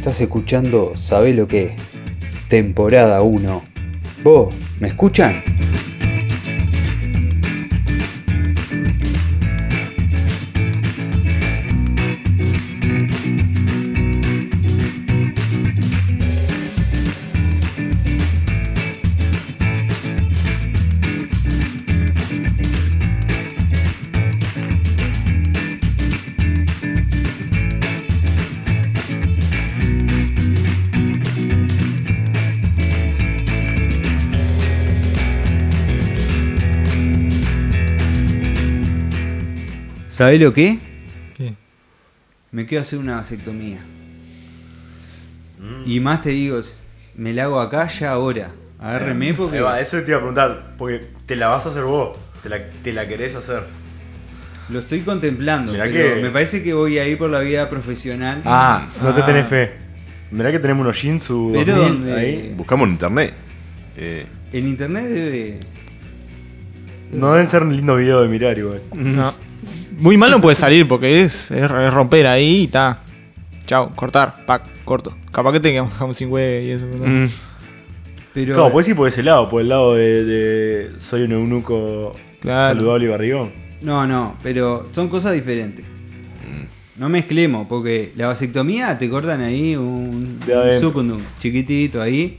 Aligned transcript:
Estás 0.00 0.22
escuchando 0.22 0.96
Sabe 0.96 1.34
lo 1.34 1.46
que 1.46 1.64
es. 1.64 1.72
Temporada 2.48 3.20
1. 3.20 3.62
¿Vos 4.24 4.54
me 4.80 4.88
escuchan? 4.88 5.42
¿Sabés 40.30 40.42
lo 40.42 40.52
que? 40.54 40.78
¿Qué? 41.36 41.54
Me 42.52 42.64
quiero 42.64 42.82
hacer 42.82 43.00
una 43.00 43.16
vasectomía. 43.16 43.78
Y 45.84 45.98
más 45.98 46.22
te 46.22 46.30
digo, 46.30 46.60
me 47.16 47.32
la 47.32 47.42
hago 47.44 47.60
acá 47.60 47.88
ya 47.88 48.12
ahora. 48.12 48.52
Agárreme 48.78 49.34
porque. 49.34 49.56
Ahí 49.56 49.62
va, 49.64 49.80
eso 49.80 50.00
te 50.02 50.10
iba 50.12 50.18
a 50.18 50.20
preguntar, 50.20 50.74
porque 50.78 51.04
te 51.26 51.34
la 51.34 51.48
vas 51.48 51.66
a 51.66 51.70
hacer 51.70 51.82
vos, 51.82 52.16
te 52.44 52.48
la, 52.48 52.60
te 52.64 52.92
la 52.92 53.08
querés 53.08 53.34
hacer. 53.34 53.64
Lo 54.68 54.78
estoy 54.78 55.00
contemplando. 55.00 55.72
Mirá 55.72 55.86
pero 55.86 56.14
que- 56.14 56.22
Me 56.22 56.30
parece 56.30 56.62
que 56.62 56.74
voy 56.74 56.96
a 57.00 57.08
ir 57.08 57.18
por 57.18 57.28
la 57.28 57.40
vida 57.40 57.68
profesional. 57.68 58.40
Ah, 58.44 58.86
no 59.02 59.12
te 59.12 59.22
Ah. 59.22 59.26
tenés 59.26 59.48
fe. 59.48 59.72
Mirá 60.30 60.52
que 60.52 60.60
tenemos 60.60 60.84
unos 60.84 60.94
Shinsu 60.96 61.50
Pero 61.52 61.74
2000 61.74 61.92
donde- 62.04 62.14
ahí. 62.14 62.54
Buscamos 62.56 62.86
en 62.86 62.92
internet. 62.92 63.34
Eh, 63.96 64.26
En 64.52 64.68
internet 64.68 65.06
debe. 65.08 65.58
No 67.12 67.32
deben 67.32 67.48
ser 67.48 67.64
un 67.64 67.74
lindo 67.74 67.96
video 67.96 68.22
de 68.22 68.28
mirar 68.28 68.56
igual. 68.56 68.80
No. 68.94 69.49
Muy 69.98 70.16
mal 70.16 70.30
no 70.30 70.40
puede 70.40 70.56
salir 70.56 70.88
porque 70.88 71.22
es, 71.22 71.50
es 71.50 71.62
es 71.64 71.92
romper 71.94 72.26
ahí 72.26 72.60
y 72.60 72.64
está. 72.64 72.98
Chao, 73.66 73.90
cortar, 73.94 74.44
pack, 74.46 74.64
corto. 74.84 75.14
Capaz 75.30 75.52
que 75.52 75.60
te 75.60 75.70
quedamos 75.72 76.16
sin 76.16 76.30
huevo 76.30 76.64
y 76.66 76.70
eso. 76.70 76.84
¿no? 76.86 77.06
mm, 77.06 77.28
Pero. 78.34 78.54
Claro, 78.54 78.72
puedes 78.72 78.88
ir 78.88 78.96
por 78.96 79.08
ese 79.08 79.22
lado, 79.22 79.48
por 79.48 79.60
el 79.62 79.68
lado 79.68 79.94
de, 79.94 80.24
de 80.24 80.90
soy 81.00 81.22
un 81.22 81.32
eunuco 81.32 82.12
Claro. 82.40 82.78
saludable 82.78 83.04
y 83.04 83.08
barrigón. 83.08 83.50
No, 83.82 84.06
no, 84.06 84.36
pero 84.42 84.88
son 84.92 85.08
cosas 85.08 85.32
diferentes. 85.34 85.84
No 86.96 87.08
mezclemos, 87.08 87.66
porque 87.66 88.12
la 88.16 88.26
vasectomía 88.26 88.98
te 88.98 89.08
cortan 89.08 89.40
ahí 89.40 89.74
un, 89.74 90.38
un 90.46 90.80
sucundum 90.80 91.20
chiquitito 91.40 92.02
ahí, 92.02 92.36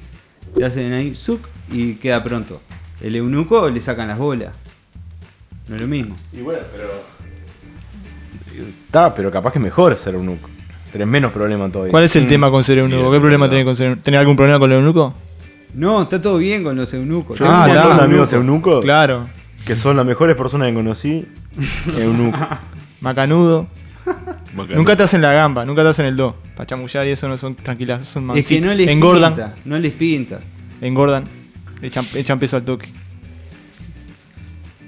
te 0.55 0.63
hacen 0.63 0.93
ahí 0.93 1.15
suc 1.15 1.47
y 1.71 1.95
queda 1.95 2.23
pronto. 2.23 2.61
El 3.01 3.15
eunuco 3.15 3.67
le 3.69 3.81
sacan 3.81 4.07
las 4.09 4.19
bolas. 4.19 4.55
No 5.71 5.75
es 5.77 5.81
lo 5.81 5.87
mismo. 5.87 6.15
Y 6.33 6.41
bueno, 6.41 6.59
pero. 6.73 6.89
Está, 8.87 9.15
pero 9.15 9.31
capaz 9.31 9.53
que 9.53 9.59
es 9.59 9.63
mejor 9.63 9.95
ser 9.97 10.15
eunuco. 10.15 10.49
Tenés 10.91 11.07
menos 11.07 11.31
problemas 11.31 11.71
todavía. 11.71 11.91
¿Cuál 11.91 12.03
es 12.03 12.15
el 12.17 12.27
tema 12.27 12.51
con 12.51 12.61
ser 12.65 12.79
eunuco? 12.79 13.09
¿Qué 13.09 13.19
problema 13.21 13.49
tenés 13.49 13.63
con 13.63 13.75
ser 13.77 13.85
eunuco? 13.87 14.03
¿Tenés 14.03 14.19
algún 14.19 14.35
problema 14.35 14.59
con 14.59 14.69
el 14.71 14.79
eunuco? 14.79 15.13
No, 15.73 16.01
está 16.01 16.21
todo 16.21 16.37
bien 16.39 16.61
con 16.65 16.75
los 16.75 16.93
eunucos. 16.93 17.39
Yo 17.39 17.45
Tengo 17.45 17.57
Ah, 17.57 17.65
un 17.67 17.73
montón 17.73 17.97
de 17.97 18.03
amigos 18.03 18.33
eunucos. 18.33 18.83
Claro. 18.83 19.27
que 19.65 19.77
son 19.77 19.95
las 19.95 20.05
mejores 20.05 20.35
personas 20.35 20.67
que 20.67 20.73
conocí. 20.73 21.25
Eunuco. 21.97 22.37
Macanudo. 22.99 23.67
bacán. 24.53 24.75
Nunca 24.75 24.97
te 24.97 25.03
hacen 25.03 25.21
la 25.21 25.31
gamba, 25.31 25.63
nunca 25.63 25.83
te 25.83 25.87
hacen 25.89 26.05
el 26.05 26.17
do. 26.17 26.35
Para 26.57 26.67
chamullar 26.67 27.07
y 27.07 27.11
eso 27.11 27.29
no 27.29 27.37
son 27.37 27.55
tranquilas, 27.55 28.05
son 28.05 28.29
Es 28.37 28.45
que 28.47 28.59
no 28.59 28.73
les 28.73 28.89
Engordan, 28.89 29.33
pinta. 29.33 29.55
No 29.63 29.79
les 29.79 29.93
pinta. 29.93 30.39
engordan. 30.81 31.23
Echan, 31.81 32.03
echan 32.15 32.37
peso 32.37 32.57
al 32.57 32.63
toque. 32.63 32.89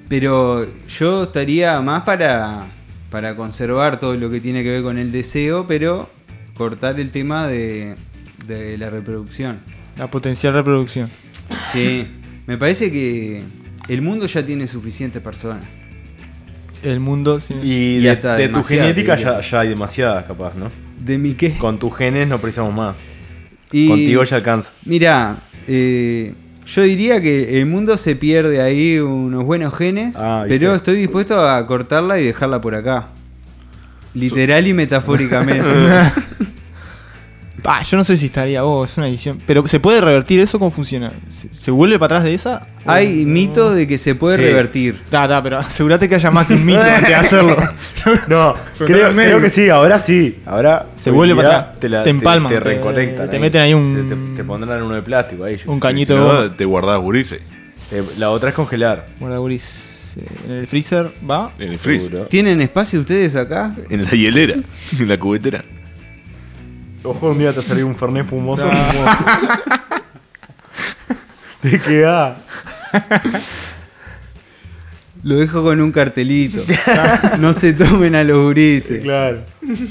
Pero 0.10 0.68
yo 0.88 1.24
estaría 1.24 1.82
más 1.82 2.04
para, 2.04 2.66
para 3.10 3.36
conservar 3.36 4.00
todo 4.00 4.16
lo 4.16 4.30
que 4.30 4.40
tiene 4.40 4.64
que 4.64 4.72
ver 4.72 4.84
con 4.84 4.98
el 4.98 5.12
deseo, 5.12 5.66
pero 5.68 6.10
cortar 6.56 7.00
el 7.00 7.12
tema 7.12 7.48
de, 7.48 7.96
de 8.48 8.78
la 8.78 8.90
reproducción. 8.90 9.60
La 9.98 10.08
potencial 10.10 10.54
reproducción. 10.54 11.10
Sí, 11.72 12.06
me 12.48 12.58
parece 12.58 12.92
que 12.92 13.44
el 13.88 14.02
mundo 14.02 14.26
ya 14.28 14.46
tiene 14.46 14.68
suficientes 14.68 15.22
personas. 15.22 15.64
El 16.84 17.00
mundo. 17.00 17.40
sí. 17.40 17.54
Y, 17.64 17.74
Y 17.98 18.00
de, 18.02 18.10
hasta 18.12 18.36
de 18.36 18.50
tu 18.50 18.64
genética 18.64 19.42
ya 19.42 19.60
hay 19.60 19.70
demasiadas, 19.70 20.26
capaz, 20.26 20.56
¿no? 20.56 20.70
¿De 21.00 21.18
mi 21.18 21.34
qué? 21.34 21.58
Con 21.58 21.80
tus 21.80 21.96
genes 21.96 22.28
no 22.28 22.38
precisamos 22.40 22.74
más. 22.74 22.96
Y- 23.72 23.88
Contigo 23.88 24.24
ya 24.24 24.36
alcanza. 24.38 24.72
Mira, 24.86 25.38
eh, 25.68 26.34
yo 26.66 26.82
diría 26.84 27.22
que 27.22 27.60
el 27.60 27.66
mundo 27.66 27.98
se 27.98 28.16
pierde 28.16 28.62
ahí 28.62 29.00
unos 29.00 29.44
buenos 29.44 29.74
genes, 29.76 30.16
Ah, 30.18 30.46
pero 30.48 30.74
estoy 30.76 30.96
dispuesto 30.96 31.48
a 31.48 31.66
cortarla 31.68 32.20
y 32.20 32.26
dejarla 32.26 32.62
por 32.62 32.76
acá. 32.76 33.08
Literal 34.14 34.68
y 34.68 34.74
metafóricamente. 34.74 35.68
Ah, 37.66 37.82
yo 37.84 37.96
no 37.98 38.04
sé 38.04 38.18
si 38.18 38.26
estaría 38.26 38.62
vos, 38.62 38.92
es 38.92 38.98
una 38.98 39.08
edición. 39.08 39.38
Pero 39.48 39.66
¿se 39.68 39.80
puede 39.80 40.02
revertir 40.02 40.40
eso? 40.42 40.60
¿Cómo 40.60 40.70
funciona? 40.72 41.12
¿Se, 41.30 41.48
se 41.54 41.72
vuelve 41.72 41.98
para 41.98 42.16
atrás 42.18 42.24
de 42.26 42.34
esa? 42.34 42.68
Hay 42.86 43.26
mito 43.26 43.74
de 43.74 43.88
que 43.88 43.98
se 43.98 44.16
puede 44.16 44.36
Sí. 44.38 44.44
revertir. 44.44 45.02
Ta, 45.10 45.28
ta, 45.30 45.42
pero 45.42 45.60
asegúrate 45.60 46.10
que 46.10 46.16
haya 46.16 46.30
más 46.30 46.46
que 46.48 46.56
un 46.56 46.66
mito 46.66 46.82
antes 46.82 47.08
de 47.08 47.16
hacerlo. 47.16 47.56
No, 48.28 48.56
Pero 48.78 48.86
creo, 48.86 49.14
creo 49.14 49.42
que 49.42 49.50
sí, 49.50 49.70
ahora 49.70 49.98
sí. 49.98 50.40
Ahora 50.46 50.88
Se 50.98 51.10
vuelve 51.10 51.36
para 51.36 51.58
atrás. 51.60 51.80
Te, 51.80 51.88
la- 51.88 52.04
Te 52.04 52.10
empalman, 52.10 52.52
Te, 52.52 52.58
te- 52.58 52.64
reconectan. 52.66 53.30
te 53.30 53.40
meten 53.40 53.62
ahí 53.62 53.74
un- 53.74 54.10
Te, 54.36 54.38
te 54.38 54.44
pondrán 54.44 54.84
uno 54.84 54.96
de 54.96 55.02
plástico 55.02 55.46
ahí. 55.46 55.58
Un 55.66 55.80
cañito 55.80 56.18
no, 56.18 56.52
te 56.52 56.66
guardás 56.66 57.00
gurises 57.00 57.40
Eh, 57.92 58.04
La 58.18 58.30
otra 58.32 58.50
es 58.50 58.56
congelar. 58.56 59.06
Guarda, 59.20 59.38
guris. 59.38 59.64
Eh, 60.18 60.26
En 60.48 60.52
el 60.56 60.68
freezer 60.68 61.12
va. 61.30 61.52
en 61.60 61.72
el 61.72 61.78
freezer. 61.78 62.26
¿Tienen 62.28 62.60
espacio 62.62 63.00
ustedes 63.00 63.36
acá? 63.38 63.74
en 63.90 64.04
la 64.04 64.10
hielera, 64.12 64.56
en 65.00 65.08
la 65.08 65.18
cubetera. 65.18 65.64
Ojo, 67.04 67.32
un 67.32 67.40
día 67.40 67.52
te 67.54 67.62
salió 67.62 67.86
un 67.88 67.96
fernet 67.96 68.24
espumoso. 68.24 68.64
te 71.62 71.80
queda. 71.80 72.38
Lo 75.24 75.36
dejo 75.36 75.64
con 75.64 75.80
un 75.82 75.92
cartelito. 75.92 76.62
no 77.40 77.54
se 77.54 77.74
tomen 77.74 78.16
a 78.16 78.24
los 78.24 78.46
gurises. 78.46 79.02
Claro. 79.04 79.40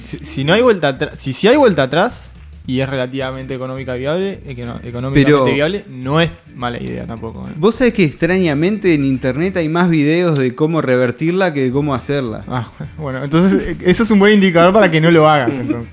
Si, 0.06 0.18
si 0.18 0.44
no 0.44 0.52
hay 0.52 0.62
vuelta 0.62 0.88
atrás, 0.88 1.18
si, 1.18 1.32
si 1.32 1.48
hay 1.48 1.56
vuelta 1.56 1.84
atrás 1.84 2.24
y 2.66 2.80
es 2.80 2.88
relativamente 2.88 3.54
económica 3.54 3.94
viable, 3.94 4.40
eh, 4.46 4.54
que 4.54 4.64
no- 4.66 4.78
económicamente 4.84 5.24
Pero- 5.24 5.44
viable, 5.54 5.84
no 5.88 6.20
es 6.20 6.30
mala 6.54 6.78
idea 6.80 7.06
tampoco. 7.06 7.48
eh. 7.48 7.52
Vos 7.56 7.74
sabés 7.76 7.92
que 7.94 8.04
extrañamente 8.04 8.94
en 8.94 9.04
internet 9.04 9.56
hay 9.56 9.68
más 9.68 9.88
videos 9.88 10.38
de 10.38 10.54
cómo 10.54 10.80
revertirla 10.82 11.52
que 11.54 11.62
de 11.64 11.72
cómo 11.72 11.94
hacerla. 11.94 12.44
Ah, 12.46 12.70
bueno, 12.98 13.24
entonces 13.24 13.70
eh, 13.70 13.76
eso 13.86 14.02
es 14.04 14.10
un 14.10 14.18
buen 14.18 14.34
indicador 14.34 14.72
para 14.72 14.90
que 14.90 15.00
no 15.00 15.10
lo 15.10 15.28
hagas. 15.28 15.52
Entonces. 15.52 15.92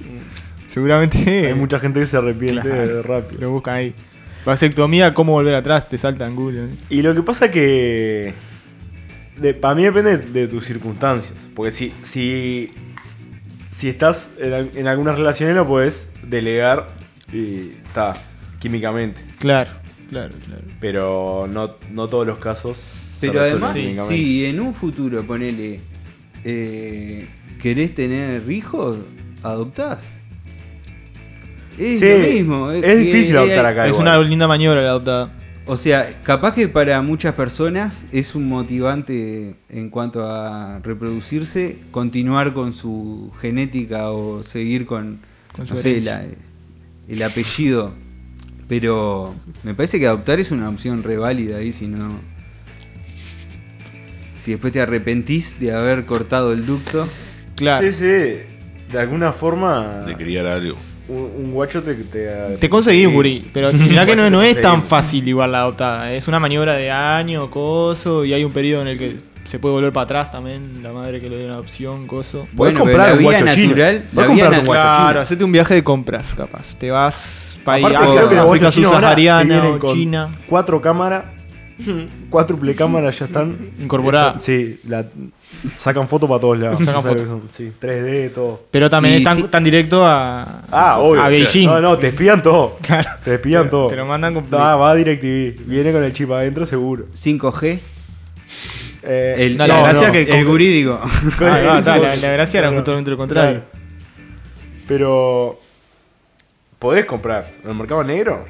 Seguramente 0.69 1.47
Hay 1.47 1.53
mucha 1.53 1.79
gente 1.79 1.99
que 1.99 2.05
se 2.05 2.17
arrepiente 2.17 2.61
Claro. 2.61 3.03
rápido. 3.03 3.41
lo 3.41 3.51
buscan 3.51 3.75
ahí. 3.75 3.93
Vasectomía, 4.45 5.13
cómo 5.13 5.33
volver 5.33 5.53
atrás, 5.55 5.89
te 5.89 5.97
salta 5.97 6.25
en 6.25 6.35
Google. 6.35 6.65
¿eh? 6.65 6.69
Y 6.89 7.01
lo 7.01 7.13
que 7.13 7.21
pasa 7.23 7.51
que. 7.51 8.33
para 9.61 9.75
mí 9.75 9.83
depende 9.83 10.17
de 10.17 10.47
tus 10.47 10.65
circunstancias. 10.65 11.33
Porque 11.55 11.71
si. 11.71 11.93
Si, 12.03 12.71
si 13.71 13.89
estás 13.89 14.31
en, 14.39 14.69
en 14.75 14.87
algunas 14.87 15.17
relaciones 15.17 15.55
lo 15.55 15.67
puedes 15.67 16.11
delegar 16.23 16.87
y 17.33 17.71
está 17.85 18.13
químicamente. 18.59 19.19
Claro, 19.39 19.71
claro, 20.09 20.33
claro. 20.45 20.63
Pero 20.79 21.47
no, 21.51 21.75
no 21.91 22.07
todos 22.07 22.25
los 22.27 22.39
casos. 22.39 22.81
Pero 23.21 23.41
además, 23.41 23.73
si 24.07 24.45
en 24.45 24.59
un 24.61 24.73
futuro, 24.73 25.23
ponele, 25.23 25.81
eh, 26.45 27.27
querés 27.61 27.93
tener 27.93 28.49
hijos, 28.49 28.99
adoptás. 29.43 30.09
Es 31.79 31.99
Sí, 31.99 32.05
lo 32.09 32.17
mismo. 32.19 32.71
es 32.71 32.99
difícil 32.99 33.37
adoptar 33.37 33.65
acá. 33.65 33.85
es 33.85 33.91
igual. 33.93 34.01
una 34.19 34.19
linda 34.27 34.47
maniobra 34.47 34.81
la 34.81 34.89
adoptada. 34.89 35.31
O 35.65 35.77
sea, 35.77 36.09
capaz 36.23 36.55
que 36.55 36.67
para 36.67 37.01
muchas 37.01 37.35
personas 37.35 38.03
es 38.11 38.33
un 38.35 38.49
motivante 38.49 39.55
en 39.69 39.89
cuanto 39.89 40.25
a 40.29 40.79
reproducirse, 40.83 41.77
continuar 41.91 42.53
con 42.53 42.73
su 42.73 43.31
genética 43.39 44.09
o 44.11 44.41
seguir 44.43 44.85
con, 44.87 45.19
Con 45.55 45.67
su 45.67 45.75
no 45.75 45.79
sé, 45.79 45.89
herencia. 45.91 46.13
la- 46.23 46.25
el 47.13 47.23
apellido. 47.23 47.91
Pero 48.67 49.33
me 49.63 49.73
parece 49.73 49.99
que 49.99 50.07
adoptar 50.07 50.39
es 50.39 50.51
una 50.51 50.69
opción 50.69 51.01
re 51.03 51.17
válida 51.17 51.57
ahí, 51.57 51.71
si 51.71 51.87
no... 51.87 52.19
Si 54.35 54.51
después 54.51 54.71
te 54.73 54.81
arrepentís 54.81 55.59
de 55.59 55.73
haber 55.73 56.05
cortado 56.05 56.53
el 56.53 56.65
ducto. 56.65 57.07
Claro. 57.55 57.85
Sí, 57.91 57.93
sí. 57.93 58.39
De 58.91 58.99
alguna 58.99 59.33
forma. 59.33 60.01
De 60.05 60.15
criar 60.15 60.45
algo. 60.45 60.77
Un, 61.09 61.45
un 61.45 61.51
guacho 61.51 61.81
te. 61.81 61.95
Te, 61.95 62.57
Te 62.59 62.69
conseguí 62.69 63.05
un 63.05 63.13
gurí, 63.13 63.49
pero 63.51 63.73
mirá 63.73 64.05
que 64.05 64.15
no, 64.15 64.29
no 64.29 64.41
es 64.41 64.61
tan 64.61 64.83
fácil 64.83 65.27
igual 65.27 65.51
la 65.51 65.59
adoptada. 65.61 66.13
Es 66.13 66.27
una 66.27 66.39
maniobra 66.39 66.75
de 66.75 66.91
año, 66.91 67.49
coso, 67.49 68.23
y 68.25 68.33
hay 68.33 68.43
un 68.43 68.51
periodo 68.51 68.83
en 68.83 68.87
el 68.89 68.97
que 68.97 69.15
se 69.49 69.57
puede 69.57 69.73
volver 69.73 69.91
para 69.91 70.03
atrás 70.03 70.31
también, 70.31 70.83
la 70.83 70.93
madre 70.93 71.19
que 71.19 71.27
le 71.27 71.37
dio 71.37 71.47
una 71.47 71.57
opción, 71.57 72.05
coso. 72.05 72.47
Bueno, 72.51 72.81
comprar 72.81 73.17
pero 73.17 73.21
la 73.21 73.27
un 73.27 73.29
vía 73.29 73.55
natural, 73.55 74.05
la 74.13 74.27
vía 74.27 74.43
natural. 74.49 74.65
guacho 74.65 74.81
Claro, 74.81 75.19
hacete 75.21 75.43
un 75.43 75.51
viaje 75.51 75.73
de 75.73 75.83
compras, 75.83 76.35
capaz. 76.35 76.75
Te 76.75 76.91
vas 76.91 77.59
para 77.63 77.79
Aparte, 77.87 77.97
Asia, 77.97 78.41
África 78.41 78.71
subsahariana 78.71 79.69
o 79.69 79.93
China. 79.93 80.29
Cuatro 80.47 80.79
cámaras, 80.79 81.25
cuádruple 82.29 82.75
cámaras 82.75 83.17
ya 83.17 83.25
están 83.25 83.71
Incorporadas. 83.79 84.43
Sí, 84.43 84.79
la, 84.87 85.05
sacan 85.77 86.07
fotos 86.07 86.29
para 86.29 86.39
todos 86.41 86.57
lados. 86.59 86.79
Sí, 87.49 87.71
3D, 87.79 88.33
todo. 88.33 88.63
Pero 88.71 88.89
también 88.89 89.15
Y 89.15 89.17
están 89.17 89.37
sí- 89.37 89.43
tan 89.43 89.63
directo 89.63 90.05
a, 90.05 90.61
Ah, 90.71 90.99
obvio. 90.99 91.21
a 91.21 91.27
Beijing. 91.29 91.67
No, 91.67 91.81
no, 91.81 91.97
te 91.97 92.07
espían 92.09 92.41
todo. 92.43 92.77
Claro. 92.81 93.09
Te 93.23 93.35
espían 93.35 93.63
Te- 93.63 93.69
todo. 93.69 93.87
te 93.89 93.95
lo 93.95 94.05
mandan 94.05 94.33
con- 94.33 94.45
Ah, 94.51 94.75
va 94.75 94.91
a 94.91 94.95
DirecTV. 94.95 95.65
Viene 95.65 95.91
con 95.91 96.03
el 96.03 96.13
chip 96.13 96.31
adentro, 96.31 96.65
seguro. 96.65 97.05
5G. 97.13 97.79
Eh, 99.03 99.35
El, 99.37 99.57
No, 99.57 99.65
la 99.67 99.79
gracia 99.81 100.11
que- 100.11 100.23
el 100.23 100.45
gurí, 100.45 100.67
digo. 100.67 100.99
Ah, 101.41 101.75
está, 101.79 101.97
la, 101.97 102.15
la 102.15 102.31
gracia 102.31 102.59
era 102.59 102.71
justamente 102.71 103.09
lo 103.11 103.17
contrario. 103.17 103.61
Claro. 103.61 103.79
Pero. 104.87 105.59
¿Podés 106.79 107.05
comprar 107.05 107.51
en 107.63 107.69
el 107.71 107.75
mercado 107.75 108.03
negro? 108.05 108.45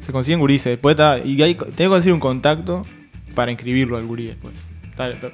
Se 0.00 0.10
consiguen 0.10 0.40
gurises. 0.40 0.72
Después 0.72 0.94
está, 0.94 1.18
y 1.18 1.40
hay, 1.42 1.54
tenés 1.54 1.74
que 1.76 1.88
conseguir 1.88 2.14
un 2.14 2.20
contacto 2.20 2.86
para 3.34 3.50
inscribirlo 3.50 3.98
al 3.98 4.06
gurí 4.06 4.26
después. 4.28 4.54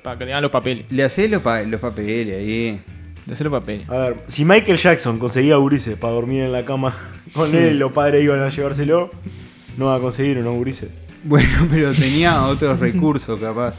Para 0.03 0.19
que 0.19 0.25
le 0.27 0.33
hagan 0.33 0.43
los 0.43 0.51
papeles. 0.51 0.85
Le 0.91 1.03
hacés 1.05 1.31
los, 1.31 1.43
pa- 1.43 1.63
los 1.63 1.81
papeles 1.81 2.37
ahí. 2.39 2.81
De 3.27 3.33
hacer 3.33 3.47
los 3.51 3.59
papeles. 3.61 3.89
A 3.89 3.95
ver, 3.97 4.17
si 4.29 4.45
Michael 4.45 4.77
Jackson 4.79 5.19
conseguía 5.19 5.57
gurises 5.57 5.97
para 5.97 6.13
dormir 6.13 6.43
en 6.43 6.53
la 6.53 6.65
cama 6.65 6.95
con 7.33 7.55
él 7.55 7.79
los 7.79 7.91
padres 7.93 8.23
iban 8.23 8.43
a 8.43 8.51
llevárselo, 8.51 9.11
no 9.79 9.87
va 9.87 9.97
a 9.97 9.99
conseguir 10.01 10.37
unos 10.39 10.55
gurises. 10.55 10.91
Bueno, 11.23 11.67
pero 11.71 11.93
tenía 11.93 12.45
otros 12.45 12.79
recursos, 12.79 13.41
capaz. 13.41 13.77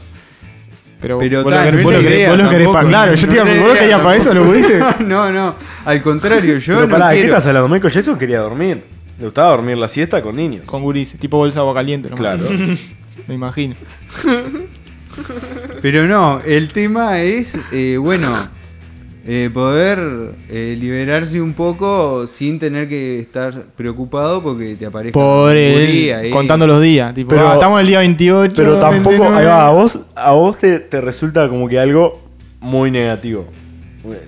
Pero, 1.00 1.18
Pero 1.18 1.42
vos, 1.44 1.52
lo 1.52 1.58
no 1.58 1.62
querés, 1.64 1.82
vos 1.84 1.92
lo 1.92 1.98
vos 2.00 2.38
lo 2.38 2.50
querés 2.50 2.66
tampoco, 2.66 2.88
Claro, 2.88 3.10
no 3.12 3.16
yo 3.18 3.28
te 3.28 3.34
iba 3.34 3.44
la 3.44 3.54
¿vos 3.60 3.68
lo 3.68 3.74
querías 3.74 4.00
para 4.00 4.16
eso, 4.16 4.34
los 4.34 4.46
gurises? 4.46 4.82
no, 5.00 5.30
no. 5.30 5.54
Al 5.84 6.02
contrario, 6.02 6.58
yo 6.58 6.74
Pero 6.74 6.86
no 6.88 6.92
pará, 6.92 7.10
¿qué 7.10 7.16
quiero. 7.20 7.28
estás 7.36 7.46
hablando? 7.46 7.68
Michael 7.68 7.92
Jackson 7.92 8.18
quería 8.18 8.40
dormir. 8.40 8.82
Le 9.18 9.24
gustaba 9.26 9.50
dormir 9.50 9.76
la 9.76 9.88
siesta 9.88 10.20
con 10.22 10.34
niños. 10.34 10.64
Con 10.64 10.82
gurises, 10.82 11.20
tipo 11.20 11.36
bolsa 11.36 11.60
de 11.60 11.60
agua 11.60 11.74
caliente. 11.74 12.10
nomás. 12.10 12.40
Claro. 12.40 12.56
Me 13.28 13.34
imagino. 13.34 13.74
Pero 15.82 16.06
no, 16.06 16.40
el 16.44 16.68
tema 16.72 17.20
es, 17.22 17.56
eh, 17.72 17.96
bueno, 17.98 18.28
eh, 19.26 19.50
poder 19.52 19.98
eh, 20.48 20.76
liberarse 20.78 21.40
un 21.40 21.52
poco 21.52 22.26
sin 22.26 22.58
tener 22.58 22.88
que 22.88 23.18
estar 23.18 23.52
preocupado 23.76 24.42
porque 24.42 24.76
te 24.76 24.86
aparezca 24.86 25.18
Por 25.18 25.56
el, 25.56 26.12
ahí. 26.14 26.30
contando 26.30 26.66
los 26.66 26.80
días. 26.80 27.12
Tipo, 27.14 27.30
Pero- 27.30 27.48
ah, 27.48 27.54
estamos 27.54 27.78
en 27.78 27.80
el 27.82 27.86
día 27.88 27.98
28. 28.00 28.54
Pero 28.54 28.78
tampoco, 28.78 29.10
29. 29.10 29.38
ahí 29.38 29.46
va, 29.46 29.66
a 29.66 29.70
vos, 29.72 29.98
a 30.14 30.32
vos 30.32 30.58
te, 30.58 30.78
te 30.80 31.00
resulta 31.00 31.48
como 31.48 31.68
que 31.68 31.78
algo 31.78 32.22
muy 32.60 32.90
negativo. 32.90 33.46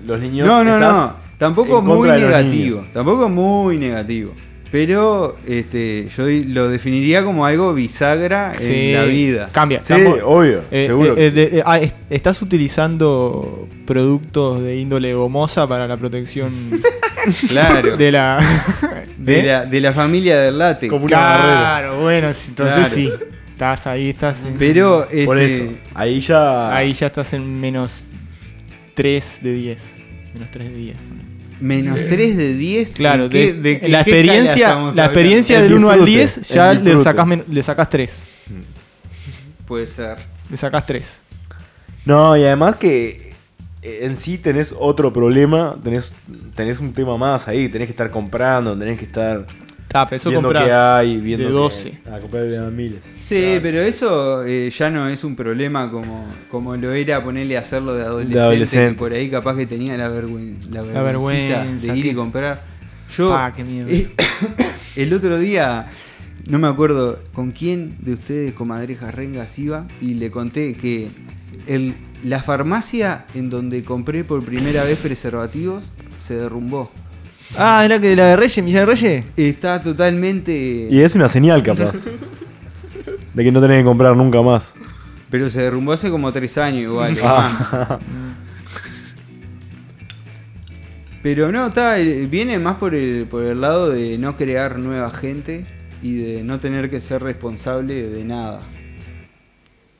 Los 0.05 0.19
niños. 0.19 0.45
No, 0.45 0.63
no, 0.63 0.79
no. 0.79 1.13
Tampoco 1.37 1.81
muy 1.81 2.09
negativo. 2.09 2.85
Tampoco 2.91 3.29
muy 3.29 3.77
negativo. 3.77 4.33
Pero 4.71 5.35
este, 5.47 6.07
yo 6.15 6.25
lo 6.27 6.69
definiría 6.69 7.23
como 7.23 7.43
algo 7.45 7.73
bisagra 7.73 8.53
Sí, 8.57 8.91
en 8.91 8.93
la 8.93 9.03
vida. 9.05 9.49
Cambia. 9.51 9.79
Sí, 9.79 9.93
estamos- 9.93 10.19
obvio, 10.23 10.63
Eh, 10.69 10.85
seguro. 10.87 11.13
eh, 11.13 11.15
que 11.15 11.25
eh, 11.25 11.31
de- 11.31 11.57
eh, 11.59 11.63
ah, 11.65 11.79
es- 11.79 11.93
¿Estás 12.11 12.41
utilizando 12.43 13.67
productos 13.87 14.61
de 14.61 14.77
índole 14.77 15.13
gomosa 15.15 15.67
para 15.67 15.87
la 15.87 15.97
protección 15.97 16.51
Claro. 17.49 17.97
de 17.97 18.11
la. 18.11 18.39
de, 19.17 19.43
la, 19.43 19.65
de 19.65 19.81
la 19.81 19.93
familia 19.93 20.39
del 20.39 20.57
látex. 20.59 20.89
Como 20.91 21.05
una 21.05 21.17
barrera. 21.17 21.57
Claro, 21.57 22.01
bueno, 22.01 22.27
entonces 22.29 22.75
Claro. 22.75 22.95
sí. 22.95 23.11
Estás 23.51 23.87
ahí, 23.87 24.09
estás. 24.09 24.45
en- 24.45 24.53
Pero. 24.57 25.07
Por 25.25 25.39
este, 25.39 25.63
eso. 25.65 25.71
Ahí 25.95 26.21
ya. 26.21 26.75
Ahí 26.75 26.93
ya 26.93 27.07
estás 27.07 27.33
en 27.33 27.59
menos 27.59 28.03
3 28.93 29.39
de 29.41 29.51
10. 29.53 29.81
Menos 30.35 30.49
3 30.51 30.69
de 30.69 30.75
10. 30.75 30.97
Menos 31.59 31.97
3 32.09 32.37
de 32.37 32.53
10. 32.55 32.93
Claro, 32.93 33.25
¿en 33.25 33.29
qué- 33.29 33.53
de, 33.53 33.89
la 33.89 34.01
experiencia, 34.01 34.79
la 34.93 35.05
experiencia 35.05 35.57
El 35.57 35.63
del 35.63 35.73
1 35.75 35.89
al 35.89 36.05
disfrute, 36.05 36.39
10 36.41 36.49
ya 36.49 36.73
le 36.73 37.03
sacás, 37.03 37.27
le 37.47 37.63
sacás 37.63 37.89
3. 37.89 38.23
Puede 39.67 39.87
ser. 39.87 40.17
Le 40.49 40.57
sacás 40.57 40.85
3. 40.85 41.17
No, 42.05 42.35
y 42.35 42.43
además 42.43 42.77
que 42.77 43.33
eh, 43.81 43.99
en 44.03 44.17
sí 44.17 44.37
tenés 44.37 44.73
otro 44.77 45.13
problema, 45.13 45.77
tenés, 45.83 46.11
tenés 46.55 46.79
un 46.79 46.93
tema 46.93 47.17
más 47.17 47.47
ahí, 47.47 47.69
tenés 47.69 47.87
que 47.87 47.91
estar 47.91 48.09
comprando, 48.09 48.77
tenés 48.77 48.97
que 48.97 49.05
estar 49.05 49.45
Ah, 49.93 50.05
pero 50.07 50.17
eso 50.17 50.29
viendo 50.29 50.49
qué 50.49 50.71
hay, 50.71 51.17
viendo 51.17 51.45
de 51.45 51.49
qué- 51.51 51.55
12. 51.55 51.93
a 52.11 52.19
comprar 52.19 52.43
de 52.43 52.59
miles. 52.71 52.99
Sí, 53.19 53.57
pero 53.61 53.79
eso 53.81 54.43
eh, 54.45 54.71
ya 54.77 54.89
no 54.91 55.07
es 55.09 55.23
un 55.23 55.35
problema 55.35 55.89
como, 55.89 56.27
como 56.51 56.75
lo 56.77 56.91
era 56.93 57.23
ponerle 57.23 57.57
a 57.57 57.61
hacerlo 57.61 57.95
de 57.95 58.03
adolescente, 58.03 58.39
adolescente. 58.39 58.91
que 58.93 58.97
por 58.99 59.13
ahí 59.13 59.29
capaz 59.29 59.55
que 59.55 59.65
tenía 59.65 59.97
la, 59.97 60.09
vergüen- 60.11 60.61
la, 60.69 60.81
La 60.83 61.01
vergüencita 61.01 61.59
vergüenza, 61.61 61.93
de 61.93 61.97
ir 61.99 62.05
y 62.05 62.13
comprar. 62.13 62.61
Yo 63.17 63.29
Pa, 63.29 63.51
qué 63.55 63.63
miedo. 63.63 63.87
eh, 63.89 64.11
el 64.95 65.13
otro 65.13 65.39
día 65.39 65.87
no 66.47 66.59
me 66.59 66.67
acuerdo 66.67 67.19
con 67.33 67.49
quién 67.51 67.95
de 67.99 68.13
ustedes 68.13 68.53
comadrejas 68.53 69.13
rengas 69.15 69.57
iba 69.57 69.87
y 70.01 70.13
le 70.13 70.29
conté 70.29 70.75
que 70.75 71.09
el, 71.65 71.95
la 72.23 72.43
farmacia 72.43 73.25
en 73.33 73.49
donde 73.49 73.81
compré 73.83 74.23
por 74.23 74.43
primera 74.43 74.83
vez 74.83 74.99
preservativos 74.99 75.83
se 76.19 76.35
derrumbó. 76.35 76.91
Ah, 77.57 77.83
era 77.83 77.99
que 77.99 78.15
la 78.15 78.25
de 78.27 78.35
Reyes, 78.35 78.65
de 78.65 78.85
Reyes. 78.85 79.25
Está 79.35 79.81
totalmente... 79.81 80.87
Y 80.89 81.01
es 81.01 81.15
una 81.15 81.27
señal 81.27 81.63
capaz. 81.63 81.93
de 83.33 83.43
que 83.43 83.51
no 83.51 83.59
tenés 83.61 83.79
que 83.79 83.83
comprar 83.85 84.15
nunca 84.15 84.41
más. 84.41 84.71
Pero 85.29 85.49
se 85.49 85.61
derrumbó 85.61 85.91
hace 85.93 86.09
como 86.09 86.31
tres 86.31 86.57
años 86.57 86.83
igual. 86.83 87.17
Ah, 87.23 87.99
Pero 91.21 91.51
no, 91.51 91.67
está, 91.67 91.99
eh, 91.99 92.27
viene 92.27 92.59
más 92.59 92.77
por 92.77 92.95
el, 92.95 93.25
por 93.25 93.43
el 93.43 93.59
lado 93.59 93.89
de 93.89 94.17
no 94.17 94.37
crear 94.37 94.79
nueva 94.79 95.11
gente 95.11 95.65
y 96.01 96.15
de 96.15 96.43
no 96.43 96.59
tener 96.59 96.89
que 96.89 97.01
ser 97.01 97.21
responsable 97.21 98.07
de 98.09 98.23
nada. 98.23 98.61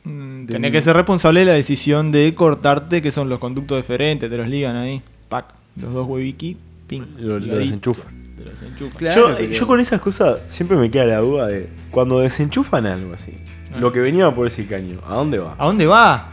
Mm, 0.06 0.46
De 0.46 0.54
Tenés 0.54 0.70
un- 0.70 0.74
que 0.74 0.82
ser 0.82 0.96
responsable 0.96 1.42
de 1.42 1.46
la 1.48 1.54
decisión 1.54 2.12
de 2.14 2.34
cortarte, 2.34 3.02
que 3.02 3.12
son 3.12 3.28
los 3.28 3.40
conductos 3.40 3.78
diferentes, 3.82 4.30
te 4.30 4.38
los 4.38 4.48
ligan 4.48 4.78
ahí. 4.78 5.02
Pac, 5.28 5.48
los 5.76 5.94
dos 5.94 6.08
hueviqui, 6.08 6.56
ping. 6.90 7.04
Lo- 7.20 7.40
lo 7.40 7.56
desenchufan. 7.58 8.06
Te. 8.36 8.90
Claro, 8.98 9.30
yo, 9.30 9.38
pero- 9.38 9.52
yo 9.52 9.68
con 9.68 9.80
esas 9.80 10.02
cosas 10.02 10.40
siempre 10.50 10.76
me 10.78 10.90
queda 10.92 11.06
la 11.06 11.18
duda 11.20 11.48
de 11.48 11.70
cuando 11.92 12.20
desenchufan 12.20 12.86
algo 12.86 13.14
así. 13.14 13.34
Ah. 13.74 13.78
Lo 13.80 13.92
que 13.92 14.00
venía 14.00 14.30
por 14.32 14.48
ese 14.48 14.66
caño, 14.66 15.00
¿a 15.08 15.14
dónde 15.16 15.38
va? 15.38 15.56
¿A 15.58 15.66
dónde 15.66 15.86
va? 15.86 16.30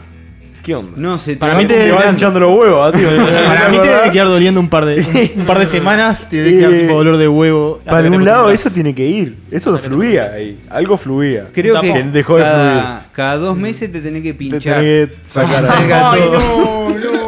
¿Qué 0.63 0.75
onda? 0.75 0.91
No, 0.97 1.17
te 1.17 1.37
Para 1.37 1.55
mí 1.55 1.63
te- 1.65 1.75
te 1.75 1.91
van 1.93 2.09
hinchando 2.09 2.41
los 2.41 2.57
huevos 2.59 2.93
así. 2.93 3.01
Para 3.45 3.69
mí 3.69 3.79
te 3.79 3.87
debe 3.87 4.11
quedar 4.11 4.27
doliendo 4.27 4.59
un 4.59 4.67
par 4.67 4.83
de, 4.85 5.31
un, 5.37 5.45
par 5.45 5.59
de 5.59 5.65
semanas, 5.65 6.27
te 6.29 6.37
debe 6.43 6.57
quedar 6.59 6.71
tipo 6.73 6.93
dolor 6.95 7.15
de 7.15 7.27
huevo. 7.27 7.79
Para 7.85 7.99
algún 7.99 8.19
te 8.19 8.25
lado 8.25 8.49
eso 8.51 8.69
tiene 8.69 8.93
que 8.93 9.05
ir. 9.05 9.37
Eso 9.49 9.73
te 9.77 9.87
fluía 9.87 10.25
ahí. 10.33 10.59
Algo 10.69 10.97
fluía. 10.97 11.45
Creo 11.53 11.79
que 11.79 11.91
Se 11.93 12.03
dejó 12.03 12.35
de 12.37 12.43
cada, 12.43 13.07
cada 13.13 13.37
dos 13.37 13.55
meses 13.55 13.89
te 13.91 14.01
tenés 14.01 14.23
que 14.23 14.33
Te 14.33 14.39
pinchar. 14.39 14.79
tenés 14.81 15.09
que 15.09 15.15
sacar 15.27 15.63
Ay, 16.13 16.21
no, 16.33 16.89
no, 16.89 17.26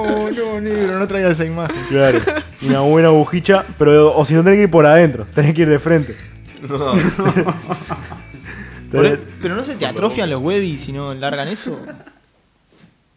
no, 0.61 0.69
negro, 0.69 0.99
no 0.99 1.07
traigas 1.07 1.33
esa 1.33 1.45
imagen. 1.45 1.75
Claro. 1.89 2.19
Una 2.61 2.79
buena 2.81 3.07
agujicha. 3.09 3.65
Pero, 3.77 4.15
o 4.15 4.25
si 4.25 4.33
no 4.33 4.43
tenés 4.43 4.57
que 4.57 4.63
ir 4.63 4.71
por 4.71 4.85
adentro, 4.85 5.25
tenés 5.33 5.53
que 5.55 5.61
ir 5.63 5.69
de 5.69 5.79
frente. 5.79 6.15
E- 8.91 9.19
pero 9.41 9.55
no 9.55 9.63
se 9.63 9.75
te 9.75 9.85
atrofian 9.85 10.29
los 10.31 10.41
huevis 10.41 10.81
si 10.81 10.91
no 10.91 11.13
largan 11.13 11.47
eso. 11.47 11.79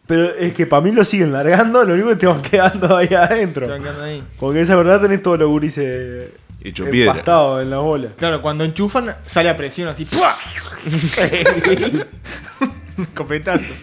Pero 0.05 0.35
es 0.35 0.53
que 0.53 0.67
para 0.67 0.83
mí 0.83 0.91
lo 0.91 1.03
siguen 1.03 1.31
largando, 1.33 1.83
lo 1.83 1.93
único 1.95 2.09
que 2.09 2.15
te 2.17 2.27
van 2.27 2.41
quedando 2.43 2.95
ahí 2.95 3.13
adentro. 3.13 3.65
Te 3.65 3.71
van 3.71 3.81
quedando 3.81 4.03
ahí. 4.03 4.23
Porque 4.39 4.61
esa 4.61 4.75
verdad 4.75 5.01
tenés 5.01 5.23
todos 5.23 5.39
los 5.39 5.49
gurises 5.49 6.25
Hecho 6.61 6.89
piedra. 6.89 7.23
en 7.61 7.69
la 7.69 7.77
bola. 7.79 8.09
Claro, 8.17 8.41
cuando 8.41 8.63
enchufan 8.63 9.15
sale 9.25 9.49
a 9.49 9.57
presión 9.57 9.87
así. 9.87 10.05
¡pua! 10.05 10.35
Copetazo. 13.15 13.73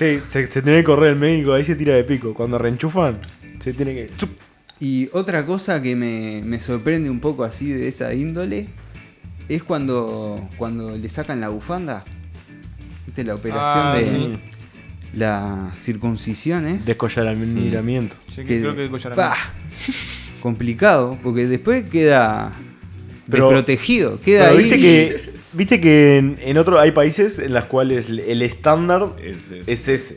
Sí, 0.00 0.18
se, 0.26 0.50
se 0.50 0.62
tiene 0.62 0.78
que 0.78 0.84
correr 0.84 1.10
el 1.10 1.16
médico, 1.16 1.52
ahí 1.52 1.62
se 1.62 1.76
tira 1.76 1.94
de 1.94 2.04
pico. 2.04 2.32
Cuando 2.32 2.56
reenchufan, 2.56 3.18
se 3.62 3.74
tiene 3.74 3.94
que. 3.94 4.08
¡chup! 4.16 4.30
Y 4.80 5.10
otra 5.12 5.44
cosa 5.44 5.82
que 5.82 5.94
me, 5.94 6.40
me 6.42 6.58
sorprende 6.58 7.10
un 7.10 7.20
poco 7.20 7.44
así 7.44 7.70
de 7.70 7.86
esa 7.86 8.14
índole 8.14 8.68
es 9.50 9.62
cuando, 9.62 10.48
cuando 10.56 10.96
le 10.96 11.08
sacan 11.10 11.38
la 11.42 11.50
bufanda. 11.50 12.02
¿Viste 13.04 13.24
la 13.24 13.34
operación 13.34 13.62
Ah, 13.86 13.94
de 13.98 14.04
sí. 14.06 14.38
la 15.18 15.70
circuncisión? 15.80 16.66
es? 16.66 16.86
Descollaramiento. 16.86 18.16
Sí, 18.30 18.42
Que- 18.44 18.60
creo 18.62 18.74
que. 18.74 18.88
¡Pah! 19.14 19.36
complicado, 20.40 21.18
porque 21.22 21.46
después 21.46 21.88
queda 21.90 22.52
Pero- 23.30 23.48
desprotegido. 23.50 24.18
Queda 24.20 24.46
Pero 24.48 24.58
ahí. 24.58 24.64
viste 24.64 24.78
que, 24.78 25.29
viste 25.52 25.80
que 25.80 26.18
en, 26.18 26.36
en 26.40 26.58
otros 26.58 26.78
hay 26.80 26.90
países 26.92 27.38
en 27.38 27.52
los 27.54 27.64
cuales 27.66 28.08
el 28.08 28.42
estándar 28.42 29.08
Es- 29.24 29.50
es- 29.50 29.68
es 29.68 29.88
ese. 29.88 30.16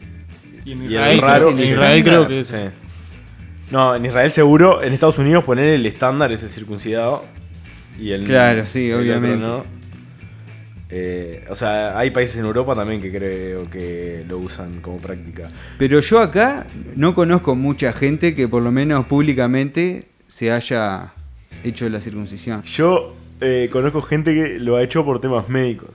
Y 0.66 0.72
en 0.74 0.84
Y 0.84 0.86
Israel, 0.88 1.12
el 1.16 1.22
raro- 1.22 1.50
en 1.50 1.60
Israel 1.60 2.04
creo 2.04 2.28
que 2.28 2.40
es. 2.42 2.48
Sí. 2.48 2.56
No, 3.72 3.96
en 3.96 4.06
Israel 4.06 4.32
seguro, 4.32 4.84
en 4.84 4.94
Estados 4.94 5.18
Unidos 5.18 5.44
poner 5.44 5.66
el 5.66 5.86
estándar 5.86 6.32
es 6.32 6.44
el 6.44 6.50
circuncidado. 6.50 7.26
Y 8.00 8.12
el, 8.12 8.24
Claro, 8.26 8.66
sí, 8.66 8.88
el 8.88 8.94
otro 8.94 9.02
obviamente. 9.04 9.38
no. 9.38 9.64
Eh, 10.96 11.44
o 11.50 11.56
sea, 11.56 11.98
hay 11.98 12.12
países 12.12 12.38
en 12.38 12.46
Europa 12.46 12.76
también 12.76 13.02
que 13.02 13.12
creo 13.12 13.68
que 13.70 14.24
lo 14.28 14.38
usan 14.38 14.80
como 14.82 14.98
práctica. 14.98 15.50
Pero 15.80 16.00
yo 16.00 16.20
acá 16.20 16.68
no 16.96 17.16
conozco 17.16 17.56
mucha 17.56 17.94
gente 17.94 18.36
que 18.36 18.48
por 18.48 18.62
lo 18.62 18.72
menos 18.72 19.06
públicamente 19.08 20.06
se 20.28 20.52
haya 20.52 21.14
hecho 21.64 21.90
la 21.90 22.00
circuncisión. 22.00 22.62
Yo 22.64 23.16
eh, 23.42 23.70
conozco 23.72 24.02
gente 24.02 24.34
que 24.34 24.60
lo 24.60 24.76
ha 24.78 24.84
hecho 24.84 25.04
por 25.06 25.20
temas 25.22 25.50
médicos. 25.50 25.90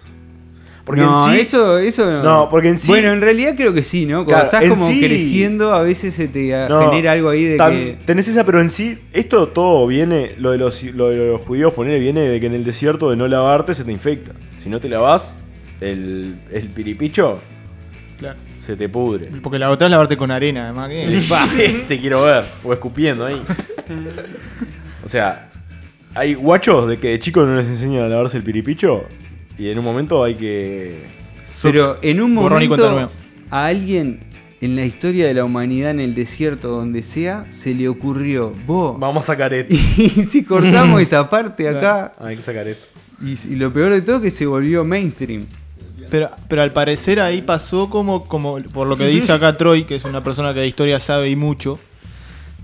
Porque 0.84 1.02
no, 1.02 1.28
en 1.28 1.34
sí- 1.34 1.40
eso, 1.42 1.76
eso 1.78 2.22
No, 2.22 2.48
porque 2.50 2.68
en 2.70 2.78
sí- 2.78 2.86
Bueno, 2.88 3.12
en 3.12 3.20
realidad 3.20 3.52
creo 3.56 3.74
que 3.74 3.82
sí, 3.82 4.06
¿no? 4.06 4.24
Cuando 4.24 4.48
Claro, 4.48 4.64
estás 4.66 4.78
como 4.78 4.88
sí- 4.90 5.00
creciendo, 5.00 5.74
a 5.74 5.82
veces 5.82 6.14
se 6.14 6.28
te 6.28 6.66
No, 6.66 6.88
genera 6.90 7.12
algo 7.12 7.28
ahí 7.28 7.44
de 7.44 7.56
que. 7.58 7.98
Tenés 8.06 8.26
esa, 8.28 8.44
pero 8.44 8.60
en 8.62 8.70
sí, 8.70 8.98
esto 9.12 9.48
todo 9.48 9.86
viene, 9.86 10.32
lo 10.38 10.52
de 10.52 10.56
los, 10.58 10.82
lo 10.84 11.10
de 11.10 11.16
los 11.32 11.42
judíos, 11.42 11.74
poner 11.74 12.00
viene 12.00 12.20
de 12.26 12.40
que 12.40 12.46
en 12.46 12.54
el 12.54 12.64
desierto 12.64 13.10
de 13.10 13.16
no 13.16 13.28
lavarte 13.28 13.74
se 13.74 13.84
te 13.84 13.92
infecta. 13.92 14.32
Si 14.62 14.70
no 14.70 14.80
te 14.80 14.88
lavas, 14.88 15.34
el, 15.82 16.36
el 16.52 16.68
piripicho 16.68 17.38
Claro. 18.18 18.38
se 18.64 18.74
te 18.74 18.88
pudre. 18.88 19.28
Porque 19.42 19.58
la 19.58 19.68
otra 19.70 19.88
es 19.88 19.90
lavarte 19.90 20.16
con 20.16 20.30
arena, 20.30 20.70
además 20.70 20.90
te 21.86 22.00
quiero 22.00 22.22
ver, 22.24 22.44
o 22.64 22.72
escupiendo 22.72 23.26
ahí. 23.26 23.42
O 25.04 25.08
sea, 25.08 25.47
hay 26.14 26.34
guachos 26.34 26.88
de 26.88 26.98
que 26.98 27.08
de 27.08 27.20
chicos 27.20 27.46
no 27.46 27.56
les 27.56 27.66
enseñan 27.66 28.04
a 28.04 28.08
lavarse 28.08 28.36
el 28.36 28.42
piripicho 28.42 29.04
y 29.58 29.68
en 29.68 29.78
un 29.78 29.84
momento 29.84 30.22
hay 30.24 30.34
que... 30.34 31.04
Pero 31.62 31.98
en 32.02 32.20
un 32.20 32.34
momento, 32.34 33.10
a 33.50 33.66
alguien 33.66 34.20
en 34.60 34.76
la 34.76 34.84
historia 34.84 35.26
de 35.26 35.34
la 35.34 35.44
humanidad, 35.44 35.90
en 35.90 36.00
el 36.00 36.14
desierto, 36.14 36.68
donde 36.68 37.02
sea, 37.02 37.46
se 37.50 37.74
le 37.74 37.88
ocurrió, 37.88 38.52
vos. 38.66 38.98
Vamos 38.98 39.24
a 39.24 39.26
sacar 39.32 39.52
esto. 39.54 39.74
Y 39.96 40.24
si 40.24 40.44
cortamos 40.44 41.00
esta 41.02 41.28
parte 41.28 41.68
acá. 41.68 42.14
Hay 42.18 42.36
que 42.36 42.42
sacar 42.42 42.66
esto. 42.68 42.86
Y, 43.20 43.32
y 43.52 43.56
lo 43.56 43.72
peor 43.72 43.92
de 43.92 44.02
todo 44.02 44.16
es 44.16 44.22
que 44.22 44.30
se 44.30 44.46
volvió 44.46 44.84
mainstream. 44.84 45.46
Pero, 46.10 46.30
pero 46.48 46.62
al 46.62 46.72
parecer 46.72 47.20
ahí 47.20 47.42
pasó 47.42 47.90
como, 47.90 48.24
como, 48.24 48.60
por 48.62 48.86
lo 48.86 48.96
que 48.96 49.06
dice 49.06 49.32
acá 49.32 49.56
Troy, 49.56 49.84
que 49.84 49.96
es 49.96 50.04
una 50.04 50.22
persona 50.22 50.54
que 50.54 50.60
de 50.60 50.66
historia 50.66 51.00
sabe 51.00 51.28
y 51.28 51.36
mucho, 51.36 51.78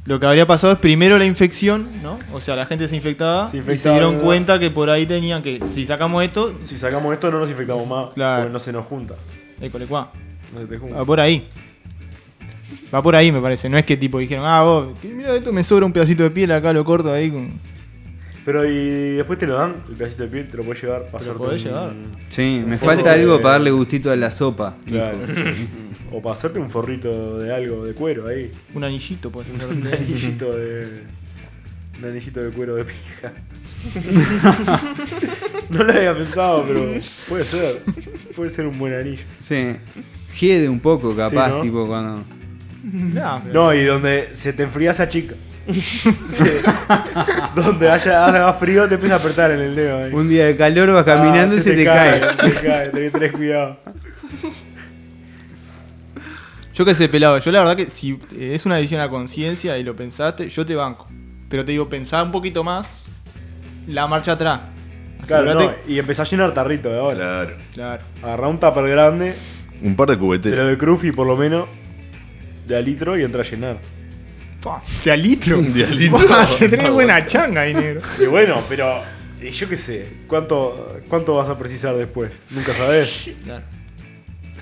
lo 0.06 0.20
que 0.20 0.26
habría 0.26 0.46
pasado 0.46 0.72
es 0.74 0.78
primero 0.78 1.18
la 1.18 1.24
infección, 1.24 1.88
¿no? 2.02 2.18
O 2.32 2.40
sea, 2.40 2.56
la 2.56 2.66
gente 2.66 2.88
se 2.88 2.96
infectaba, 2.96 3.50
Se 3.50 3.58
y 3.58 3.62
se 3.78 3.90
dieron 3.90 4.12
¿verdad? 4.14 4.24
cuenta 4.24 4.58
que 4.58 4.70
por 4.70 4.90
ahí 4.90 5.06
tenían 5.06 5.42
que, 5.42 5.60
si 5.66 5.84
sacamos 5.86 6.22
esto, 6.22 6.52
Si 6.64 6.76
sacamos 6.78 7.12
esto 7.14 7.30
no 7.30 7.38
nos 7.40 7.48
infectamos 7.50 7.86
más, 7.88 8.12
Claro. 8.14 8.42
porque 8.42 8.52
no 8.52 8.58
se 8.60 8.72
nos 8.72 8.84
junta. 8.86 9.14
école, 9.60 9.86
cuá. 9.86 10.10
No 10.52 10.60
se 10.60 10.66
te 10.66 10.78
junta. 10.78 10.96
va 10.96 11.04
por 11.04 11.20
ahí. 11.20 11.46
Va 12.94 13.02
por 13.02 13.16
ahí, 13.16 13.32
me 13.32 13.40
parece. 13.40 13.68
No 13.68 13.78
es 13.78 13.84
que 13.84 13.96
tipo 13.96 14.18
dijeron, 14.18 14.44
ah, 14.46 14.62
vos, 14.62 14.88
mira, 15.02 15.34
esto 15.34 15.52
me 15.52 15.64
sobra 15.64 15.86
un 15.86 15.92
pedacito 15.92 16.22
de 16.22 16.30
piel, 16.30 16.52
acá 16.52 16.72
lo 16.72 16.84
corto 16.84 17.12
ahí 17.12 17.30
con. 17.30 17.52
Pero 18.44 18.64
y 18.68 19.14
después 19.16 19.38
te 19.38 19.46
lo 19.46 19.54
dan, 19.54 19.74
el 19.88 19.96
pedacito 19.96 20.22
de 20.24 20.28
piel, 20.28 20.48
te 20.50 20.56
lo 20.58 20.64
puedes 20.64 20.82
llevar, 20.82 21.06
pasarte 21.06 21.32
podés 21.38 21.62
un- 21.64 21.68
llevar. 21.68 21.92
Sí, 22.28 22.62
me 22.66 22.76
falta 22.76 23.14
de- 23.14 23.22
algo 23.22 23.38
para 23.40 23.52
darle 23.52 23.70
gustito 23.70 24.10
a 24.12 24.16
la 24.16 24.30
sopa. 24.30 24.74
Claro. 24.86 25.16
o 26.16 26.22
para 26.22 26.34
hacerte 26.36 26.58
un 26.58 26.70
forrito 26.70 27.38
de 27.38 27.54
algo, 27.54 27.84
de 27.84 27.92
cuero 27.94 28.28
ahí. 28.28 28.50
Un 28.74 28.84
anillito, 28.84 29.30
pues. 29.30 29.46
Un 29.48 29.86
anillito 29.86 30.56
de. 30.56 31.02
Un 31.98 32.04
anillito 32.10 32.40
de 32.42 32.50
cuero 32.50 32.74
de 32.76 32.84
pija. 32.84 33.32
no 35.70 35.84
lo 35.84 35.92
había 35.92 36.14
pensado, 36.14 36.64
pero 36.66 36.84
puede 37.28 37.44
ser. 37.44 37.82
Puede 38.34 38.54
ser 38.54 38.66
un 38.66 38.78
buen 38.78 38.94
anillo. 38.94 39.22
Sí. 39.38 39.76
Hiede 40.40 40.68
un 40.68 40.80
poco, 40.80 41.14
capaz, 41.14 41.50
Sí, 41.50 41.56
¿no? 41.56 41.62
tipo 41.62 41.86
cuando. 41.86 42.22
No, 42.82 43.40
pero- 43.44 43.54
No, 43.54 43.74
y 43.74 43.84
donde 43.84 44.30
se 44.32 44.52
te 44.52 44.62
enfría 44.64 44.90
esa 44.92 45.08
chica. 45.08 45.34
Sí. 45.72 46.44
donde 47.54 47.88
haya, 47.90 48.26
haga 48.26 48.52
frío 48.54 48.86
te 48.86 48.94
empieza 48.96 49.14
a 49.16 49.18
apretar 49.18 49.50
en 49.52 49.60
el 49.60 49.74
dedo. 49.76 50.04
ahí. 50.04 50.12
Un 50.12 50.28
día 50.28 50.46
de 50.46 50.56
calor 50.56 50.92
vas 50.92 51.04
caminando 51.04 51.54
Ah, 51.56 51.58
y 51.58 51.62
se, 51.62 51.72
te, 51.74 51.84
cae. 51.84 52.20
Te 52.20 52.52
cae, 52.52 52.88
tenés 52.90 53.12
que 53.12 53.18
tener 53.18 53.32
cuidado. 53.32 53.78
Yo 56.74 56.84
que 56.84 56.94
sé, 56.94 57.08
pelado, 57.08 57.38
yo 57.38 57.52
la 57.52 57.60
verdad 57.60 57.76
que 57.76 57.86
si 57.86 58.18
eh, 58.36 58.52
es 58.54 58.66
una 58.66 58.76
decisión 58.76 59.00
a 59.00 59.08
conciencia 59.08 59.78
y 59.78 59.84
lo 59.84 59.94
pensaste, 59.94 60.48
yo 60.48 60.66
te 60.66 60.74
banco. 60.74 61.08
Pero 61.48 61.64
te 61.64 61.70
digo, 61.70 61.88
pensá 61.88 62.22
un 62.22 62.32
poquito 62.32 62.64
más 62.64 63.04
la 63.86 64.06
marcha 64.08 64.32
atrás. 64.32 64.60
Claro, 65.26 65.54
no, 65.54 65.72
y 65.86 65.98
empezás 65.98 66.28
a 66.28 66.30
llenar 66.30 66.52
tarrito 66.52 66.88
de 66.88 66.98
ahora. 66.98 67.16
Claro. 67.16 67.56
Claro. 67.72 68.02
Agarrá 68.22 68.48
un 68.48 68.58
tupper 68.58 68.88
grande, 68.88 69.34
Un 69.82 69.94
par 69.94 70.10
de 70.10 70.18
cubeteros. 70.18 70.68
de 70.68 70.76
Cruffy 70.76 71.12
por 71.12 71.26
lo 71.26 71.36
menos, 71.36 71.66
de 72.66 72.76
a 72.76 72.80
litro 72.80 73.16
y 73.16 73.22
entra 73.22 73.42
a 73.42 73.44
llenar. 73.44 73.78
De 75.04 75.12
a 75.12 75.16
litro. 75.16 75.62
De 75.62 75.84
a 75.84 75.90
litro. 75.90 76.18
Pua, 76.18 76.46
te 76.58 76.68
tenés 76.68 76.90
buena 76.90 77.26
changa 77.26 77.62
ahí, 77.62 77.72
negro. 77.74 78.00
Y 78.20 78.26
bueno, 78.26 78.60
pero 78.68 79.00
y 79.40 79.50
yo 79.50 79.68
qué 79.68 79.76
sé, 79.76 80.08
¿cuánto, 80.26 81.00
¿cuánto 81.08 81.34
vas 81.34 81.48
a 81.48 81.56
precisar 81.58 81.94
después? 81.94 82.32
Nunca 82.50 82.72
sabés. 82.72 83.30
Claro. 83.44 83.64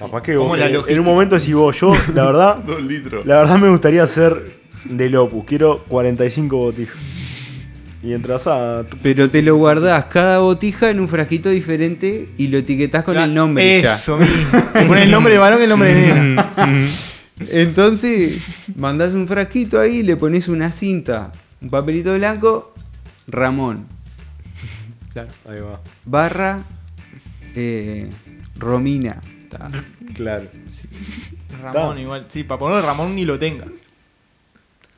Capaz 0.02 0.22
que 0.22 0.34
¿Cómo 0.34 0.48
vos, 0.50 0.58
la 0.58 0.66
en- 0.66 0.98
un 1.00 1.04
momento 1.04 1.36
decís 1.38 1.54
vos, 1.54 1.78
yo, 1.80 1.94
la 2.14 2.24
verdad, 2.26 2.56
Dos 2.58 2.82
litros. 2.82 3.24
la 3.26 3.38
verdad 3.38 3.56
me 3.58 3.70
gustaría 3.70 4.02
hacer 4.02 4.56
del 4.84 5.14
Opus, 5.16 5.44
quiero 5.44 5.84
45 5.88 6.56
botijas. 6.56 6.96
Y 8.02 8.12
entras 8.14 8.48
a. 8.48 8.82
tu- 8.90 8.96
Pero 9.00 9.30
te 9.30 9.42
lo 9.42 9.54
guardás 9.56 10.06
cada 10.06 10.38
botija 10.40 10.90
en 10.90 10.98
un 10.98 11.08
frasquito 11.08 11.48
diferente 11.50 12.30
y 12.36 12.48
lo 12.48 12.58
etiquetás 12.58 13.04
con 13.04 13.16
el 13.16 13.32
nombre. 13.32 13.78
Eso 13.78 14.18
pones 14.88 15.04
el 15.04 15.10
nombre 15.12 15.32
de 15.34 15.38
varón 15.38 15.60
y 15.60 15.62
el 15.64 15.68
nombre 15.68 15.94
de 15.94 16.12
nena. 16.12 16.52
Entonces, 17.50 18.42
mandás 18.76 19.14
un 19.14 19.26
frasquito 19.28 19.78
ahí, 19.80 20.02
le 20.02 20.16
pones 20.16 20.48
una 20.48 20.70
cinta, 20.72 21.30
un 21.60 21.70
papelito 21.70 22.14
blanco, 22.14 22.74
Ramón, 23.28 23.86
Claro. 25.12 25.28
Ahí 25.48 25.60
va. 25.60 25.80
barra, 26.04 26.60
eh, 27.54 28.08
Romina. 28.58 29.20
Claro. 30.14 30.44
Ramón 31.62 31.98
igual. 31.98 32.26
Sí, 32.28 32.44
para 32.44 32.58
poner 32.58 32.82
Ramón 32.84 33.14
ni 33.14 33.24
lo 33.24 33.38
tenga. 33.38 33.66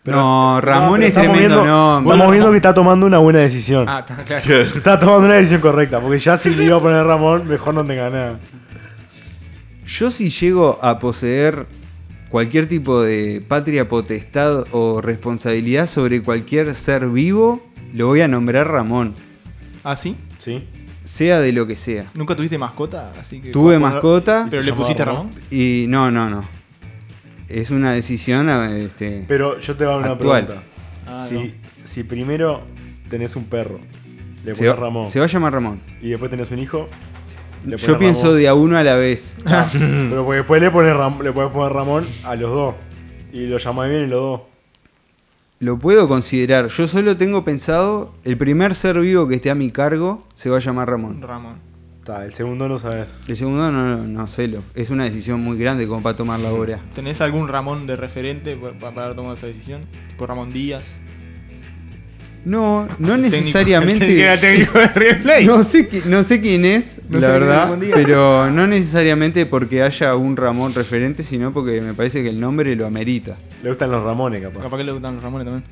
no, 0.04 0.61
Ramón 0.61 0.94
pero 1.00 1.02
es 1.02 1.09
estamos 1.09 1.33
tremendo 1.33 1.62
viendo- 1.62 1.64
nombre. 1.64 2.12
Estamos 2.14 2.33
viendo 2.33 2.50
que 2.50 2.56
está 2.56 2.75
tomando 2.75 3.06
una 3.06 3.18
buena 3.18 3.38
decisión. 3.40 3.87
Ah, 3.88 4.04
está 4.06 4.23
claro. 4.25 4.61
Está 4.62 4.99
tomando 5.00 5.26
una 5.26 5.35
decisión 5.35 5.61
correcta, 5.61 6.00
porque 6.00 6.18
ya 6.18 6.37
si 6.37 6.50
le 6.54 6.64
iba 6.64 6.76
a 6.76 6.80
poner 6.80 7.04
Ramón, 7.04 7.47
mejor 7.49 7.75
no 7.75 7.85
tenga 7.85 8.11
nada. 8.11 8.38
Yo 9.87 10.11
si 10.11 10.30
llego 10.30 10.78
a 10.83 10.99
poseer 10.99 11.66
cualquier 12.30 12.68
tipo 12.68 13.00
de 13.02 13.42
patria 13.47 13.88
potestad 13.88 14.64
o 14.73 15.00
responsabilidad 15.00 15.87
sobre 15.87 16.23
cualquier 16.23 16.75
ser 16.75 17.06
vivo, 17.09 17.62
lo 17.92 18.06
voy 18.09 18.23
a 18.23 18.28
nombrar 18.28 18.68
Ramón, 18.68 19.14
Ah, 19.85 19.97
sí. 19.97 20.16
¿Sí? 20.38 20.64
Sea 21.05 21.41
de 21.41 21.53
lo 21.53 21.67
que 21.67 21.77
sea. 21.77 22.07
¿Nunca 22.15 22.35
tuviste 22.35 22.59
mascota? 22.59 23.13
Así 23.21 23.41
que 23.41 23.51
Tuve 23.51 23.79
mascota 23.79 24.47
Pero 24.51 24.63
¿Y 24.63 24.65
le 24.67 24.71
se 24.73 24.77
pusiste 24.77 25.05
Ramón. 25.05 25.31
y 25.51 25.85
no, 25.89 26.11
no, 26.11 26.29
no. 26.31 26.45
Es 27.49 27.71
una 27.71 27.93
decisión 27.93 28.49
este, 28.49 29.25
Pero 29.29 29.59
yo 29.59 29.77
te 29.77 29.85
hago 29.85 29.99
una 29.99 30.13
Actual. 30.13 30.47
pregunta. 30.47 30.67
Ah, 31.07 31.27
si, 31.29 31.35
no. 31.35 31.45
si 31.85 32.03
primero 32.05 32.63
tenés 33.11 33.37
un 33.37 33.45
perro, 33.45 33.79
le 34.45 34.55
se, 34.55 34.65
pones 34.65 34.71
va, 34.81 34.85
Ramón, 34.85 35.11
se 35.11 35.19
va 35.19 35.27
a 35.27 35.29
llamar 35.29 35.53
Ramón. 35.53 35.81
y 36.01 36.09
después 36.09 36.31
tenés 36.31 36.51
un 36.51 36.59
hijo, 36.59 36.89
le 37.67 37.77
Yo 37.77 37.99
pienso 37.99 38.23
Ramón. 38.25 38.39
de 38.39 38.49
a 38.49 38.55
uno 38.55 38.79
a 38.79 38.83
la 38.83 38.95
vez. 38.95 39.37
Ah, 39.45 39.69
pero 39.73 40.25
porque 40.25 40.39
después 40.39 40.63
le, 40.63 40.71
pones 40.71 40.95
Ram- 40.95 41.23
le 41.23 41.33
puedes 41.33 41.53
poner 41.53 41.73
Ramón 41.73 42.07
a 42.25 42.35
los 42.35 42.51
dos. 42.51 42.75
Y 43.33 43.47
lo 43.47 43.59
llamás 43.59 43.91
bien 43.91 44.05
y 44.05 44.07
los 44.07 44.21
dos. 44.21 44.41
Lo 45.64 45.78
puedo 45.78 46.06
considerar. 46.09 46.68
Yo 46.68 46.87
solo 46.87 47.16
tengo 47.16 47.42
pensado, 47.42 48.12
el 48.23 48.37
primer 48.37 48.75
ser 48.75 49.00
vivo 49.00 49.26
que 49.26 49.37
esté 49.37 49.49
a 49.50 49.54
mi 49.54 49.71
cargo 49.71 50.23
se 50.35 50.50
va 50.50 50.59
a 50.59 50.61
llamar 50.61 50.90
Ramón. 50.90 51.23
Ramón. 51.23 51.54
Está, 52.00 52.23
el 52.26 52.35
segundo 52.35 52.68
no 52.68 52.78
sabes. 52.78 53.09
El 53.26 53.35
segundo 53.35 53.73
no, 53.73 53.97
no, 53.97 54.04
no 54.06 54.26
sé, 54.26 54.47
lo, 54.47 54.59
es 54.75 54.90
una 54.90 55.04
decisión 55.04 55.40
muy 55.40 55.56
grande 55.56 55.87
como 55.88 56.02
para 56.02 56.18
tomar 56.18 56.38
la 56.40 56.52
hora. 56.52 56.80
¿Tenés 56.94 57.23
algún 57.23 57.49
Ramón 57.49 57.87
de 57.87 57.97
referente 57.97 58.56
pa- 58.56 58.73
pa- 58.78 58.90
para, 58.94 59.14
tomar 59.14 59.38
esa 59.38 59.47
decisión? 59.47 59.80
Tipo 60.11 60.26
Ramón 60.26 60.50
Díaz. 60.50 60.85
No, 62.45 62.87
no 62.99 63.15
El 63.15 63.23
técnico- 63.23 63.37
necesariamente. 63.39 64.21
era 64.21 64.39
técnico 64.39 64.79
de 64.79 64.89
River 64.89 65.23
Plate. 65.23 65.45
No 65.45 65.63
sé, 65.65 65.89
qui- 65.91 66.05
no 66.05 66.23
sé 66.25 66.41
quién 66.43 66.65
es, 66.67 67.01
No 67.09 67.19
la 67.19 67.29
verdad, 67.29 67.79
pero 67.95 68.51
no 68.51 68.67
necesariamente 68.67 69.47
porque 69.47 69.83
haya 69.83 70.15
un 70.15 70.37
Ramón 70.37 70.75
referente, 70.75 71.23
sino 71.23 71.53
porque 71.53 71.81
me 71.81 71.95
parece 71.95 72.23
que 72.23 72.29
el 72.29 72.39
nombre 72.41 72.77
lo 72.77 72.87
amerita. 72.87 73.37
Le 73.63 73.71
gustan 73.71 73.91
los 73.91 74.03
Ramones, 74.03 74.43
capaz. 74.43 74.63
Capaz 74.63 74.77
que 74.77 74.85
le 74.85 74.93
gustan 74.93 75.15
los 75.15 75.23
Ramones 75.23 75.47
también. 75.47 75.65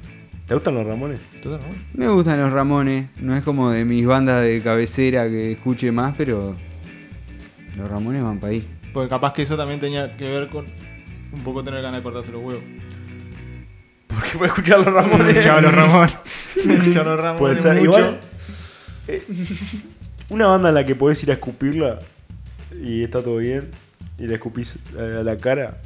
¿Te 0.47 0.55
gustan 0.55 0.75
los 0.75 0.87
Ramones? 0.87 1.21
¿Todos 1.43 1.61
Ramones? 1.61 1.83
Me 1.95 2.09
gustan 2.09 2.41
los 2.41 2.50
Ramones, 2.52 3.07
no 3.21 3.37
es 3.37 3.45
como 3.45 3.71
de 3.71 3.85
mis 3.85 4.07
bandas 4.07 4.43
de 4.43 4.61
cabecera 4.62 5.29
que 5.29 5.52
escuche 5.52 5.93
más, 5.93 6.14
pero 6.17 6.57
los 7.76 7.91
Ramones 7.91 8.23
van 8.23 8.38
para 8.38 8.52
ahí. 8.52 8.67
Porque 8.95 9.09
capaz 9.09 9.35
que 9.35 9.43
eso 9.43 9.57
también 9.57 9.79
tenía 9.79 10.17
que 10.17 10.29
ver 10.29 10.49
con 10.49 10.64
un 11.33 11.41
poco 11.43 11.62
tener 11.62 11.81
ganas 11.83 11.99
de 11.99 12.02
cortarse 12.02 12.33
los 12.33 12.43
huevos. 12.43 12.62
Porque 14.14 14.31
puedes 14.38 14.52
escuchar 14.52 14.78
los 14.78 14.92
Ramones. 14.92 15.28
Escuchaba 15.28 15.61
los 15.61 15.75
Ramones. 15.75 16.19
Escuchaba 16.57 17.11
los 17.11 17.21
Ramones 17.21 17.38
Puede 17.38 17.57
ser. 17.75 17.75
mucho. 17.87 17.99
Igual. 17.99 18.21
eh, 19.09 19.23
una 20.31 20.47
banda 20.47 20.69
en 20.71 20.75
la 20.76 20.85
que 20.85 20.95
podés 20.95 21.23
ir 21.23 21.31
a 21.31 21.35
escupirla 21.35 21.99
y 22.83 23.02
está 23.02 23.23
todo 23.23 23.37
bien. 23.38 23.69
Y 24.19 24.26
la 24.26 24.35
escupís 24.35 24.75
a 24.99 25.02
la 25.23 25.37
cara. 25.37 25.78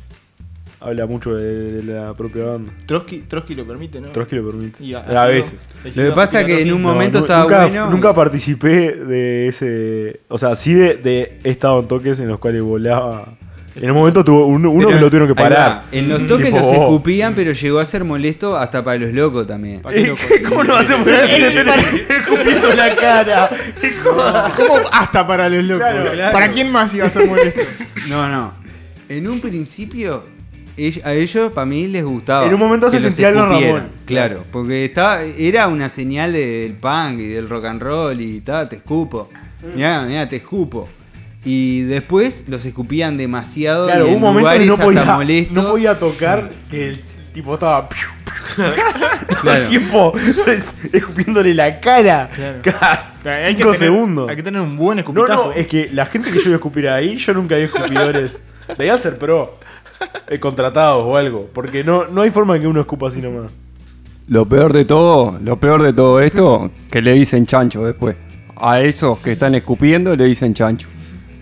habla 0.80 1.06
mucho 1.06 1.35
de, 1.35 1.73
de 1.80 1.83
la 1.95 2.12
propia 2.14 2.45
banda. 2.45 2.73
Trotsky, 2.87 3.21
Trotsky 3.23 3.54
lo 3.54 3.64
permite, 3.64 4.00
¿no? 4.00 4.09
Trotsky 4.09 4.37
lo 4.37 4.47
permite. 4.50 4.85
Y 4.85 4.95
a, 4.95 5.00
veces. 5.25 5.54
Lo 5.85 5.92
que 5.92 6.12
pasa 6.12 6.45
que 6.45 6.61
en 6.62 6.73
un 6.73 6.83
No, 6.83 6.88
momento 6.90 7.18
nu- 7.18 7.25
estaba 7.25 7.45
nunca, 7.45 7.66
bueno. 7.66 7.90
Nunca 7.90 8.14
participé 8.14 8.92
de 8.92 9.49
ese. 9.49 10.21
O 10.28 10.37
sea, 10.38 10.54
sí 10.54 10.75
de, 10.75 10.97
de 10.97 11.38
he 11.45 11.50
estado 11.50 11.80
en 11.80 11.88
toques 11.88 12.18
en 12.18 12.28
los 12.28 12.38
cuales 12.38 12.62
volaba. 12.62 13.26
En 13.78 13.90
un 13.90 13.97
momento 13.97 14.25
tuvo 14.25 14.47
uno, 14.47 14.71
uno 14.71 14.88
que 14.88 14.95
lo 14.95 15.09
tuvieron 15.11 15.28
que 15.28 15.35
parar. 15.35 15.71
va, 15.71 15.85
En 15.92 16.09
los 16.09 16.26
toques 16.26 16.47
Tipo, 16.47 16.59
los 16.59 16.66
oh. 16.66 16.73
escupían, 16.73 17.35
pero 17.35 17.52
llegó 17.52 17.78
a 17.78 17.85
ser 17.85 18.04
molesto 18.04 18.56
hasta 18.56 18.83
para 18.83 18.99
los 18.99 19.12
locos 19.12 19.47
también. 19.47 19.80
¿Para? 19.80 19.97
¿Cómo 20.49 20.64
no 20.64 20.76
hacemos 20.76 21.06
escupiendo 22.09 22.75
la 22.75 22.95
cara? 22.97 23.50
¿Cómo 24.56 24.75
hasta 24.90 25.26
para 25.26 25.49
los 25.49 25.64
locos? 25.64 25.87
Claro, 25.87 26.11
claro. 26.12 26.33
¿Para 26.33 26.50
quién 26.50 26.73
más 26.73 26.95
iba 26.95 27.06
a 27.06 27.11
ser 27.11 27.26
molesto? 27.26 27.61
No, 28.09 28.28
no. 28.28 28.52
En 29.09 29.26
un 29.28 29.40
principio, 29.40 30.23
ell- 30.76 31.02
a 31.04 31.12
ellos, 31.12 31.52
para 31.52 31.66
mí, 31.66 31.88
les 31.88 32.04
gustaba. 32.04 32.47
En 32.47 32.54
un 32.54 32.61
momento 32.61 32.87
que 32.88 32.99
se 33.00 33.06
los 33.06 33.14
sentía 33.14 33.28
escupieran. 33.30 33.75
Ramón. 33.76 33.88
Claro, 34.04 34.45
porque 34.52 34.85
estaba, 34.85 35.23
era 35.23 35.66
una 35.66 35.88
señal 35.88 36.33
de- 36.33 36.61
del 36.62 36.73
punk 36.75 37.18
y 37.18 37.26
del 37.28 37.49
rock 37.49 37.64
and 37.64 37.83
roll 37.83 38.21
y 38.21 38.40
tal, 38.42 38.68
te 38.68 38.76
escupo. 38.76 39.28
Mirá, 39.75 40.02
mirá, 40.02 40.28
te 40.28 40.37
escupo. 40.37 40.88
Y 41.49 41.83
después 41.83 42.45
los 42.49 42.65
escupían 42.67 43.17
demasiado 43.17 43.87
Claro, 43.87 44.07
y 44.07 44.09
en 44.11 44.15
un 44.17 44.21
momento 44.21 44.50
que 44.50 44.59
lugares 44.59 44.67
no 44.67 44.73
hasta 44.75 44.85
podía, 45.17 45.47
no 45.53 45.69
podía 45.71 45.99
tocar 45.99 46.50
que 46.71 46.88
el 46.88 47.00
tipo 47.33 47.55
estaba 47.55 47.88
todo 47.88 48.73
Claro. 49.43 49.62
el 49.62 49.69
tiempo 49.69 50.12
escupiéndole 50.93 51.55
la 51.55 51.79
cara. 51.81 52.29
Claro. 52.35 52.59
Cada 52.62 53.15
Hay 53.47 53.55
que 53.55 53.59
cinco 53.61 53.73
tener- 53.73 53.79
segundos. 53.79 54.29
Hay 54.31 54.37
que 54.37 54.43
tener 54.43 54.61
un 54.61 54.76
buen 54.76 54.99
escupitajo. 54.99 55.47
no, 55.47 55.53
es 55.53 55.67
que 55.69 55.88
la 55.93 56.07
gente 56.07 56.31
que 56.31 56.37
yo 56.38 56.45
iba 56.47 56.53
a 56.53 56.57
escupir 56.57 56.88
ahí, 56.88 57.17
yo 57.17 57.33
nunca 57.35 57.57
vi 57.57 57.62
escupidores. 57.62 58.43
Debían 58.76 58.99
ser 58.99 59.17
pro. 59.19 59.59
eh, 60.29 60.41
contratados 60.41 61.05
o 61.07 61.17
algo. 61.17 61.49
Porque 61.55 61.85
no, 61.85 62.07
no 62.07 62.23
hay 62.23 62.31
forma 62.31 62.55
de 62.55 62.61
que 62.61 62.67
uno 62.67 62.81
escupa 62.81 63.09
así 63.09 63.21
nomás. 63.21 63.53
Lo 64.29 64.45
peor 64.47 64.73
de 64.73 64.85
todo, 64.85 65.38
lo 65.43 65.59
peor 65.61 65.83
de 65.83 65.93
todo 65.93 66.21
esto, 66.21 66.71
que 66.91 67.00
le 67.00 67.12
dicen 67.12 67.47
chancho 67.47 67.85
después. 67.85 68.17
A 68.57 68.81
esos 68.81 69.19
que 69.21 69.33
están 69.33 69.55
escupiendo 69.55 70.17
le 70.17 70.25
dicen 70.25 70.53
chancho. 70.55 70.88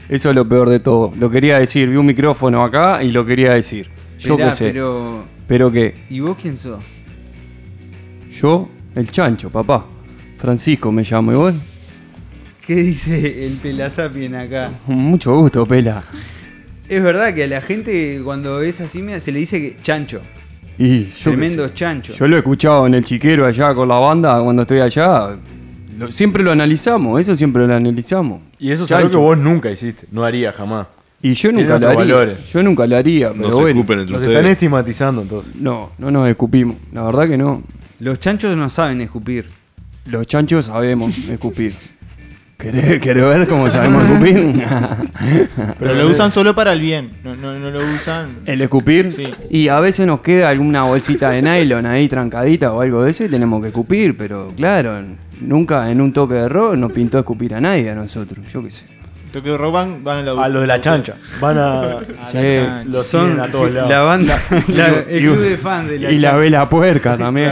Eso 0.09 0.31
es 0.31 0.35
lo 0.37 0.47
peor 0.49 0.69
de 0.69 0.81
todo. 0.81 1.13
Lo 1.19 1.31
quería 1.31 1.59
decir, 1.59 1.89
vi 1.89 1.97
un 1.97 2.07
micrófono 2.07 2.63
acá 2.63 3.03
y 3.03 3.11
lo 3.11 3.25
quería 3.25 3.53
decir. 3.55 3.89
Yo 4.19 4.35
Esperá, 4.35 4.51
qué 4.51 4.57
sé. 4.57 4.65
Pero, 4.67 5.25
Pero 5.49 5.73
que 5.73 5.95
¿y 6.11 6.21
vos 6.21 6.37
quién 6.41 6.57
sos? 6.57 6.83
yo, 8.31 8.69
el 8.95 9.11
chancho, 9.11 9.51
papá. 9.51 9.85
Francisco 10.39 10.91
me 10.93 11.03
llamo, 11.03 11.33
¿y 11.33 11.35
vos? 11.37 11.55
¿Qué 12.67 12.77
dice 12.77 13.47
el 13.47 13.55
Pelasapien 13.55 14.35
acá? 14.35 14.71
Mucho 14.87 15.35
gusto, 15.37 15.67
pela. 15.67 16.03
Es 16.89 17.03
verdad 17.03 17.35
que 17.35 17.45
a 17.45 17.47
la 17.47 17.61
gente 17.61 18.21
cuando 18.25 18.61
es 18.63 18.81
así 18.81 19.03
se 19.21 19.33
le 19.33 19.39
dice 19.39 19.61
que 19.61 19.77
chancho. 19.83 20.21
Y 20.79 21.05
yo 21.05 21.15
qué 21.15 21.21
Tremendo 21.31 21.69
chancho. 21.69 22.15
Yo 22.15 22.27
lo 22.27 22.37
he 22.37 22.39
escuchado 22.41 22.87
en 22.87 22.95
el 22.95 23.05
chiquero 23.05 23.47
allá 23.47 23.73
con 23.75 23.89
la 23.89 23.99
banda 23.99 24.41
cuando 24.43 24.63
estoy 24.63 24.81
allá. 24.81 25.37
Lo- 25.99 26.11
siempre 26.11 26.43
lo 26.43 26.51
analizamos, 26.53 27.21
eso 27.21 27.37
siempre 27.37 27.67
lo 27.67 27.75
analizamos. 27.75 28.41
Y 28.64 28.71
eso 28.73 28.85
es 28.85 28.92
algo 28.92 29.11
que 29.11 29.16
vos 29.18 29.37
nunca 29.37 29.71
hiciste. 29.71 30.06
No 30.11 30.25
harías 30.25 30.54
jamás. 30.54 30.87
Y 31.21 31.35
yo 31.35 31.52
nunca 31.52 31.68
lo 31.68 31.75
otros 31.76 31.90
haría. 31.90 32.14
valores. 32.14 32.50
Yo 32.50 32.62
nunca 32.62 32.87
lo 32.87 32.97
haría, 32.97 33.28
pero 33.33 33.42
No 33.42 33.49
se 33.56 33.61
bueno. 33.62 33.68
escupen 33.80 33.99
entre 34.00 34.12
Nos 34.14 34.23
están 34.23 34.37
ustedes. 34.37 34.52
estigmatizando 34.54 35.21
entonces. 35.23 35.56
No, 35.56 35.90
no 35.99 36.11
nos 36.11 36.28
escupimos. 36.30 36.76
La 36.92 37.02
verdad 37.02 37.28
que 37.28 37.37
no. 37.37 37.62
Los 38.00 38.21
chanchos 38.21 38.56
no 38.56 38.71
saben 38.71 39.02
escupir. 39.02 39.44
Los 40.06 40.26
chanchos 40.26 40.64
sabemos 40.64 41.16
escupir. 41.28 41.73
¿Querés, 42.56 43.02
querés 43.02 43.25
ver 43.25 43.49
cómo 43.49 43.68
sabemos 43.68 44.02
escupir? 44.11 44.64
Pero 45.78 45.94
lo 45.94 46.09
usan 46.09 46.33
solo 46.33 46.54
para 46.54 46.73
el 46.73 46.80
bien. 46.80 47.11
No, 47.23 47.37
no, 47.37 47.59
no 47.59 47.71
lo 47.71 47.80
usan. 47.80 48.28
El 48.47 48.62
escupir. 48.62 49.12
Sí. 49.12 49.28
Y 49.50 49.68
a 49.68 49.80
veces 49.80 50.06
nos 50.06 50.21
queda 50.21 50.49
alguna 50.49 50.85
bolsita 50.85 51.28
de 51.30 51.42
nylon 51.42 51.85
ahí 51.85 52.09
trancadita 52.09 52.73
o 52.73 52.80
algo 52.80 53.02
de 53.02 53.11
eso 53.11 53.25
y 53.25 53.28
tenemos 53.28 53.61
que 53.61 53.68
escupir. 53.68 54.16
Pero 54.16 54.52
claro, 54.56 55.03
nunca 55.40 55.90
en 55.90 56.01
un 56.01 56.12
toque 56.12 56.35
de 56.35 56.49
rock 56.49 56.77
nos 56.77 56.92
pintó 56.92 57.18
escupir 57.18 57.55
a 57.55 57.61
nadie 57.61 57.90
a 57.90 57.94
nosotros. 57.94 58.44
Yo 58.53 58.62
qué 58.62 58.70
sé. 58.70 58.85
Toque 59.33 59.51
de 59.51 59.57
rock 59.59 59.73
van, 59.73 60.05
van 60.05 60.18
a 60.18 60.23
la 60.35 60.44
A 60.44 60.49
los 60.49 60.61
de 60.62 60.66
la 60.68 60.81
chancha. 60.81 61.14
Van 61.40 61.59
a. 61.59 61.99
Sí. 62.27 62.38
Los 62.87 63.07
Son 63.07 63.40
a 63.40 63.49
todos 63.49 63.73
lados. 63.73 63.90
la 63.90 64.01
banda, 64.03 64.38
la- 64.68 65.01
el 65.09 65.20
club 65.23 65.38
de 65.38 65.57
fans 65.59 65.88
de 65.88 65.99
la 65.99 66.11
y 66.12 66.18
la 66.18 66.37
vela 66.37 66.68
puerca 66.68 67.16
también. 67.16 67.51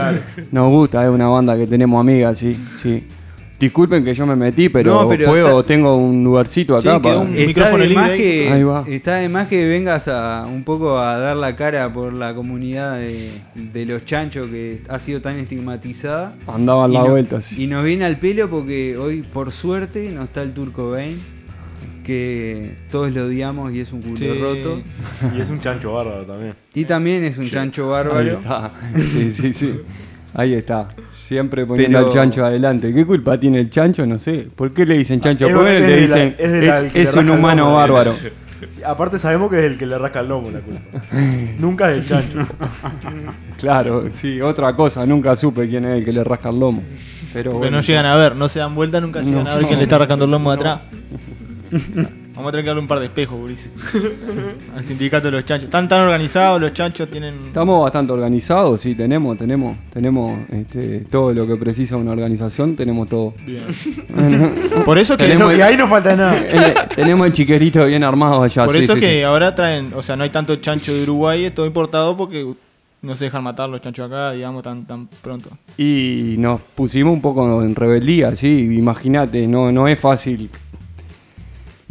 Nos 0.53 0.69
gusta, 0.71 1.03
es 1.05 1.11
una 1.11 1.27
banda 1.29 1.57
que 1.57 1.67
tenemos 1.67 2.01
amigas, 2.01 2.39
sí, 2.39 2.57
sí. 2.81 3.05
Disculpen 3.63 4.03
que 4.05 4.13
yo 4.13 4.27
me 4.27 4.35
metí, 4.35 4.69
pero, 4.69 5.03
No, 5.03 5.09
pero 5.09 5.29
puedo, 5.29 5.61
está- 5.61 5.67
tengo 5.69 5.95
un 5.95 6.25
lugarcito 6.25 6.77
acá 6.77 7.01
para- 7.01 7.19
un- 7.21 7.29
Está 7.33 7.47
micrófono 7.47 7.79
de, 7.79 7.89
libre 7.89 8.05
ahí. 8.05 8.19
que, 8.19 8.51
Ahí 8.51 8.63
va. 8.65 8.85
está 8.89 9.15
de 9.17 9.29
más 9.29 9.47
que 9.47 9.69
vengas 9.69 10.09
a 10.09 10.45
un 10.53 10.65
poco 10.65 10.99
a 10.99 11.17
dar 11.19 11.37
la 11.37 11.55
cara 11.55 11.93
por 11.93 12.13
la 12.13 12.35
comunidad 12.35 12.97
de, 12.99 13.31
de 13.55 13.87
los 13.87 14.05
chanchos 14.05 14.49
que 14.49 14.83
ha 14.89 14.99
sido 14.99 15.21
tan 15.21 15.39
estigmatizada. 15.39 16.35
Andaban 16.49 16.93
la 16.93 17.05
no- 17.05 17.11
vuelta, 17.11 17.41
sí. 17.41 17.63
Y 17.63 17.67
nos 17.69 17.85
viene 17.85 18.05
al 18.05 18.17
pelo 18.17 18.51
porque 18.51 18.97
hoy, 18.99 19.23
por 19.23 19.53
suerte, 19.53 20.11
no 20.13 20.25
está 20.25 20.43
el 20.43 20.53
Turco 20.55 20.91
Bain, 20.91 21.21
que 22.05 22.75
todos 22.91 23.13
lo 23.13 23.27
odiamos 23.27 23.73
y 23.73 23.79
es 23.79 23.93
un 23.93 24.03
culo 24.03 24.17
Sí. 24.17 24.29
roto. 24.41 24.81
Y 25.37 25.41
es 25.41 25.49
un 25.51 25.61
chancho 25.61 25.93
bárbaro 25.93 26.25
también. 26.25 26.55
Y 26.75 26.85
también 26.85 27.23
es 27.23 27.39
un 27.39 27.49
chancho 27.49 27.85
Ahí 27.95 28.05
bárbaro. 28.07 28.33
está. 28.41 28.73
Sí, 29.13 29.31
sí, 29.31 29.53
sí. 29.53 29.73
Ahí 30.35 30.55
está. 30.55 30.89
Siempre 31.33 31.65
poniendo 31.67 31.99
Pero- 31.99 32.09
al 32.09 32.13
chancho 32.15 32.45
adelante. 32.45 32.93
¿Qué 32.93 33.07
culpa 33.07 33.39
tiene 33.41 33.61
el 33.61 33.71
chancho? 33.71 34.07
No 34.07 34.19
sé. 34.19 34.47
¿Por 34.55 34.73
qué 34.73 34.85
le 34.85 34.99
dicen 34.99 35.19
chancho? 35.21 35.47
Es 35.47 35.55
¿Por 35.55 35.65
qué 35.65 35.71
verdad 35.73 35.89
le 35.89 35.95
que 35.97 36.05
es 36.05 36.11
de 36.11 36.17
la- 36.19 36.25
dicen 36.25 36.35
es 36.39 36.53
de 36.53 36.63
la 36.67 36.79
es, 36.81 36.93
que 36.93 36.99
le 36.99 37.03
es 37.05 37.09
rasca 37.09 37.21
un 37.21 37.29
el 37.33 37.39
humano 37.39 37.63
lomo. 37.65 37.77
bárbaro? 37.77 38.15
Sí, 38.21 38.81
Aparte 38.85 39.19
sabemos 39.19 39.51
que 39.51 39.59
es 39.59 39.65
el 39.73 39.79
que 39.79 39.87
le 39.87 39.99
rasca 39.99 40.21
el 40.21 40.29
lomo 40.29 40.51
la 40.51 40.61
culpa. 40.61 40.81
Nunca 41.59 41.91
es 41.91 41.97
el 41.99 42.09
chancho. 42.09 42.47
Claro, 43.59 44.05
sí, 44.13 44.41
otra 44.41 44.75
cosa. 44.75 45.07
Nunca 45.07 45.37
supe 45.37 45.69
quién 45.69 45.85
es 45.85 45.99
el 45.99 46.05
que 46.05 46.13
le 46.13 46.25
rasca 46.25 46.49
el 46.49 46.59
lomo. 46.59 46.83
Pero 47.33 47.53
bueno. 47.53 47.77
no 47.77 47.81
llegan 47.83 48.07
a 48.07 48.17
ver, 48.17 48.35
no 48.37 48.49
se 48.49 48.59
dan 48.59 48.75
vuelta, 48.75 49.01
nunca 49.01 49.21
llegan 49.23 49.45
No. 49.45 49.51
a 49.51 49.55
ver 49.57 49.67
quién 49.67 49.79
le 49.79 49.85
está 49.85 49.97
arrancando 49.97 50.25
el 50.27 50.31
lomo 50.33 50.51
de 50.51 50.57
atrás. 50.57 50.81
Vamos 52.43 52.51
a 52.51 52.53
tener 52.55 52.65
que 52.65 52.69
darle 52.71 52.83
un 52.83 52.89
par 52.89 52.99
de 52.99 53.07
espejos, 53.07 53.39
Boris. 53.39 53.71
Al 54.77 54.85
sindicato 54.85 55.27
de 55.27 55.31
los 55.31 55.45
chanchos. 55.45 55.67
Están 55.67 55.87
tan 55.87 56.01
organizados, 56.01 56.61
los 56.61 56.73
chanchos 56.73 57.09
tienen. 57.09 57.35
Estamos 57.47 57.85
bastante 57.85 58.13
organizados, 58.13 58.81
sí, 58.81 58.97
tenemos, 58.97 59.39
tenemos, 59.39 59.77
tenemos 59.93 60.41
este, 60.51 61.05
todo 61.09 61.33
lo 61.33 61.47
que 61.47 61.55
precisa 61.55 61.97
una 61.97 62.11
organización, 62.11 62.75
tenemos 62.75 63.09
todo. 63.09 63.33
Bien. 63.47 63.63
Bueno, 64.13 64.51
Por 64.85 64.99
eso 64.99 65.17
que, 65.17 65.23
Tenemos 65.23 65.53
que 65.53 65.63
ahí 65.63 65.77
no 65.77 65.87
falta 65.87 66.17
nada. 66.17 66.35
tenemos 66.97 67.29
el 67.29 67.33
chiquerito 67.33 67.87
bien 67.87 68.03
armado 68.03 68.43
allá. 68.43 68.65
por 68.65 68.75
sí, 68.77 68.83
eso 68.83 68.95
sí, 68.95 69.01
que 69.01 69.19
sí. 69.19 69.23
ahora 69.23 69.55
traen, 69.55 69.93
o 69.95 70.03
sea, 70.03 70.17
no 70.17 70.25
hay 70.25 70.31
tanto 70.31 70.57
chancho 70.57 70.93
de 70.93 71.05
Uruguay, 71.05 71.45
es 71.45 71.55
todo 71.55 71.67
importado 71.67 72.17
porque 72.17 72.45
no 73.03 73.15
se 73.15 73.27
dejan 73.27 73.45
matar 73.45 73.69
los 73.69 73.81
chanchos 73.81 74.11
acá, 74.11 74.33
digamos, 74.33 74.65
tan, 74.65 74.85
tan 74.85 75.07
pronto. 75.07 75.49
Y 75.79 76.35
nos 76.39 76.61
pusimos 76.75 77.15
un 77.15 77.23
poco 77.23 77.63
en 77.63 77.77
rebeldía, 77.77 78.35
sí, 78.35 78.77
imagínate, 78.77 79.47
no, 79.47 79.71
no 79.71 79.87
es 79.87 79.97
fácil 79.97 80.51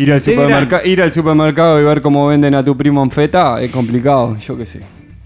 ir 0.02 0.12
al, 0.12 0.18
Integran. 0.20 0.44
supermerca- 0.50 0.86
ir 0.86 1.02
al 1.02 1.14
supermercado 1.14 1.80
y 1.80 1.84
ver 1.84 2.02
cómo 2.02 2.28
venden 2.28 2.56
a 2.56 2.64
tu 2.64 2.76
primo 2.78 3.04
en 3.04 3.12
feta, 3.12 3.62
es 3.62 3.72
complicado, 3.72 4.38
yo 4.38 4.58
qué 4.58 4.66
sé. 4.66 4.80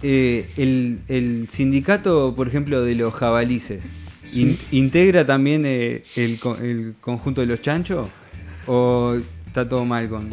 Eh, 0.03 0.45
el, 0.57 0.99
el 1.07 1.47
sindicato, 1.49 2.33
por 2.35 2.47
ejemplo, 2.47 2.83
de 2.83 2.95
los 2.95 3.13
jabalices, 3.13 3.81
in- 4.33 4.57
¿integra 4.71 5.25
también 5.25 5.63
eh, 5.65 6.01
el, 6.15 6.39
co- 6.39 6.57
el 6.61 6.93
conjunto 7.01 7.41
de 7.41 7.47
los 7.47 7.61
chanchos? 7.61 8.07
¿O 8.67 9.15
está 9.47 9.67
todo 9.67 9.85
mal 9.85 10.07
con.? 10.09 10.27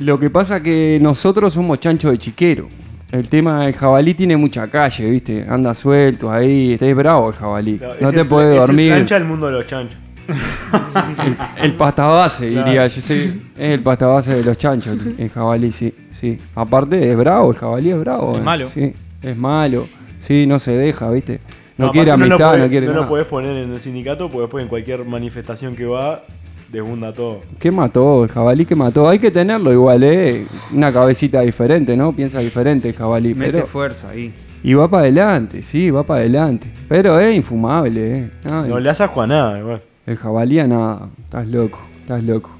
Lo 0.00 0.18
que 0.18 0.30
pasa 0.30 0.62
que 0.62 0.98
nosotros 1.00 1.52
somos 1.52 1.78
chanchos 1.80 2.10
de 2.12 2.18
chiquero. 2.18 2.68
El 3.12 3.28
tema 3.28 3.64
del 3.66 3.74
jabalí 3.74 4.14
tiene 4.14 4.36
mucha 4.36 4.68
calle, 4.68 5.08
¿viste? 5.08 5.44
Anda 5.48 5.72
suelto 5.74 6.32
ahí, 6.32 6.72
está 6.72 6.92
bravo 6.94 7.28
el 7.28 7.34
jabalí. 7.36 7.78
Claro, 7.78 7.94
no 8.00 8.08
es 8.08 8.14
te 8.14 8.20
el- 8.22 8.26
es 8.26 8.32
el 8.54 8.56
dormir. 8.58 8.92
plancha 8.92 9.14
del 9.16 9.24
mundo 9.28 9.46
de 9.46 9.52
los 9.52 9.66
chanchos. 9.68 9.96
El 11.62 11.72
pasta 11.74 12.06
base, 12.06 12.50
Claro. 12.50 12.66
diría 12.66 12.86
yo, 12.86 13.00
sí. 13.00 13.42
Es 13.58 13.70
el 13.74 13.80
pasta 13.80 14.06
base 14.06 14.34
de 14.34 14.44
los 14.44 14.56
chanchos, 14.56 14.96
el 15.18 15.28
jabalí, 15.30 15.72
sí, 15.72 15.92
sí. 16.12 16.38
Aparte 16.54 17.10
es 17.10 17.16
bravo, 17.16 17.50
el 17.50 17.56
jabalí 17.56 17.90
es 17.90 18.00
bravo. 18.00 18.34
Es 18.34 18.40
eh, 18.40 18.42
malo. 18.44 18.68
Sí, 18.70 18.92
es 19.22 19.36
malo. 19.36 19.86
Sí, 20.20 20.46
no 20.46 20.58
se 20.58 20.72
deja, 20.72 21.10
¿viste? 21.10 21.40
No, 21.76 21.90
quiere 21.90 22.10
amistad, 22.12 22.38
no, 22.38 22.64
podés- 22.64 22.68
quiere 22.68 22.86
No 22.86 22.92
nada. 22.92 23.04
lo 23.04 23.08
podés 23.08 23.26
poner 23.26 23.56
en 23.56 23.72
el 23.72 23.80
sindicato 23.80 24.28
porque 24.28 24.42
después 24.42 24.62
en 24.62 24.68
cualquier 24.68 25.04
manifestación 25.04 25.74
que 25.74 25.84
va, 25.86 26.22
desbunda 26.70 27.12
todo. 27.12 27.40
¿Qué 27.58 27.70
mató? 27.70 28.24
El 28.24 28.30
jabalí 28.30 28.64
que 28.64 28.74
mató. 28.76 29.08
Hay 29.08 29.18
que 29.18 29.30
tenerlo 29.30 29.72
igual, 29.72 30.02
¿eh? 30.04 30.46
Una 30.72 30.92
cabecita 30.92 31.40
diferente, 31.40 31.96
¿no? 31.96 32.12
Piensa 32.12 32.38
diferente 32.40 32.88
el 32.88 32.94
jabalí. 32.94 33.34
Mete 33.34 33.52
Pero, 33.52 33.66
fuerza 33.66 34.10
ahí. 34.10 34.32
y 34.62 34.74
va 34.74 34.88
para 34.88 35.02
adelante, 35.02 35.62
sí, 35.62 35.90
va 35.90 36.04
para 36.04 36.20
adelante. 36.20 36.68
Pero 36.88 37.18
es 37.18 37.34
infumable, 37.34 38.18
¿eh? 38.18 38.30
No, 38.44 38.64
No 38.66 38.78
le 38.80 38.90
haces 38.90 39.08
a 39.14 39.26
nada, 39.26 39.58
igual. 39.58 39.80
El 40.06 40.16
jabalí 40.16 40.58
a 40.60 40.66
nada. 40.66 41.08
Estás 41.24 41.46
loco, 41.48 41.80
estás 42.00 42.22
loco. 42.22 42.50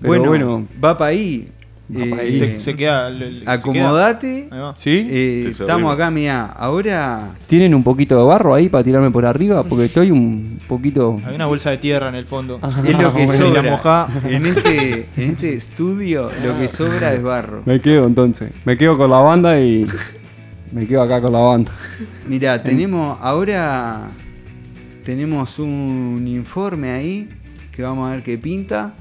Pero 0.00 0.08
Bueno, 0.08 0.28
bueno, 0.28 0.66
va 0.82 0.96
para 0.96 1.10
ahí. 1.10 1.48
Eh. 1.92 2.36
Te- 2.38 2.60
se 2.60 2.76
queda. 2.76 3.10
le- 3.10 3.18
le- 3.32 3.38
se 3.40 3.44
queda. 3.44 3.52
acomodate. 3.52 4.48
¿sí? 4.76 5.08
Eh, 5.10 5.46
estamos 5.48 5.92
acá, 5.92 6.08
mira. 6.10 6.46
Ahora. 6.46 7.32
¿Tienen 7.48 7.74
un 7.74 7.82
poquito 7.82 8.16
de 8.16 8.24
barro 8.24 8.54
ahí 8.54 8.68
para 8.68 8.84
tirarme 8.84 9.10
por 9.10 9.26
arriba? 9.26 9.64
Porque 9.64 9.86
estoy 9.86 10.12
un 10.12 10.60
poquito... 10.68 11.16
Hay 11.26 11.34
una 11.34 11.46
bolsa 11.46 11.70
de 11.70 11.78
tierra 11.78 12.08
en 12.08 12.14
el 12.14 12.26
fondo. 12.26 12.60
Ah, 12.62 12.70
Es 12.86 12.96
lo 12.96 13.12
que 13.14 13.26
sobra. 13.36 14.08
En 14.24 14.46
este, 14.46 15.06
en 15.16 15.30
este 15.32 15.54
estudio, 15.54 16.30
lo 16.44 16.58
que 16.60 16.68
sobra 16.68 17.12
es 17.12 17.22
barro. 17.24 17.62
Me 17.66 17.80
quedo 17.80 18.06
entonces. 18.06 18.52
Me 18.64 18.78
quedo 18.78 18.96
con 18.96 19.10
la 19.10 19.18
banda 19.18 19.60
y, 19.60 19.84
Me 20.72 20.86
quedo 20.86 21.02
acá 21.02 21.20
con 21.20 21.32
la 21.32 21.40
banda. 21.40 21.72
Mira, 22.28 22.62
tenemos 22.62 23.18
ahora 23.20 24.02
tenemos 25.04 25.58
un 25.58 26.24
informe 26.26 26.90
ahí 26.92 27.28
que 27.72 27.82
vamos 27.82 28.08
a 28.08 28.14
ver 28.14 28.22
qué 28.22 28.38
pinta. 28.38 28.94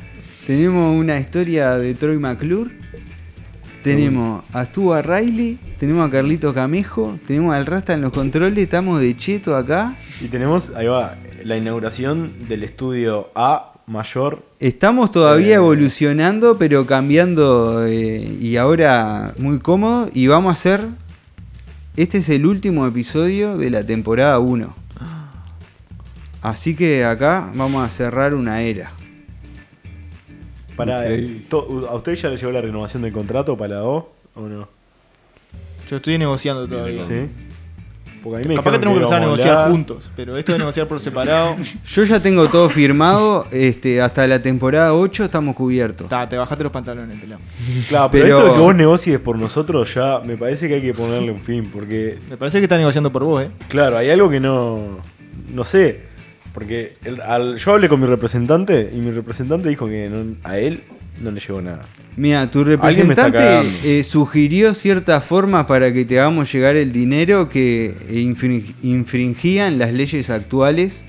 Tenemos 0.45 0.97
una 0.99 1.17
historia 1.19 1.75
de 1.77 1.93
Troy 1.93 2.17
McClure. 2.17 2.71
Tenemos 3.83 4.43
a 4.51 4.65
Stuart 4.65 5.05
Riley, 5.05 5.57
tenemos 5.79 6.05
a 6.05 6.11
Carlito 6.11 6.53
Camejo, 6.53 7.17
tenemos 7.25 7.55
al 7.55 7.65
Rasta 7.65 7.93
en 7.93 8.01
los 8.01 8.11
controles, 8.11 8.61
estamos 8.61 8.99
de 8.99 9.15
cheto 9.15 9.55
acá. 9.55 9.95
Y 10.19 10.27
tenemos, 10.27 10.69
ahí 10.75 10.87
va, 10.87 11.15
la 11.45 11.55
inauguración 11.55 12.33
del 12.49 12.63
estudio 12.63 13.29
A 13.35 13.73
mayor. 13.87 14.43
Estamos 14.59 15.13
todavía 15.13 15.51
Eh. 15.51 15.55
evolucionando, 15.55 16.57
pero 16.57 16.85
cambiando 16.85 17.85
eh, 17.85 18.37
y 18.41 18.57
ahora 18.57 19.33
muy 19.37 19.59
cómodo. 19.59 20.09
Y 20.13 20.27
vamos 20.27 20.49
a 20.49 20.53
hacer. 20.59 20.85
Este 21.95 22.17
es 22.19 22.27
el 22.29 22.45
último 22.45 22.85
episodio 22.85 23.57
de 23.57 23.69
la 23.69 23.85
temporada 23.85 24.39
1. 24.39 24.75
Así 26.41 26.75
que 26.75 27.03
acá 27.03 27.51
vamos 27.53 27.85
a 27.85 27.89
cerrar 27.89 28.33
una 28.33 28.61
era. 28.61 28.91
Para, 30.75 31.01
Increíble. 31.11 31.41
to- 31.49 31.87
¿A 31.89 31.95
usted 31.95 32.15
ya 32.15 32.29
le 32.29 32.37
llegó 32.37 32.51
la 32.51 32.61
renovación 32.61 33.03
del 33.03 33.11
contrato 33.11 33.57
para 33.57 33.75
la 33.75 33.83
O 33.83 34.09
o 34.35 34.41
no? 34.47 34.67
Yo 35.89 35.97
estoy 35.97 36.17
negociando 36.17 36.67
todavía. 36.67 37.05
Sí. 37.05 37.27
Porque 38.23 38.37
a 38.37 38.39
mí 38.41 38.47
me 38.49 38.55
Capaz 38.55 38.71
que 38.71 38.79
tenemos 38.79 38.97
que 38.99 39.03
empezar 39.03 39.17
a 39.21 39.25
negociar 39.25 39.49
hablar. 39.49 39.71
juntos, 39.71 40.11
pero 40.15 40.37
esto 40.37 40.51
de 40.51 40.59
negociar 40.59 40.87
por 40.87 40.99
separado, 40.99 41.55
Yo 41.85 42.03
ya 42.03 42.19
tengo 42.21 42.47
todo 42.49 42.69
firmado. 42.69 43.47
Este, 43.51 44.01
hasta 44.01 44.27
la 44.27 44.41
temporada 44.41 44.93
8 44.93 45.23
estamos 45.25 45.55
cubiertos. 45.55 46.07
ta, 46.09 46.27
te 46.27 46.37
bajaste 46.37 46.63
los 46.63 46.71
pantalones, 46.71 47.17
pelado. 47.19 47.41
Claro, 47.89 48.09
pero, 48.11 48.23
Pero- 48.25 48.37
esto 48.37 48.47
de 48.49 48.53
que 48.55 48.59
vos 48.61 48.75
negocies 48.75 49.19
por 49.19 49.37
nosotros 49.37 49.93
ya 49.93 50.19
me 50.19 50.37
parece 50.37 50.67
que 50.67 50.75
hay 50.75 50.81
que 50.81 50.93
ponerle 50.93 51.31
un 51.31 51.41
fin. 51.41 51.69
Porque, 51.73 52.19
Me 52.29 52.37
parece 52.37 52.59
que 52.59 52.65
está 52.65 52.77
negociando 52.77 53.11
por 53.11 53.23
vos, 53.23 53.43
eh. 53.43 53.49
claro, 53.67 53.97
hay 53.97 54.09
algo 54.09 54.29
que 54.29 54.39
no. 54.39 54.99
No 55.53 55.63
sé. 55.65 56.08
Porque 56.59 56.93
el- 57.05 57.21
al- 57.21 57.57
yo 57.57 57.71
hablé 57.73 57.87
con 57.89 57.99
mi 58.01 58.05
representante 58.07 58.89
y 58.93 58.97
mi 58.97 59.11
representante 59.11 59.69
dijo 59.69 59.87
que 59.87 60.09
no- 60.09 60.35
a 60.43 60.57
él 60.59 60.81
no 61.23 61.31
le 61.31 61.39
llegó 61.39 61.61
nada. 61.61 61.81
Mira, 62.17 62.51
tu 62.51 62.59
Alguien 62.59 63.07
me 63.07 63.13
está 63.13 63.27
representante 63.29 63.99
eh, 63.99 64.03
sugirió 64.03 64.73
ciertas 64.73 65.23
formas 65.23 65.65
para 65.67 65.93
que 65.93 66.03
te 66.05 66.19
hagamos 66.19 66.51
llegar 66.51 66.75
el 66.75 66.91
dinero 66.91 67.49
que 67.49 67.93
eh, 68.09 68.13
infring- 68.15 68.73
infringían 68.83 69.77
las 69.79 69.93
leyes 69.93 70.29
actuales 70.29 71.05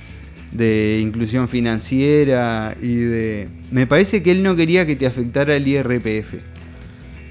de 0.52 0.98
inclusión 1.02 1.48
financiera 1.48 2.74
y 2.80 2.94
de... 2.96 3.48
Me 3.70 3.86
parece 3.86 4.22
que 4.22 4.30
él 4.32 4.42
no 4.42 4.56
quería 4.56 4.86
que 4.86 4.96
te 4.96 5.06
afectara 5.06 5.54
el 5.56 5.66
IRPF. 5.66 6.34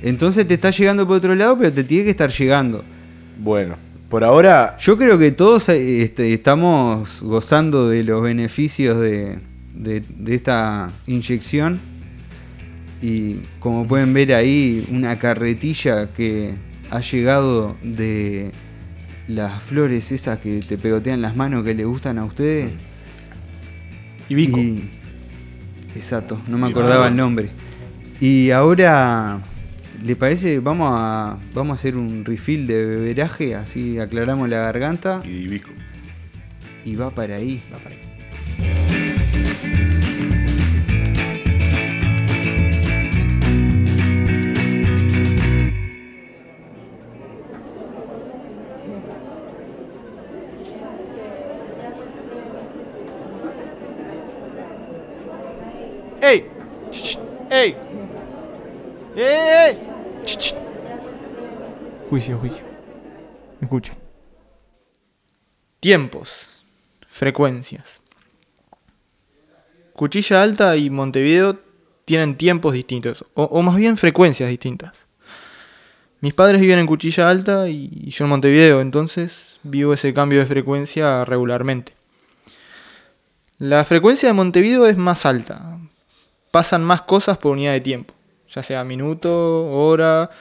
Entonces 0.03 0.47
te 0.47 0.53
está 0.53 0.69
llegando 0.71 1.05
por 1.07 1.17
otro 1.17 1.35
lado, 1.35 1.57
pero 1.57 1.71
te 1.71 1.83
tiene 1.83 2.05
que 2.05 2.11
estar 2.11 2.31
llegando. 2.31 2.83
Bueno, 3.37 3.75
por 4.09 4.23
ahora. 4.23 4.75
Yo 4.79 4.97
creo 4.97 5.17
que 5.17 5.31
todos 5.31 5.69
eh, 5.69 6.03
este, 6.03 6.33
estamos 6.33 7.21
gozando 7.21 7.87
de 7.89 8.03
los 8.03 8.21
beneficios 8.21 8.99
de, 8.99 9.37
de- 9.73 10.01
de 10.01 10.35
esta 10.35 10.89
inyección. 11.07 11.79
Y 13.01 13.37
como 13.59 13.87
pueden 13.87 14.13
ver 14.13 14.33
ahí, 14.33 14.85
una 14.91 15.17
carretilla 15.19 16.07
que 16.11 16.53
ha 16.91 16.99
llegado 16.99 17.75
de 17.83 18.51
las 19.27 19.61
flores 19.63 20.11
esas 20.11 20.39
que 20.39 20.59
te 20.67 20.77
pegotean 20.77 21.21
las 21.21 21.35
manos 21.35 21.63
que 21.63 21.73
le 21.73 21.85
gustan 21.85 22.17
a 22.17 22.25
ustedes. 22.25 22.71
Y 24.27 24.35
Vico. 24.35 24.57
Y- 24.59 24.89
Exacto, 25.95 26.39
no 26.47 26.57
me 26.57 26.67
Y 26.67 26.71
acordaba 26.71 26.95
nada. 26.95 27.07
el 27.09 27.15
nombre. 27.15 27.49
Y 28.19 28.51
ahora, 28.51 29.39
¿le 30.03 30.15
parece? 30.15 30.59
Vamos 30.59 30.89
a, 30.91 31.37
vamos 31.53 31.77
a 31.77 31.79
hacer 31.79 31.95
un 31.97 32.25
refill 32.25 32.67
de 32.67 32.85
beberaje, 32.85 33.55
así 33.55 33.99
aclaramos 33.99 34.49
la 34.49 34.59
garganta 34.59 35.21
Y 35.25 35.47
Visco. 35.47 35.69
y 36.85 36.95
va 36.95 37.09
para 37.11 37.35
ahí. 37.35 37.61
Va 37.73 37.77
para 37.79 37.95
ahí. 37.95 39.09
¡Ey! 56.21 56.45
Ch, 56.91 57.01
ch, 57.01 57.19
¡Ey! 57.49 57.75
¡Ey! 59.15 59.88
Juicio, 62.09 62.39
juicio. 62.39 62.65
Escuchen. 63.61 63.95
Tiempos. 65.79 66.49
Frecuencias. 67.07 68.01
Cuchilla 69.93 70.41
Alta 70.41 70.75
y 70.75 70.89
Montevideo 70.89 71.59
tienen 72.05 72.35
tiempos 72.35 72.73
distintos, 72.73 73.25
o, 73.35 73.43
o 73.43 73.61
más 73.61 73.75
bien 73.75 73.95
frecuencias 73.95 74.49
distintas. 74.49 74.93
Mis 76.21 76.33
padres 76.33 76.61
viven 76.61 76.79
en 76.79 76.87
Cuchilla 76.87 77.29
Alta 77.29 77.69
y 77.69 78.09
yo 78.09 78.25
en 78.25 78.29
Montevideo, 78.29 78.81
entonces 78.81 79.59
vivo 79.61 79.93
ese 79.93 80.13
cambio 80.13 80.39
de 80.39 80.47
frecuencia 80.47 81.23
regularmente. 81.25 81.93
La 83.59 83.85
frecuencia 83.85 84.29
de 84.29 84.33
Montevideo 84.33 84.87
es 84.87 84.97
más 84.97 85.25
alta. 85.25 85.77
Pasan 86.49 86.83
más 86.83 87.01
cosas 87.01 87.37
por 87.37 87.51
unidad 87.51 87.73
de 87.73 87.81
tiempo, 87.81 88.13
ya 88.49 88.63
sea 88.63 88.83
minuto, 88.83 89.67
hora, 89.71 90.31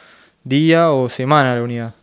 día 0.49 0.91
o 0.93 1.09
semana 1.09 1.55
la 1.55 1.63
unidad. 1.63 1.95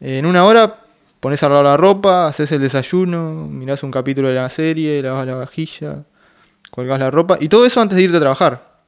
En 0.00 0.26
una 0.26 0.44
hora 0.44 0.80
pones 1.20 1.42
a 1.42 1.48
lavar 1.48 1.64
la 1.64 1.76
ropa, 1.76 2.26
haces 2.26 2.50
el 2.52 2.60
desayuno, 2.60 3.46
mirás 3.48 3.82
un 3.82 3.90
capítulo 3.90 4.28
de 4.28 4.34
la 4.34 4.50
serie, 4.50 5.00
lavas 5.02 5.26
la 5.26 5.34
vajilla, 5.36 6.04
colgás 6.70 6.98
la 6.98 7.10
ropa 7.10 7.38
y 7.40 7.48
todo 7.48 7.64
eso 7.64 7.80
antes 7.80 7.96
de 7.96 8.02
irte 8.02 8.16
a 8.16 8.20
trabajar, 8.20 8.80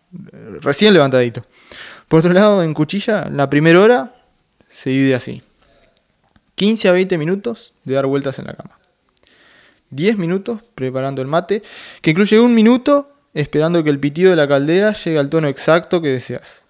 recién 0.60 0.92
levantadito. 0.92 1.44
Por 2.08 2.20
otro 2.20 2.32
lado, 2.32 2.62
en 2.62 2.74
cuchilla, 2.74 3.28
la 3.30 3.48
primera 3.48 3.80
hora 3.80 4.14
se 4.68 4.90
divide 4.90 5.14
así. 5.14 5.42
15 6.56 6.88
a 6.88 6.92
20 6.92 7.18
minutos 7.18 7.72
de 7.84 7.94
dar 7.94 8.06
vueltas 8.06 8.38
en 8.38 8.46
la 8.46 8.54
cama. 8.54 8.78
10 9.90 10.18
minutos 10.18 10.60
preparando 10.74 11.22
el 11.22 11.28
mate, 11.28 11.62
que 12.02 12.10
incluye 12.10 12.40
un 12.40 12.54
minuto 12.54 13.12
esperando 13.32 13.82
que 13.82 13.90
el 13.90 14.00
pitido 14.00 14.30
de 14.30 14.36
la 14.36 14.48
caldera 14.48 14.92
llegue 14.92 15.18
al 15.18 15.30
tono 15.30 15.48
exacto 15.48 16.02
que 16.02 16.08
deseas. 16.08 16.63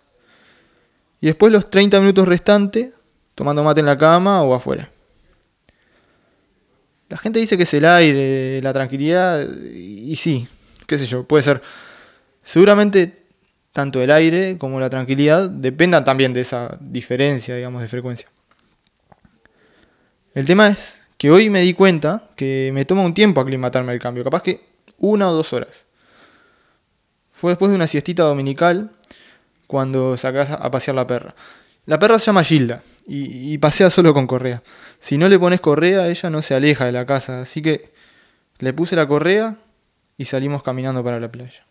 Y 1.24 1.28
después 1.28 1.50
los 1.50 1.70
30 1.70 2.00
minutos 2.00 2.28
restantes 2.28 2.90
tomando 3.34 3.64
mate 3.64 3.80
en 3.80 3.86
la 3.86 3.96
cama 3.96 4.42
o 4.42 4.52
afuera. 4.52 4.90
La 7.08 7.16
gente 7.16 7.38
dice 7.38 7.56
que 7.56 7.62
es 7.62 7.72
el 7.72 7.86
aire, 7.86 8.60
la 8.60 8.74
tranquilidad, 8.74 9.48
y 9.48 10.14
sí, 10.16 10.46
qué 10.86 10.98
sé 10.98 11.06
yo, 11.06 11.24
puede 11.24 11.42
ser. 11.42 11.62
Seguramente 12.42 13.22
tanto 13.72 14.02
el 14.02 14.10
aire 14.10 14.58
como 14.58 14.78
la 14.78 14.90
tranquilidad 14.90 15.48
dependan 15.48 16.04
también 16.04 16.34
de 16.34 16.42
esa 16.42 16.76
diferencia, 16.78 17.56
digamos, 17.56 17.80
de 17.80 17.88
frecuencia. 17.88 18.28
El 20.34 20.44
tema 20.44 20.68
es 20.68 21.00
que 21.16 21.30
hoy 21.30 21.48
me 21.48 21.62
di 21.62 21.72
cuenta 21.72 22.28
que 22.36 22.70
me 22.74 22.84
toma 22.84 23.00
un 23.00 23.14
tiempo 23.14 23.40
aclimatarme 23.40 23.92
al 23.92 23.98
cambio, 23.98 24.24
capaz 24.24 24.42
que 24.42 24.60
una 24.98 25.30
o 25.30 25.32
dos 25.32 25.54
horas. 25.54 25.86
Fue 27.32 27.52
después 27.52 27.70
de 27.70 27.76
una 27.76 27.86
siestita 27.86 28.24
dominical 28.24 28.90
cuando 29.66 30.16
sacás 30.16 30.50
a 30.50 30.70
pasear 30.70 30.94
la 30.94 31.06
perra. 31.06 31.34
La 31.86 31.98
perra 31.98 32.18
se 32.18 32.26
llama 32.26 32.44
Gilda 32.44 32.82
y, 33.06 33.58
pasea 33.58 33.90
solo 33.90 34.14
con 34.14 34.26
correa. 34.26 34.62
Si 35.00 35.18
no 35.18 35.28
le 35.28 35.38
pones 35.38 35.60
correa, 35.60 36.08
ella 36.08 36.30
no 36.30 36.40
se 36.40 36.54
aleja 36.54 36.86
de 36.86 36.92
la 36.92 37.04
casa, 37.04 37.42
así 37.42 37.60
que 37.60 37.92
le 38.58 38.72
puse 38.72 38.96
la 38.96 39.06
correa 39.06 39.56
y 40.16 40.24
salimos 40.24 40.62
caminando 40.62 41.04
para 41.04 41.20
la 41.20 41.30
playa. 41.30 41.64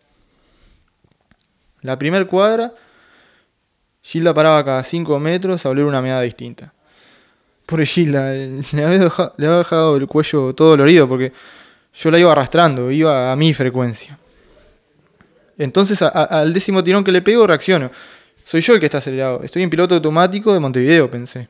La 1.80 1.98
primer 1.98 2.26
cuadra, 2.26 2.72
Gilda 4.02 4.32
paraba 4.32 4.64
cada 4.64 4.84
5 4.84 5.18
metros 5.18 5.66
a 5.66 5.70
oler 5.70 5.84
una 5.84 6.00
meada 6.00 6.20
distinta. 6.20 6.72
Pobre 7.66 7.86
Gilda, 7.86 8.28
había, 8.28 9.12
le 9.36 9.46
había 9.46 9.58
dejado 9.58 9.96
el 9.96 10.06
cuello 10.06 10.54
todo 10.54 10.70
dolorido 10.70 11.08
porque 11.08 11.32
yo 11.94 12.10
la 12.10 12.18
iba 12.18 12.30
arrastrando, 12.30 12.90
iba 12.90 13.32
a 13.32 13.36
mi 13.36 13.52
frecuencia. 13.52 14.18
Entonces 15.58 16.02
a- 16.02 16.08
al 16.08 16.52
décimo 16.52 16.82
tirón 16.82 17.04
que 17.04 17.12
le 17.12 17.22
pego 17.22 17.46
reacciono. 17.46 17.90
Soy 18.44 18.60
yo 18.60 18.74
el 18.74 18.80
que 18.80 18.86
está 18.86 18.98
acelerado. 18.98 19.42
Estoy 19.42 19.62
en 19.62 19.70
piloto 19.70 19.94
automático 19.94 20.52
de 20.52 20.60
Montevideo, 20.60 21.10
pensé. 21.10 21.48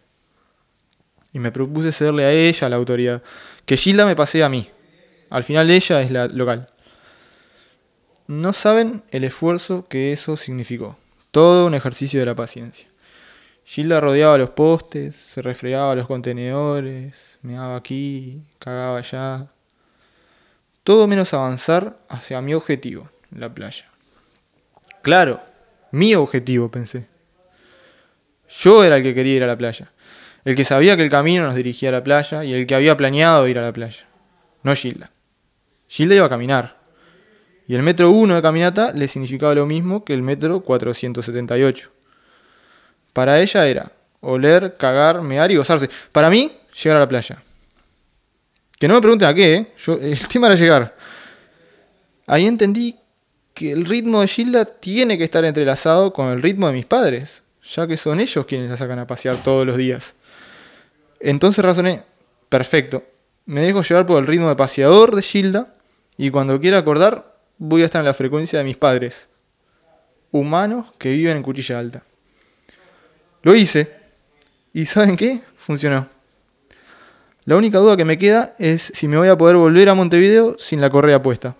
Y 1.32 1.38
me 1.40 1.50
propuse 1.50 1.90
cederle 1.90 2.24
a 2.24 2.32
ella 2.32 2.68
la 2.68 2.76
autoridad. 2.76 3.22
Que 3.66 3.76
Gilda 3.76 4.06
me 4.06 4.14
pasee 4.14 4.44
a 4.44 4.48
mí. 4.48 4.68
Al 5.30 5.42
final 5.42 5.70
ella 5.70 6.00
es 6.02 6.10
la 6.10 6.28
local. 6.28 6.66
No 8.26 8.52
saben 8.52 9.02
el 9.10 9.24
esfuerzo 9.24 9.86
que 9.88 10.12
eso 10.12 10.36
significó. 10.36 10.96
Todo 11.30 11.66
un 11.66 11.74
ejercicio 11.74 12.20
de 12.20 12.26
la 12.26 12.34
paciencia. 12.36 12.86
Gilda 13.64 14.00
rodeaba 14.00 14.38
los 14.38 14.50
postes, 14.50 15.16
se 15.16 15.42
refregaba 15.42 15.94
los 15.94 16.06
contenedores, 16.06 17.38
me 17.42 17.54
daba 17.54 17.76
aquí, 17.76 18.46
cagaba 18.58 18.98
allá. 18.98 19.48
Todo 20.84 21.06
menos 21.06 21.32
avanzar 21.34 21.98
hacia 22.08 22.40
mi 22.42 22.54
objetivo, 22.54 23.08
la 23.34 23.52
playa. 23.52 23.86
Claro, 25.04 25.38
mi 25.90 26.14
objetivo, 26.14 26.70
pensé. 26.70 27.06
Yo 28.48 28.82
era 28.82 28.96
el 28.96 29.02
que 29.02 29.14
quería 29.14 29.34
ir 29.34 29.42
a 29.44 29.46
la 29.46 29.58
playa. 29.58 29.92
El 30.46 30.56
que 30.56 30.64
sabía 30.64 30.96
que 30.96 31.04
el 31.04 31.10
camino 31.10 31.44
nos 31.44 31.54
dirigía 31.54 31.90
a 31.90 31.92
la 31.92 32.02
playa 32.02 32.42
y 32.42 32.54
el 32.54 32.66
que 32.66 32.74
había 32.74 32.96
planeado 32.96 33.46
ir 33.46 33.58
a 33.58 33.62
la 33.62 33.70
playa. 33.70 34.06
No 34.62 34.74
Gilda. 34.74 35.10
Gilda 35.88 36.14
iba 36.14 36.24
a 36.24 36.30
caminar. 36.30 36.78
Y 37.68 37.74
el 37.74 37.82
metro 37.82 38.12
1 38.12 38.34
de 38.34 38.40
caminata 38.40 38.94
le 38.94 39.06
significaba 39.06 39.54
lo 39.54 39.66
mismo 39.66 40.06
que 40.06 40.14
el 40.14 40.22
metro 40.22 40.60
478. 40.60 41.90
Para 43.12 43.42
ella 43.42 43.66
era 43.66 43.92
oler, 44.22 44.78
cagar, 44.78 45.20
mear 45.20 45.52
y 45.52 45.56
gozarse. 45.56 45.90
Para 46.12 46.30
mí, 46.30 46.50
llegar 46.82 46.96
a 46.96 47.00
la 47.00 47.08
playa. 47.08 47.42
Que 48.78 48.88
no 48.88 48.94
me 48.94 49.02
pregunten 49.02 49.28
a 49.28 49.34
qué, 49.34 49.54
¿eh? 49.54 49.74
El 50.00 50.28
tema 50.28 50.46
era 50.46 50.56
llegar. 50.56 50.96
Ahí 52.26 52.46
entendí 52.46 52.96
que 53.54 53.70
el 53.70 53.86
ritmo 53.86 54.20
de 54.20 54.28
Gilda 54.28 54.64
tiene 54.64 55.16
que 55.16 55.24
estar 55.24 55.44
entrelazado 55.44 56.12
con 56.12 56.28
el 56.28 56.42
ritmo 56.42 56.66
de 56.66 56.72
mis 56.72 56.86
padres, 56.86 57.42
ya 57.64 57.86
que 57.86 57.96
son 57.96 58.20
ellos 58.20 58.44
quienes 58.46 58.68
la 58.68 58.76
sacan 58.76 58.98
a 58.98 59.06
pasear 59.06 59.36
todos 59.36 59.64
los 59.64 59.76
días. 59.76 60.14
Entonces 61.20 61.64
razoné, 61.64 62.02
perfecto, 62.48 63.04
me 63.46 63.62
dejo 63.62 63.82
llevar 63.82 64.06
por 64.06 64.20
el 64.20 64.26
ritmo 64.26 64.48
de 64.48 64.56
paseador 64.56 65.14
de 65.14 65.22
Gilda 65.22 65.72
y 66.16 66.30
cuando 66.30 66.60
quiera 66.60 66.78
acordar 66.78 67.38
voy 67.56 67.82
a 67.82 67.84
estar 67.86 68.00
en 68.00 68.06
la 68.06 68.14
frecuencia 68.14 68.58
de 68.58 68.64
mis 68.64 68.76
padres, 68.76 69.28
humanos 70.32 70.86
que 70.98 71.12
viven 71.12 71.36
en 71.36 71.42
Cuchilla 71.42 71.78
Alta. 71.78 72.02
Lo 73.42 73.54
hice 73.54 73.94
y 74.72 74.86
¿saben 74.86 75.16
qué? 75.16 75.40
Funcionó. 75.56 76.08
La 77.44 77.56
única 77.56 77.78
duda 77.78 77.96
que 77.96 78.04
me 78.04 78.18
queda 78.18 78.56
es 78.58 78.90
si 78.94 79.06
me 79.06 79.16
voy 79.16 79.28
a 79.28 79.38
poder 79.38 79.56
volver 79.56 79.88
a 79.90 79.94
Montevideo 79.94 80.56
sin 80.58 80.80
la 80.80 80.90
correa 80.90 81.22
puesta. 81.22 81.54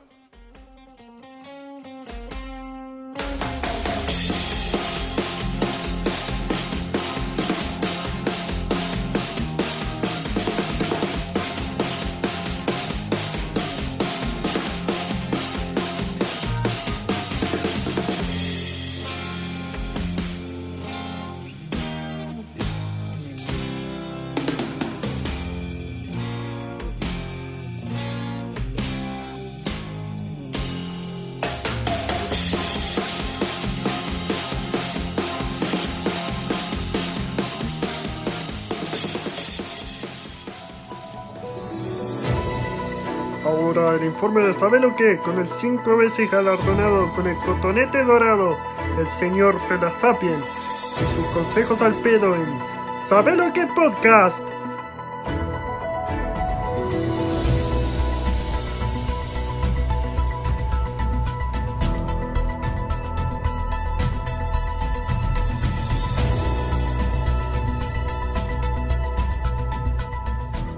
El 43.95 44.07
informe 44.07 44.41
de 44.41 44.53
Sabe 44.53 44.81
lo 44.81 44.97
que, 44.97 45.19
con 45.19 45.39
el 45.39 45.47
cinco 45.47 45.97
veces 45.97 46.29
galardonado 46.29 47.13
con 47.15 47.29
el 47.29 47.37
cotonete 47.39 48.03
dorado, 48.03 48.59
el 48.99 49.09
señor 49.09 49.61
Pedasapien, 49.69 50.35
y 50.35 51.15
sus 51.15 51.27
consejos 51.27 51.81
al 51.81 51.95
pedo 51.95 52.35
en 52.35 52.59
Sabe 52.93 53.37
lo 53.37 53.53
que 53.53 53.69
podcast. 53.69 54.43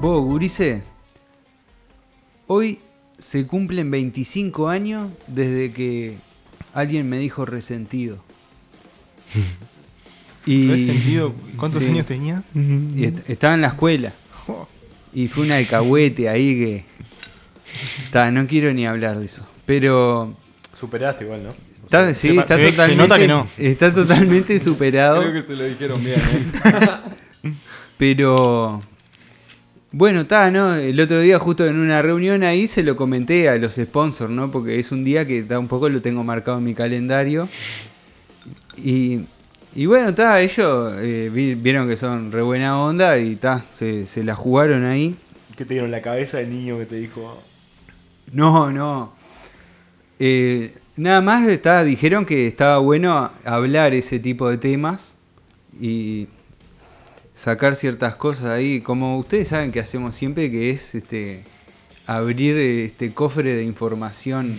Vos, 0.03 0.23
Gurice, 0.23 0.85
hoy 2.47 2.81
se 3.19 3.47
cumplen 3.47 3.91
25 3.91 4.69
años 4.69 5.11
desde 5.27 5.73
que 5.73 6.17
alguien 6.75 7.09
me 7.09 7.19
dijo 7.19 7.45
resentido. 7.47 8.19
y, 10.47 10.87
sentido? 10.87 11.33
¿Cuántos 11.57 11.83
Sí. 11.83 11.91
años 11.91 12.07
tenía? 12.07 12.43
y 12.55 13.05
est- 13.05 13.29
estaba 13.31 13.55
en 13.55 13.63
la 13.63 13.69
escuela. 13.69 14.13
Y 15.15 15.29
fue 15.29 15.47
una 15.47 15.57
alcahuete 15.57 16.29
ahí 16.29 16.55
que... 16.59 16.85
Ta, 18.13 18.31
no 18.31 18.47
quiero 18.47 18.71
ni 18.75 18.87
hablar 18.87 19.19
de 19.19 19.25
eso. 19.25 19.47
Pero... 19.65 20.37
Superaste 20.79 21.25
igual, 21.25 21.43
¿no? 21.43 21.55
Está, 21.85 22.13
sí, 22.13 22.29
se 22.29 22.37
está 22.37 22.57
se 22.57 22.63
ve- 22.63 22.67
se 22.67 22.73
totalmente, 22.73 22.97
nota 23.03 23.19
que 23.19 23.27
no. 23.29 23.49
Está 23.57 23.95
totalmente 23.95 24.61
superado. 24.61 25.23
Creo 25.31 25.33
que 25.43 25.49
se 25.49 25.55
lo 25.57 25.65
dijeron 25.65 26.05
bien, 26.05 26.21
¿eh? 26.21 27.51
Pero 27.97 28.83
bueno, 29.99 30.21
está, 30.21 30.51
¿no? 30.51 30.75
El 30.75 31.01
otro 31.01 31.21
día 31.21 31.39
justo 31.39 31.65
en 31.67 31.79
una 31.79 32.03
reunión 32.03 32.43
ahí 32.43 32.67
se 32.67 32.83
lo 32.83 32.97
comenté 32.97 33.49
a 33.49 33.57
los 33.57 33.77
sponsors, 33.77 34.31
¿no? 34.31 34.51
Porque 34.53 34.79
es 34.79 34.93
un 34.93 35.05
día 35.05 35.27
que 35.27 35.39
está 35.39 35.59
un 35.59 35.69
poco 35.69 35.89
lo 35.89 36.03
tengo 36.03 36.23
marcado 36.23 36.59
en 36.59 36.65
mi 36.65 36.75
calendario. 36.75 37.49
Y, 38.77 39.21
y 39.75 39.87
bueno, 39.87 40.11
está, 40.11 40.41
ellos 40.43 40.93
eh, 40.99 41.31
vi- 41.33 41.55
vieron 41.55 41.89
que 41.89 41.97
son 41.97 42.31
re 42.31 42.43
buena 42.43 42.79
onda 42.79 43.19
y 43.19 43.33
está, 43.33 43.65
se, 43.73 44.07
se 44.07 44.23
la 44.23 44.35
jugaron 44.35 44.85
ahí. 44.85 45.15
¿Qué 45.57 45.65
te 45.65 45.73
dieron 45.75 45.91
la 45.91 46.03
cabeza 46.03 46.37
del 46.39 46.51
niño 46.51 46.77
que 46.79 46.85
te 46.85 46.97
dijo? 46.97 47.43
No, 48.33 48.71
no. 48.71 49.15
Eh, 50.19 50.75
nada 50.97 51.23
más 51.23 51.49
está, 51.49 51.85
dijeron 51.85 52.27
que 52.27 52.47
estaba 52.47 52.79
bueno 52.79 53.31
hablar 53.45 53.95
ese 53.95 54.19
tipo 54.19 54.51
de 54.51 54.59
temas 54.59 55.15
y 55.81 56.29
sacar 57.37 57.77
ciertas 57.77 58.17
cosas 58.17 58.47
ahí, 58.47 58.81
como 58.81 59.19
ustedes 59.19 59.49
saben 59.49 59.71
que 59.71 59.81
hacemos 59.81 60.15
siempre, 60.15 60.51
que 60.51 60.71
es 60.71 60.95
este 60.95 61.45
abrir 62.07 62.57
este 62.57 63.13
cofre 63.13 63.55
de 63.55 63.65
información. 63.65 64.59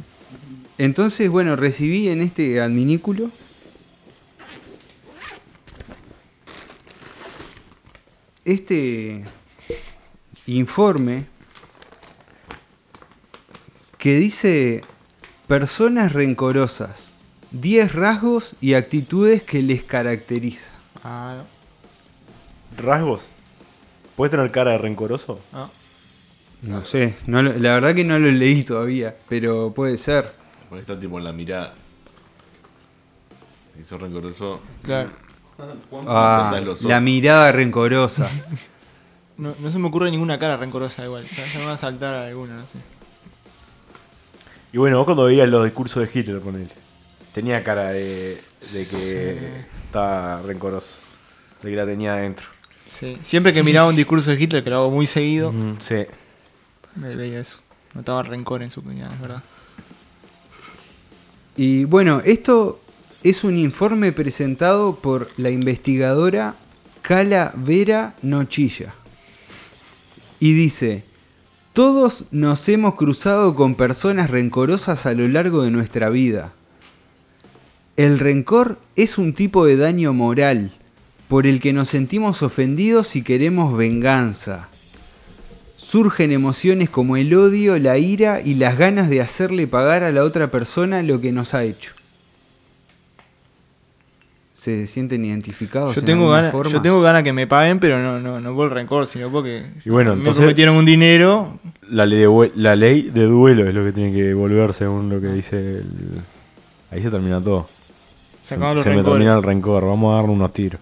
Entonces, 0.78 1.28
bueno, 1.28 1.56
recibí 1.56 2.08
en 2.08 2.22
este 2.22 2.60
adminículo 2.60 3.30
este 8.44 9.24
informe 10.46 11.26
que 13.98 14.16
dice 14.16 14.82
personas 15.46 16.12
rencorosas, 16.12 17.12
10 17.52 17.92
rasgos 17.92 18.56
y 18.60 18.74
actitudes 18.74 19.42
que 19.42 19.62
les 19.62 19.84
caracteriza. 19.84 20.66
Ah, 21.04 21.44
¿Rasgos? 22.76 23.20
¿Puedes 24.16 24.30
tener 24.30 24.50
cara 24.50 24.72
de 24.72 24.78
rencoroso? 24.78 25.40
no. 25.52 25.58
Ah. 25.64 25.68
No 26.62 26.84
sé, 26.84 27.16
no 27.26 27.42
lo- 27.42 27.54
la 27.58 27.72
verdad 27.74 27.92
que 27.92 28.04
no 28.04 28.20
lo 28.20 28.28
leí 28.30 28.62
todavía, 28.62 29.16
pero 29.28 29.72
puede 29.74 29.98
ser. 29.98 30.32
Porque 30.68 30.82
está 30.82 30.98
tipo 30.98 31.18
en 31.18 31.24
la 31.24 31.32
mirada. 31.32 31.74
Hizo 33.80 33.98
rencoroso. 33.98 34.60
Claro. 34.84 35.10
Ah, 36.06 36.46
Apretás 36.48 36.64
los 36.64 36.82
la 36.82 36.94
ojos. 36.96 37.02
mirada 37.02 37.52
rencorosa. 37.52 38.28
No, 39.38 39.54
no 39.60 39.72
se 39.72 39.78
me 39.78 39.88
ocurre 39.88 40.10
ninguna 40.10 40.38
cara 40.38 40.56
rencorosa 40.58 41.04
igual. 41.04 41.24
Ya, 41.24 41.44
ya 41.46 41.58
me 41.60 41.64
va 41.64 41.72
a 41.72 41.78
saltar 41.78 42.14
alguna, 42.14 42.54
no 42.58 42.66
sé. 42.66 42.78
Y 44.72 44.76
bueno, 44.78 44.98
vos 44.98 45.06
cuando 45.06 45.24
veías 45.24 45.48
los 45.48 45.64
discursos 45.64 46.06
de 46.12 46.20
Hitler 46.20 46.40
con 46.40 46.54
él, 46.54 46.70
tenía 47.32 47.64
cara 47.64 47.88
de, 47.90 48.40
de 48.72 48.86
que 48.86 49.64
estaba 49.86 50.42
rencoroso, 50.42 50.94
de 51.62 51.70
que 51.70 51.76
la 51.76 51.86
tenía 51.86 52.12
adentro. 52.12 52.44
Sí. 52.98 53.18
Siempre 53.24 53.52
que 53.52 53.62
miraba 53.62 53.88
un 53.88 53.96
discurso 53.96 54.30
de 54.30 54.40
Hitler, 54.42 54.62
que 54.62 54.70
lo 54.70 54.76
hago 54.76 54.90
muy 54.90 55.06
seguido, 55.06 55.52
Sí. 55.80 56.04
me 56.94 57.14
veía 57.16 57.40
eso. 57.40 57.58
Notaba 57.94 58.22
rencor 58.22 58.62
en 58.62 58.70
su 58.70 58.82
puñada, 58.82 59.12
es 59.14 59.20
verdad. 59.20 59.42
Y 61.56 61.84
bueno, 61.84 62.22
esto 62.24 62.80
es 63.22 63.44
un 63.44 63.58
informe 63.58 64.12
presentado 64.12 64.96
por 64.96 65.30
la 65.36 65.50
investigadora 65.50 66.54
Cala 67.02 67.52
Vera 67.54 68.14
Nochilla. 68.22 68.94
Y 70.40 70.54
dice, 70.54 71.04
todos 71.72 72.24
nos 72.30 72.68
hemos 72.68 72.94
cruzado 72.94 73.54
con 73.54 73.74
personas 73.74 74.30
rencorosas 74.30 75.06
a 75.06 75.12
lo 75.12 75.28
largo 75.28 75.62
de 75.62 75.70
nuestra 75.70 76.08
vida. 76.08 76.52
El 77.96 78.18
rencor 78.18 78.78
es 78.96 79.18
un 79.18 79.34
tipo 79.34 79.66
de 79.66 79.76
daño 79.76 80.12
moral 80.14 80.74
por 81.32 81.46
el 81.46 81.60
que 81.60 81.72
nos 81.72 81.88
sentimos 81.88 82.42
ofendidos 82.42 83.16
y 83.16 83.22
queremos 83.22 83.74
venganza. 83.74 84.68
Surgen 85.78 86.30
emociones 86.30 86.90
como 86.90 87.16
el 87.16 87.32
odio, 87.32 87.78
la 87.78 87.96
ira 87.96 88.42
y 88.42 88.52
las 88.56 88.76
ganas 88.76 89.08
de 89.08 89.22
hacerle 89.22 89.66
pagar 89.66 90.04
a 90.04 90.12
la 90.12 90.24
otra 90.24 90.48
persona 90.48 91.02
lo 91.02 91.22
que 91.22 91.32
nos 91.32 91.54
ha 91.54 91.64
hecho. 91.64 91.92
¿Se 94.52 94.86
sienten 94.86 95.24
identificados? 95.24 95.94
Yo 95.94 96.00
en 96.00 96.04
tengo, 96.04 96.28
ganas, 96.28 96.52
yo 96.70 96.82
tengo 96.82 97.00
ganas 97.00 97.22
que 97.22 97.32
me 97.32 97.46
paguen, 97.46 97.80
pero 97.80 97.98
no, 97.98 98.20
no, 98.20 98.38
no 98.38 98.54
por 98.54 98.68
el 98.68 98.74
rencor, 98.74 99.06
sino 99.06 99.32
porque 99.32 99.64
Y 99.86 99.88
bueno, 99.88 100.12
me 100.12 100.18
entonces- 100.18 100.38
prometieron 100.38 100.76
un 100.76 100.84
dinero. 100.84 101.58
La 101.88 102.04
ley, 102.04 102.18
de, 102.18 102.52
la 102.56 102.76
ley 102.76 103.08
de 103.08 103.24
duelo 103.24 103.66
es 103.66 103.74
lo 103.74 103.82
que 103.86 103.92
tiene 103.92 104.12
que 104.12 104.34
volver 104.34 104.74
según 104.74 105.08
lo 105.08 105.18
que 105.18 105.28
dice 105.28 105.56
el... 105.78 105.86
Ahí 106.90 107.02
se 107.02 107.10
termina 107.10 107.40
todo. 107.40 107.66
Se 108.44 108.54
los 108.58 108.82
se 108.82 108.90
me 108.90 109.02
termina 109.02 109.34
el 109.34 109.42
rencor, 109.42 109.86
vamos 109.86 110.12
a 110.12 110.16
darle 110.16 110.32
unos 110.32 110.52
tiros. 110.52 110.78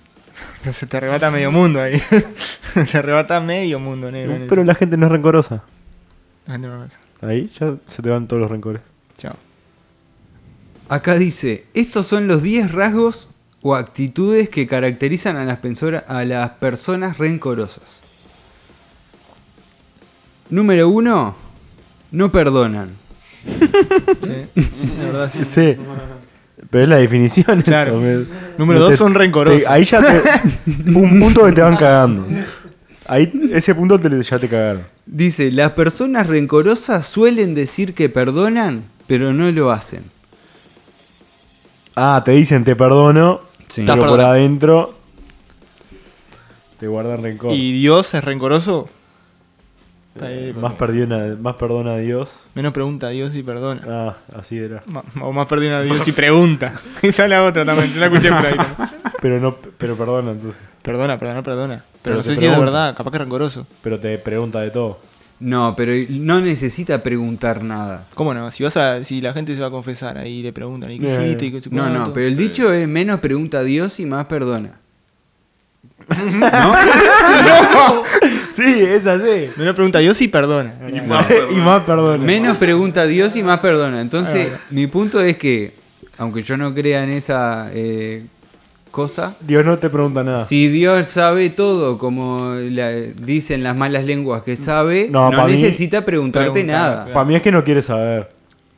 Se 0.72 0.86
te 0.86 0.96
arrebata 0.96 1.30
medio 1.30 1.50
mundo 1.52 1.80
ahí. 1.80 2.00
se 2.86 2.98
arrebata 2.98 3.40
medio 3.40 3.78
mundo, 3.78 4.10
negro. 4.10 4.34
en 4.36 4.48
Pero 4.48 4.64
la 4.64 4.74
gente 4.74 4.96
no 4.96 5.06
es 5.06 5.12
rencorosa. 5.12 5.62
La 6.46 6.54
gente 6.54 6.68
no 6.68 6.76
lo 6.76 6.82
hace. 6.82 6.96
Ahí 7.22 7.50
ya 7.58 7.74
se 7.86 8.02
te 8.02 8.08
van 8.10 8.26
todos 8.26 8.40
los 8.42 8.50
rencores. 8.50 8.82
Chao. 9.18 9.36
Acá 10.88 11.14
dice, 11.16 11.66
estos 11.74 12.06
son 12.06 12.26
los 12.28 12.42
10 12.42 12.72
rasgos 12.72 13.28
o 13.62 13.74
actitudes 13.76 14.48
que 14.48 14.66
caracterizan 14.66 15.36
a 15.36 15.44
las, 15.44 15.58
pensora- 15.62 16.04
a 16.08 16.24
las 16.24 16.50
personas 16.52 17.18
rencorosas. 17.18 17.82
Número 20.48 20.88
1, 20.88 21.36
no 22.12 22.32
perdonan. 22.32 22.90
Sí, 24.22 24.62
la 24.98 25.04
verdad 25.06 25.30
sí. 25.32 25.44
Sí. 25.44 25.76
Pero 26.70 26.84
es 26.84 26.88
la 26.90 26.96
definición. 26.96 27.62
Claro. 27.62 27.92
eso, 27.92 28.00
me- 28.00 28.56
Número 28.58 28.80
dos 28.80 28.90
te- 28.92 28.96
son 28.96 29.12
rencorosos. 29.14 29.62
te- 29.62 29.68
ahí 29.68 29.84
ya 29.84 30.00
te. 30.00 30.22
un 30.94 31.18
punto 31.20 31.44
que 31.44 31.52
te 31.52 31.60
van 31.60 31.76
cagando. 31.76 32.26
Ahí, 33.06 33.32
ese 33.52 33.74
punto 33.74 33.98
te, 33.98 34.22
ya 34.22 34.38
te 34.38 34.48
cagaron. 34.48 34.82
Dice, 35.04 35.50
las 35.50 35.72
personas 35.72 36.28
rencorosas 36.28 37.06
suelen 37.06 37.54
decir 37.56 37.94
que 37.94 38.08
perdonan, 38.08 38.84
pero 39.08 39.32
no 39.32 39.50
lo 39.50 39.72
hacen. 39.72 40.04
Ah, 41.96 42.22
te 42.24 42.30
dicen 42.32 42.64
te 42.64 42.76
perdono, 42.76 43.40
Sí. 43.68 43.84
Pero 43.86 44.06
por 44.06 44.20
adentro 44.20 44.94
te 46.78 46.86
guardan 46.88 47.22
rencor. 47.22 47.54
¿Y 47.54 47.72
Dios 47.80 48.14
es 48.14 48.24
rencoroso? 48.24 48.88
Ahí, 50.20 50.52
más, 50.60 50.72
perdona, 50.74 51.36
más 51.40 51.54
perdona 51.56 51.92
a 51.94 51.98
Dios. 51.98 52.28
Menos 52.54 52.72
pregunta 52.72 53.06
a 53.06 53.10
Dios 53.10 53.34
y 53.36 53.42
perdona. 53.44 53.82
Ah, 53.86 54.16
así 54.38 54.58
era. 54.58 54.82
Ma- 54.86 55.04
O 55.22 55.32
más 55.32 55.46
perdona 55.46 55.78
a 55.78 55.82
Dios 55.82 56.06
y 56.08 56.12
pregunta. 56.12 56.72
Esa 57.02 57.24
es 57.24 57.30
la 57.30 57.44
otra 57.44 57.64
también. 57.64 57.92
Yo 57.92 58.00
la 58.00 58.06
escuché 58.06 58.28
por 58.28 58.44
ahí 58.46 58.56
también. 58.56 58.88
Pero 59.22 59.38
no, 59.40 59.56
pero 59.78 59.96
perdona 59.96 60.32
entonces. 60.32 60.60
Perdona, 60.82 61.16
perdona, 61.18 61.42
perdona. 61.42 61.74
Pero, 61.76 61.86
Pero 62.02 62.16
no 62.16 62.22
te 62.22 62.28
sé 62.30 62.34
si 62.34 62.44
es 62.44 62.50
de 62.50 62.56
pregunta. 62.56 62.70
verdad. 62.72 62.96
Capaz 62.96 63.10
que 63.10 63.16
es 63.18 63.22
rencoroso. 63.22 63.66
Pero 63.82 64.00
te 64.00 64.18
pregunta 64.18 64.60
de 64.60 64.70
todo. 64.70 64.98
No, 65.38 65.74
pero 65.76 65.92
no 66.10 66.40
necesita 66.40 67.02
preguntar 67.02 67.62
nada. 67.62 68.04
¿Cómo 68.14 68.34
no? 68.34 68.50
Si 68.50 68.62
vas 68.64 68.76
a, 68.76 69.02
si 69.04 69.20
la 69.22 69.32
gente 69.32 69.54
se 69.54 69.60
va 69.60 69.68
a 69.68 69.70
confesar 69.70 70.18
ahí 70.18 70.42
le 70.42 70.52
preguntan, 70.52 70.90
¿y 70.90 70.98
qué 70.98 71.14
Eh, 71.14 71.24
hiciste? 71.28 71.46
¿Y 71.46 71.52
qué 71.52 71.62
No, 71.70 71.88
no, 71.88 72.12
pero 72.12 72.26
el 72.26 72.36
dicho 72.36 72.72
es 72.72 72.86
menos 72.88 73.20
pregunta 73.20 73.58
a 73.60 73.62
Dios 73.62 74.00
y 74.00 74.06
más 74.06 74.26
perdona. 74.26 74.72
¿No? 76.10 76.74
Sí, 78.54 78.80
es 78.82 79.06
así. 79.06 79.48
Menos 79.56 79.74
pregunta 79.74 79.98
a 79.98 80.00
Dios 80.00 80.20
y 80.20 80.28
perdona. 80.28 80.74
Y 80.92 81.00
más, 81.00 81.26
y 81.50 81.54
más 81.54 81.82
perdona. 81.84 82.24
Menos 82.24 82.56
pregunta 82.56 83.02
a 83.02 83.06
Dios 83.06 83.36
y 83.36 83.42
más 83.42 83.60
perdona. 83.60 84.00
Entonces, 84.00 84.48
mi 84.70 84.86
punto 84.86 85.20
es 85.20 85.36
que, 85.36 85.72
aunque 86.18 86.42
yo 86.42 86.56
no 86.56 86.74
crea 86.74 87.04
en 87.04 87.10
esa 87.10 87.70
eh, 87.72 88.24
cosa, 88.90 89.36
Dios 89.40 89.64
no 89.64 89.78
te 89.78 89.88
pregunta 89.88 90.22
nada. 90.24 90.44
si 90.44 90.68
Dios 90.68 91.06
sabe 91.08 91.50
todo, 91.50 91.96
como 91.98 92.54
la- 92.56 92.90
dicen 92.92 93.62
las 93.62 93.76
malas 93.76 94.04
lenguas 94.04 94.42
que 94.42 94.56
sabe, 94.56 95.08
No, 95.10 95.30
no, 95.30 95.36
pa' 95.36 95.46
mí- 95.46 95.52
necesita 95.52 96.04
preguntarte 96.04 96.50
Preguntar, 96.50 96.76
nada. 96.80 96.94
claro. 97.04 97.12
Para 97.14 97.24
mí 97.24 97.36
es 97.36 97.42
que 97.42 97.52
no 97.52 97.62
quiere 97.64 97.82
saber. 97.82 98.28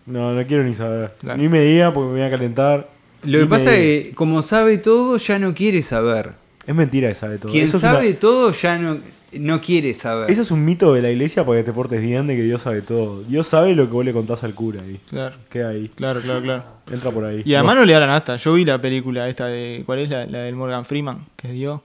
No, 0.04 0.32
no 0.35 0.44
quiero 0.46 0.64
ni 0.64 0.74
saber. 0.74 1.12
Claro. 1.20 1.40
Ni 1.40 1.48
me 1.48 1.62
diga 1.62 1.92
porque 1.94 2.08
me 2.12 2.18
voy 2.18 2.26
a 2.26 2.30
calentar. 2.30 2.88
Lo 3.24 3.38
que 3.38 3.46
pasa 3.46 3.72
es 3.74 4.08
que, 4.08 4.14
como 4.14 4.42
sabe 4.42 4.78
todo, 4.78 5.16
ya 5.16 5.38
no 5.38 5.54
quiere 5.54 5.80
saber. 5.80 6.32
Es 6.66 6.74
mentira 6.74 7.08
que 7.08 7.14
sabe 7.14 7.38
todo. 7.38 7.50
Quien 7.52 7.68
Eso 7.68 7.76
es 7.76 7.80
sabe 7.80 8.08
una- 8.11 8.18
todo 8.18 8.52
ya 8.52 8.78
no, 8.78 8.98
no 9.38 9.61
quiere 9.61 9.95
saber. 9.95 10.31
Eso 10.31 10.42
es 10.42 10.51
un 10.51 10.64
mito 10.64 10.92
de 10.95 11.03
la 11.03 11.11
iglesia 11.11 11.45
para 11.45 11.59
que 11.59 11.64
te 11.64 11.73
portes 11.73 12.01
bien 12.01 12.27
de 12.27 12.37
que 12.37 12.42
Dios 12.42 12.62
sabe 12.62 12.83
todo. 12.83 13.23
Dios 13.25 13.47
sabe 13.49 13.75
lo 13.75 13.87
que 13.87 13.92
vos 13.92 14.05
le 14.05 14.12
contás 14.12 14.45
al 14.45 14.55
cura 14.55 14.81
ahí. 14.83 14.99
Claro, 15.09 15.37
Queda 15.51 15.68
ahí. 15.71 15.88
claro, 15.95 16.21
claro, 16.21 16.42
claro. 16.42 16.64
Entra 16.90 17.11
por 17.11 17.25
ahí. 17.25 17.42
Y 17.45 17.55
además 17.55 17.77
no 17.77 17.85
le 17.85 17.92
da 17.92 18.01
la 18.01 18.07
nasta. 18.09 18.37
Yo 18.37 18.55
vi 18.55 18.64
la 18.64 18.81
película 18.81 19.29
esta 19.29 19.47
de. 19.47 19.83
¿Cuál 19.87 20.01
es 20.01 20.11
la, 20.11 20.27
la 20.27 20.38
del 20.40 20.55
Morgan 20.57 20.85
Freeman? 20.85 21.25
Que 21.37 21.49
es 21.49 21.55
Dios. 21.55 21.81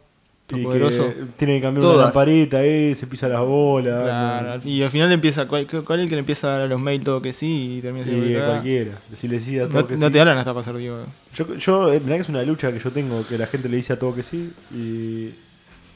Y 0.49 0.55
que 0.55 0.61
Poderoso. 0.63 1.13
tiene 1.35 1.57
que 1.57 1.61
cambiar 1.61 1.81
Todas. 1.81 1.95
una 1.97 2.05
lamparita 2.05 2.59
ahí, 2.59 2.95
se 2.95 3.05
pisa 3.05 3.27
las 3.27 3.41
bolas. 3.41 4.01
Claro. 4.01 4.61
Y 4.63 4.81
al 4.81 4.89
final 4.89 5.09
le 5.09 5.15
empieza. 5.15 5.45
¿Cuál, 5.45 5.67
cuál 5.67 5.99
es 5.99 6.03
el 6.03 6.09
que 6.09 6.15
le 6.15 6.19
empieza 6.19 6.47
a 6.47 6.51
dar 6.51 6.61
a 6.61 6.67
los 6.67 6.79
mails 6.79 7.03
todo 7.03 7.21
que 7.21 7.33
sí 7.33 7.77
y 7.77 7.81
termina 7.81 8.05
siendo 8.05 8.45
cualquiera. 8.45 8.91
Sí 9.17 9.59
a 9.59 9.67
todo 9.67 9.81
No, 9.81 9.87
que 9.87 9.97
no 9.97 10.07
sí. 10.07 10.13
te 10.13 10.17
da 10.19 10.25
la 10.25 10.35
nasta 10.35 10.53
para 10.53 10.63
ser 10.65 10.77
Dios. 10.77 11.05
Yo, 11.35 11.53
yo 11.55 11.91
eh, 11.93 11.99
mirá 12.01 12.15
que 12.15 12.21
es 12.21 12.29
una 12.29 12.43
lucha 12.43 12.71
que 12.71 12.79
yo 12.79 12.91
tengo, 12.91 13.27
que 13.27 13.37
la 13.37 13.47
gente 13.47 13.67
le 13.67 13.75
dice 13.75 13.91
a 13.93 13.99
todo 13.99 14.15
que 14.15 14.23
sí 14.23 14.51
y 14.73 15.31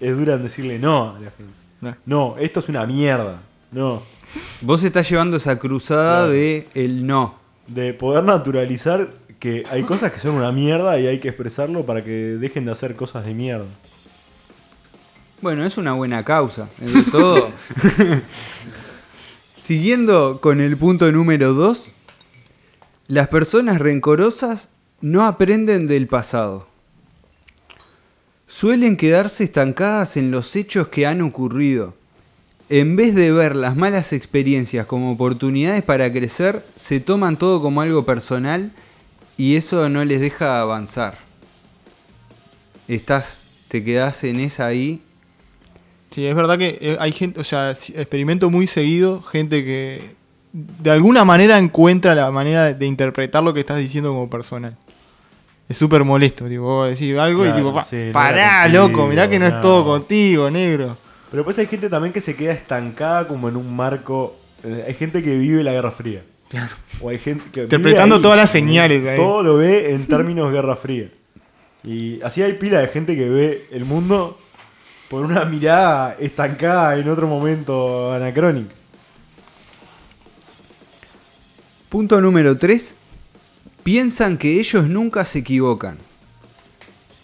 es 0.02 0.18
dura 0.18 0.34
en 0.36 0.44
decirle 0.44 0.80
no 0.80 1.16
a 1.16 1.20
la 1.20 1.32
gente. 1.32 1.54
No. 1.82 1.96
No, 2.06 2.36
esto 2.38 2.60
es 2.60 2.70
una 2.70 2.86
mierda. 2.86 3.42
No. 3.72 4.02
Vos 4.62 4.84
estás 4.84 5.10
llevando 5.10 5.38
esa 5.38 5.58
cruzada 5.60 6.20
Claro. 6.26 6.32
de 6.32 6.68
el 6.74 7.06
no. 7.08 7.36
De 7.68 7.94
poder 7.94 8.24
naturalizar 8.24 9.10
que 9.40 9.64
hay 9.70 9.84
cosas 9.84 10.12
que 10.12 10.20
son 10.20 10.36
una 10.36 10.52
mierda 10.52 11.00
y 11.00 11.08
hay 11.08 11.20
que 11.20 11.30
expresarlo 11.30 11.86
para 11.86 12.04
que 12.04 12.12
dejen 12.12 12.66
de 12.66 12.72
hacer 12.72 12.96
cosas 12.96 13.26
de 13.26 13.34
mierda. 13.34 13.66
Bueno, 15.42 15.66
es 15.66 15.78
una 15.78 15.94
buena 15.94 16.24
causa, 16.24 16.68
de 16.80 17.02
todo. 17.12 17.50
Siguiendo 19.64 20.40
con 20.42 20.62
el 20.62 20.78
punto 20.78 21.12
número 21.12 21.54
2, 21.54 21.92
las 23.08 23.28
personas 23.30 23.80
rencorosas 23.80 24.70
no 25.02 25.24
aprenden 25.26 25.88
del 25.88 26.08
pasado. 26.08 26.68
Suelen 28.52 28.98
quedarse 28.98 29.46
estancadas 29.46 30.18
en 30.18 30.30
los 30.30 30.58
hechos 30.58 30.90
que 30.90 31.08
han 31.08 31.22
ocurrido. 31.22 31.96
En 32.70 32.98
vez 32.98 33.16
de 33.16 33.32
ver 33.32 33.56
las 33.56 33.78
malas 33.78 34.12
experiencias 34.12 34.86
como 34.86 35.14
oportunidades 35.14 35.84
para 35.84 36.12
crecer, 36.12 36.62
se 36.76 37.00
toman 37.00 37.38
todo 37.38 37.62
como 37.62 37.82
algo 37.82 38.06
personal 38.06 38.72
y 39.38 39.56
eso 39.56 39.88
no 39.88 40.04
les 40.04 40.20
deja 40.20 40.60
avanzar. 40.60 41.18
Estás, 42.88 43.46
te 43.70 43.84
quedás 43.84 44.24
en 44.26 44.42
esa 44.42 44.66
ahí 44.66 45.02
Sí, 46.12 46.26
es 46.26 46.36
verdad 46.36 46.58
que 46.58 46.78
eh, 46.82 46.98
hay 47.00 47.14
gente, 47.14 47.40
o 47.40 47.44
sea, 47.46 47.72
experimento 47.72 48.50
muy 48.50 48.68
seguido, 48.68 49.22
gente 49.22 49.64
que 49.64 50.14
de 50.52 50.92
alguna 50.92 51.24
manera 51.24 51.58
encuentra 51.58 52.16
la 52.16 52.30
manera 52.32 52.74
de 52.74 52.86
interpretar 52.86 53.42
lo 53.42 53.54
que 53.54 53.62
estás 53.62 53.78
diciendo 53.78 54.10
como 54.10 54.30
personal. 54.30 54.76
Es 55.72 55.78
súper 55.78 56.04
molesto, 56.04 56.46
tipo, 56.48 56.64
vos 56.64 56.90
decís 56.90 57.18
algo 57.18 57.44
Claro, 57.44 57.58
y 57.58 57.62
tipo, 57.62 57.74
pa- 57.74 57.86
sí, 57.86 58.10
pará, 58.12 58.64
contigo, 58.64 58.88
loco, 58.88 59.08
mirá 59.08 59.30
que 59.30 59.40
no, 59.40 59.48
es 59.48 59.62
todo 59.62 59.86
contigo, 59.86 60.50
negro. 60.52 60.98
Pero 61.32 61.44
pues 61.46 61.58
hay 61.60 61.68
gente 61.68 61.90
también 61.90 62.12
que 62.14 62.20
se 62.22 62.36
queda 62.36 62.52
estancada 62.54 63.28
como 63.28 63.48
en 63.50 63.56
un 63.56 63.74
marco. 63.76 64.36
eh, 64.64 64.84
Hay 64.88 64.94
gente 64.96 65.24
que 65.24 65.38
vive 65.38 65.64
la 65.64 65.72
Guerra 65.72 65.92
Fría. 65.92 66.24
Claro. 66.50 66.74
O 67.00 67.08
hay 67.10 67.20
gente 67.20 67.46
que 67.54 67.62
Interpretando 67.64 68.16
ahí, 68.18 68.22
todas 68.22 68.38
las 68.38 68.50
señales 68.50 69.06
ahí. 69.08 69.16
Todo 69.18 69.42
lo 69.42 69.56
ve 69.58 69.94
en 69.94 70.06
términos 70.08 70.52
Guerra 70.52 70.76
Fría. 70.76 71.10
Y 71.86 72.22
así 72.22 72.42
hay 72.44 72.54
pila 72.54 72.80
de 72.80 72.90
gente 72.90 73.16
que 73.16 73.30
ve 73.30 73.68
el 73.72 73.86
mundo 73.86 74.38
por 75.10 75.24
una 75.26 75.46
mirada 75.46 76.16
estancada 76.20 76.98
en 76.98 77.08
otro 77.10 77.28
momento 77.28 78.12
anacrónico. 78.14 78.70
Punto 81.90 82.22
número 82.22 82.58
3. 82.58 82.98
Piensan 83.84 84.38
que 84.38 84.60
ellos 84.60 84.88
nunca 84.88 85.26
se 85.26 85.40
equivocan. 85.40 85.98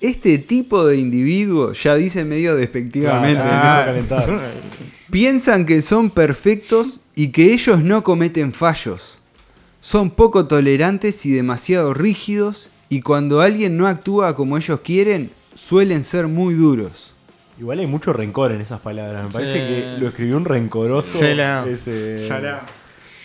Este 0.02 0.38
tipo 0.38 0.86
de 0.86 0.98
individuo, 0.98 1.74
ya 1.74 1.96
dice 1.96 2.24
medio 2.24 2.56
despectivamente, 2.56 3.42
piensan 5.12 5.66
que 5.66 5.82
son 5.82 6.10
perfectos 6.12 7.00
y 7.16 7.30
que 7.30 7.54
ellos 7.54 7.82
no 7.84 8.04
cometen 8.04 8.54
fallos. 8.54 9.18
Son 9.82 10.12
poco 10.12 10.46
tolerantes 10.46 11.26
y 11.26 11.32
demasiado 11.32 11.94
rígidos 11.94 12.70
y 12.90 13.02
cuando 13.02 13.42
alguien 13.42 13.78
no 13.78 13.88
actúa 13.88 14.36
como 14.36 14.58
ellos 14.58 14.82
quieren, 14.84 15.32
suelen 15.56 16.04
ser 16.04 16.28
muy 16.28 16.54
duros. 16.54 17.12
Igual 17.60 17.80
hay 17.80 17.88
mucho 17.88 18.14
rencor 18.14 18.52
en 18.52 18.62
esas 18.62 18.80
palabras. 18.82 19.24
Me 19.24 19.32
parece 19.32 19.54
Sí. 19.54 19.58
que 19.60 19.98
lo 20.00 20.08
escribió 20.10 20.38
un 20.38 20.46
rencoroso. 20.46 21.18
Ese- 21.18 22.28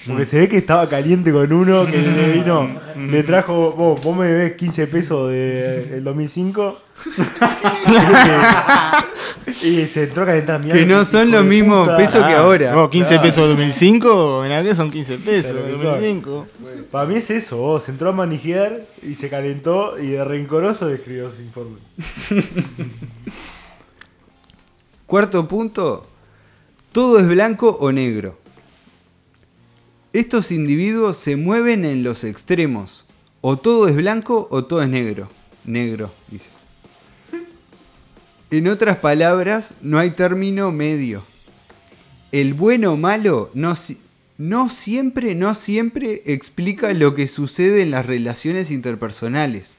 Porque 0.06 0.24
se 0.26 0.40
ve 0.40 0.48
que 0.48 0.58
estaba 0.58 0.88
caliente 0.88 1.30
con 1.30 1.52
uno 1.52 1.86
que 1.86 1.98
le 1.98 2.32
vino, 2.32 2.68
le 2.96 3.22
trajo, 3.22 3.72
vos, 3.72 4.00
vos 4.02 4.16
me 4.16 4.26
debés 4.26 4.54
15 4.54 4.86
pesos 4.88 5.30
del 5.30 6.02
2005. 6.02 6.78
y 9.62 9.86
se 9.86 10.04
entró 10.04 10.22
a 10.22 10.26
calentar 10.26 10.60
mirá, 10.60 10.74
Que 10.74 10.86
no 10.86 11.04
son 11.04 11.30
de 11.30 11.36
los 11.38 11.44
mismos 11.44 11.88
pesos 11.90 12.24
que 12.26 12.32
Ah, 12.32 12.40
ahora. 12.40 12.74
vos, 12.74 12.90
15 12.90 13.08
Claro. 13.08 13.22
pesos 13.22 13.48
2005, 13.48 14.44
en 14.44 14.52
aquel 14.52 14.76
son 14.76 14.90
15 14.90 15.18
pesos 15.18 15.52
Claro, 15.52 15.68
2005. 15.78 16.46
Para 16.90 17.06
mí 17.08 17.16
es 17.16 17.30
eso, 17.30 17.56
vos, 17.58 17.84
se 17.84 17.92
entró 17.92 18.10
a 18.10 18.12
manijear 18.12 18.80
y 19.02 19.14
se 19.14 19.28
calentó 19.28 19.98
y 19.98 20.08
de 20.10 20.24
rencoroso 20.24 20.86
describió 20.88 21.30
su 21.30 21.42
informe. 21.42 21.76
Cuarto 25.06 25.46
punto, 25.46 26.06
todo 26.92 27.18
es 27.18 27.28
blanco 27.28 27.76
o 27.80 27.92
negro. 27.92 28.38
Estos 30.12 30.52
individuos 30.52 31.16
se 31.16 31.36
mueven 31.36 31.84
en 31.84 32.02
los 32.02 32.24
extremos. 32.24 33.04
O 33.40 33.56
todo 33.58 33.88
es 33.88 33.96
blanco 33.96 34.46
o 34.50 34.64
todo 34.64 34.82
es 34.82 34.88
negro. 34.88 35.28
Negro, 35.64 36.10
dice. 36.28 36.46
En 38.50 38.68
otras 38.68 38.98
palabras, 38.98 39.70
no 39.80 39.98
hay 39.98 40.10
término 40.10 40.70
medio. 40.72 41.22
El 42.32 42.54
bueno 42.54 42.92
o 42.92 42.96
malo 42.96 43.50
no, 43.54 43.74
si- 43.76 43.98
no 44.38 44.68
siempre, 44.68 45.34
no 45.34 45.54
siempre 45.54 46.22
explica 46.26 46.92
lo 46.92 47.14
que 47.14 47.26
sucede 47.26 47.82
en 47.82 47.90
las 47.90 48.06
relaciones 48.06 48.70
interpersonales. 48.70 49.76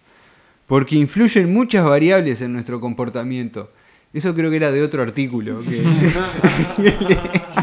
porque 0.66 0.96
influyen 0.96 1.54
muchas 1.54 1.86
variables 1.86 2.42
en 2.42 2.54
nuestro 2.54 2.80
comportamiento. 2.80 3.70
Eso 4.14 4.34
creo 4.34 4.50
que 4.50 4.56
era 4.56 4.72
de 4.72 4.82
otro 4.82 5.04
artículo. 5.04 5.60
que- 5.62 5.84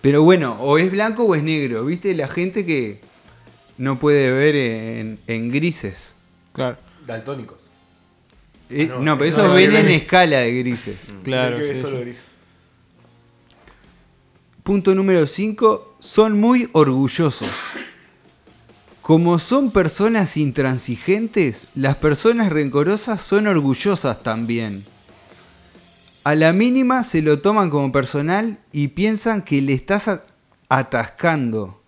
Pero 0.00 0.22
bueno, 0.22 0.56
o 0.60 0.78
es 0.78 0.90
blanco 0.90 1.24
o 1.24 1.34
es 1.34 1.42
negro. 1.42 1.84
¿Viste? 1.84 2.14
La 2.14 2.28
gente 2.28 2.64
que 2.64 3.00
no 3.76 3.98
puede 3.98 4.30
ver 4.32 4.56
en, 4.56 5.18
en 5.26 5.50
grises. 5.50 6.14
Claro, 6.52 6.76
Daltónicos. 7.06 7.58
Eh, 8.70 8.86
no, 8.86 9.00
no, 9.00 9.18
pero 9.18 9.30
eso 9.30 9.48
no 9.48 9.54
ven 9.54 9.74
en 9.74 9.88
escala 9.88 10.38
de 10.38 10.58
grises. 10.58 10.96
claro. 11.24 11.56
Creo 11.56 11.68
que 11.68 11.76
sí, 11.76 11.82
solo 11.82 11.98
sí. 11.98 12.02
gris. 12.04 12.22
Punto 14.62 14.94
número 14.94 15.26
5. 15.26 15.96
Son 16.00 16.38
muy 16.38 16.68
orgullosos. 16.72 17.48
Como 19.00 19.38
son 19.38 19.70
personas 19.70 20.36
intransigentes, 20.36 21.66
las 21.74 21.96
personas 21.96 22.52
rencorosas 22.52 23.22
son 23.22 23.46
orgullosas 23.46 24.22
también. 24.22 24.84
A 26.28 26.34
la 26.34 26.52
mínima 26.52 27.04
se 27.04 27.22
lo 27.22 27.38
toman 27.38 27.70
como 27.70 27.90
personal 27.90 28.58
y 28.70 28.88
piensan 28.88 29.40
que 29.40 29.62
le 29.62 29.72
estás 29.72 30.10
atascando. 30.68 31.80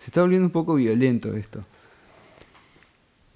Se 0.00 0.06
está 0.06 0.22
volviendo 0.22 0.46
un 0.46 0.50
poco 0.50 0.74
violento 0.74 1.32
esto. 1.36 1.64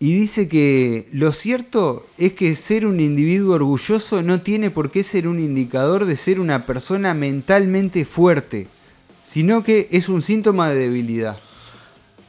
Y 0.00 0.12
dice 0.14 0.48
que 0.48 1.06
lo 1.12 1.30
cierto 1.30 2.08
es 2.18 2.32
que 2.32 2.56
ser 2.56 2.86
un 2.86 2.98
individuo 2.98 3.54
orgulloso 3.54 4.20
no 4.20 4.40
tiene 4.40 4.70
por 4.70 4.90
qué 4.90 5.04
ser 5.04 5.28
un 5.28 5.38
indicador 5.38 6.06
de 6.06 6.16
ser 6.16 6.40
una 6.40 6.66
persona 6.66 7.14
mentalmente 7.14 8.04
fuerte, 8.04 8.66
sino 9.22 9.62
que 9.62 9.86
es 9.92 10.08
un 10.08 10.22
síntoma 10.22 10.70
de 10.70 10.74
debilidad. 10.74 11.36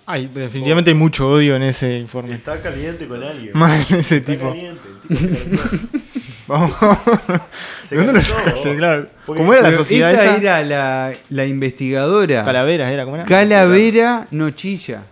Ay, 0.06 0.30
definitivamente 0.32 0.92
hay 0.92 0.98
mucho 0.98 1.28
odio 1.28 1.56
en 1.56 1.64
ese 1.64 1.98
informe. 1.98 2.36
Está 2.36 2.62
caliente 2.62 3.08
con 3.08 3.24
alguien. 3.24 3.58
Más 3.58 3.90
en 3.90 4.02
ese 4.02 4.18
Está 4.18 4.34
tipo. 4.34 4.50
caliente. 4.50 4.82
el 5.10 5.18
tipo. 5.18 5.98
Vamos. 6.48 6.72
¿De 7.90 7.98
dónde 7.98 8.14
lo 8.14 8.22
sacaste? 8.22 8.76
Claro. 8.76 9.08
¿Cómo 9.26 9.54
era 9.54 9.70
la 9.70 9.78
sociedad 9.78 10.12
esta 10.12 10.26
esa? 10.26 10.38
era 10.38 10.64
la, 10.64 11.14
la 11.30 11.46
investigadora. 11.46 12.44
Calaveras, 12.44 12.92
era, 12.92 13.06
¿cómo 13.06 13.16
era? 13.16 13.26
Calavera 13.26 14.28
no 14.32 14.52
chilla. 14.52 15.04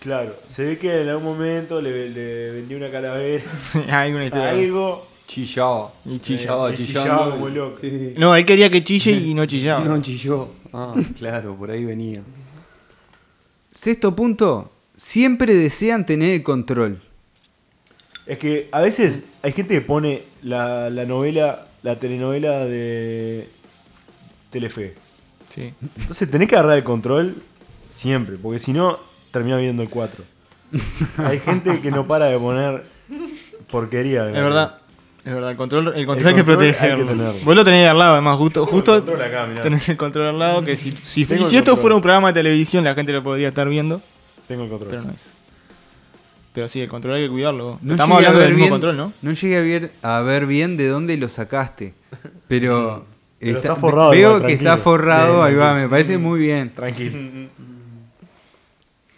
Claro, 0.00 0.34
se 0.48 0.64
ve 0.64 0.78
que 0.78 1.02
en 1.02 1.08
algún 1.10 1.24
momento 1.24 1.80
le, 1.80 2.08
le 2.08 2.50
vendió 2.52 2.78
una 2.78 2.90
calavera. 2.90 3.44
hay 3.90 4.12
una 4.12 4.24
historia. 4.24 4.50
Algo. 4.50 5.06
Chillaba. 5.26 5.92
Y 6.06 6.18
chillaba. 6.18 6.74
Chillando. 6.74 7.02
chillaba 7.02 7.30
como 7.30 7.48
loco. 7.48 7.76
Sí. 7.76 8.14
No, 8.16 8.34
él 8.34 8.44
quería 8.44 8.68
que 8.68 8.82
chille 8.82 9.12
y 9.12 9.34
no 9.34 9.46
chillaba. 9.46 9.84
Y 9.84 9.84
no 9.88 10.00
chilló. 10.02 10.48
Ah, 10.72 10.94
claro, 11.16 11.54
por 11.54 11.70
ahí 11.70 11.84
venía. 11.84 12.22
Sexto 13.70 14.16
punto, 14.16 14.72
siempre 14.96 15.54
desean 15.54 16.04
tener 16.04 16.32
el 16.34 16.42
control. 16.42 17.00
Es 18.26 18.38
que 18.38 18.68
a 18.72 18.80
veces 18.80 19.22
hay 19.42 19.52
gente 19.52 19.74
que 19.74 19.80
pone 19.80 20.22
la, 20.42 20.90
la 20.90 21.04
novela, 21.04 21.66
la 21.82 21.96
telenovela 21.96 22.64
de 22.64 23.48
Telefe. 24.50 24.94
Sí. 25.54 25.72
Entonces 25.98 26.30
tenés 26.30 26.48
que 26.48 26.56
agarrar 26.56 26.76
el 26.78 26.84
control 26.84 27.34
siempre, 27.90 28.36
porque 28.36 28.58
si 28.58 28.72
no, 28.72 28.96
termina 29.32 29.56
viendo 29.56 29.82
el 29.82 29.88
4. 29.88 30.24
Hay 31.18 31.40
gente 31.40 31.80
que 31.80 31.90
no 31.90 32.06
para 32.06 32.26
de 32.26 32.38
poner 32.38 32.84
porquería. 33.70 34.26
Es 34.28 34.34
verdad. 34.34 34.76
Es 35.24 35.34
verdad, 35.34 35.50
el 35.50 35.56
control, 35.58 35.92
el 35.94 36.06
control 36.06 36.18
El 36.20 36.26
hay 36.28 36.34
que 36.34 36.44
protegerlo. 36.44 37.34
Vos 37.44 37.54
lo 37.54 37.62
tenés 37.62 37.86
al 37.88 37.98
lado, 37.98 38.12
además, 38.14 38.38
justo, 38.38 38.64
justo 38.64 38.94
el 38.96 39.02
control 39.02 39.22
acá, 39.22 39.62
tenés 39.62 39.86
el 39.90 39.96
control 39.98 40.28
al 40.28 40.38
lado, 40.38 40.64
que 40.64 40.78
si, 40.78 40.92
si, 40.92 41.26
si 41.26 41.56
esto 41.56 41.76
fuera 41.76 41.94
un 41.94 42.00
programa 42.00 42.28
de 42.28 42.34
televisión 42.40 42.84
la 42.84 42.94
gente 42.94 43.12
lo 43.12 43.22
podría 43.22 43.48
estar 43.48 43.68
viendo, 43.68 44.00
Tengo 44.48 44.64
el 44.64 44.70
control. 44.70 44.90
pero 44.90 45.02
no 45.02 45.10
es. 45.10 45.18
Pero 46.52 46.68
sí, 46.68 46.80
el 46.80 46.88
control 46.88 47.14
hay 47.14 47.24
que 47.24 47.30
cuidarlo. 47.30 47.78
No 47.80 47.92
Estamos 47.94 48.16
hablando 48.16 48.38
ver 48.38 48.48
del 48.48 48.56
mismo 48.56 48.64
bien- 48.66 48.72
control, 48.72 48.96
¿no? 48.96 49.12
No 49.22 49.32
llegué 49.32 49.56
a 49.56 49.60
ver, 49.60 49.90
a 50.02 50.20
ver 50.20 50.46
bien 50.46 50.76
de 50.76 50.88
dónde 50.88 51.16
lo 51.16 51.28
sacaste. 51.28 51.94
Pero, 52.48 53.04
Pero 53.38 53.58
está 53.58 53.76
forrado 53.76 54.10
Veo 54.10 54.36
igual, 54.36 54.46
que 54.46 54.52
está 54.54 54.76
forrado, 54.76 55.42
Sí, 55.44 55.48
ahí 55.50 55.54
va, 55.54 55.74
me 55.74 55.88
parece 55.88 56.18
muy 56.18 56.40
bien. 56.40 56.72
Tranquilo. 56.74 57.18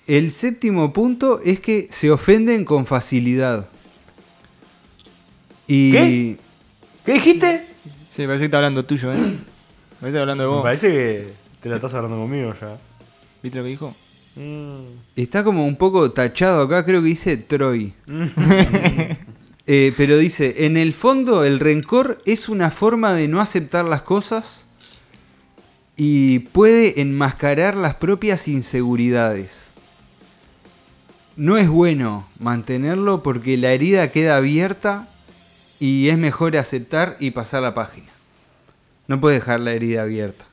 El 0.06 0.30
séptimo 0.30 0.92
punto 0.92 1.40
es 1.44 1.60
que 1.60 1.88
se 1.90 2.10
ofenden 2.10 2.64
con 2.64 2.86
facilidad. 2.86 3.68
Y 5.66 5.92
¿Qué? 5.92 6.36
¿Qué 7.06 7.12
dijiste? 7.14 7.64
Sí, 8.10 8.24
parece 8.24 8.40
que 8.40 8.44
está 8.46 8.58
hablando 8.58 8.84
tuyo, 8.84 9.12
¿eh? 9.12 9.16
Parece 9.16 9.38
que 10.00 10.06
está 10.08 10.20
hablando 10.20 10.42
de 10.44 10.48
Me 10.50 10.54
vos. 10.56 10.62
parece 10.64 10.88
que 10.88 11.28
te 11.62 11.68
la 11.68 11.76
estás 11.76 11.94
hablando 11.94 12.18
conmigo 12.18 12.52
ya. 12.60 12.76
¿Viste 13.42 13.58
lo 13.58 13.64
que 13.64 13.70
dijo? 13.70 13.94
Está 15.16 15.44
como 15.44 15.66
un 15.66 15.76
poco 15.76 16.10
tachado 16.10 16.62
acá, 16.62 16.84
creo 16.84 17.02
que 17.02 17.08
dice 17.08 17.36
Troy. 17.36 17.94
Eh, 19.68 19.94
pero 19.96 20.18
dice, 20.18 20.66
en 20.66 20.76
el 20.76 20.92
fondo 20.92 21.44
el 21.44 21.60
rencor 21.60 22.20
es 22.26 22.48
una 22.48 22.72
forma 22.72 23.14
de 23.14 23.28
no 23.28 23.40
aceptar 23.40 23.84
las 23.84 24.02
cosas 24.02 24.64
y 25.96 26.40
puede 26.40 27.00
enmascarar 27.00 27.76
las 27.76 27.94
propias 27.94 28.48
inseguridades. 28.48 29.68
No 31.36 31.58
es 31.58 31.68
bueno 31.68 32.26
mantenerlo 32.40 33.22
porque 33.22 33.56
la 33.56 33.70
herida 33.70 34.10
queda 34.10 34.36
abierta 34.36 35.08
y 35.78 36.08
es 36.08 36.18
mejor 36.18 36.56
aceptar 36.56 37.16
y 37.20 37.30
pasar 37.30 37.62
la 37.62 37.72
página. 37.72 38.08
No 39.06 39.20
puede 39.20 39.36
dejar 39.36 39.60
la 39.60 39.72
herida 39.72 40.02
abierta. 40.02 40.44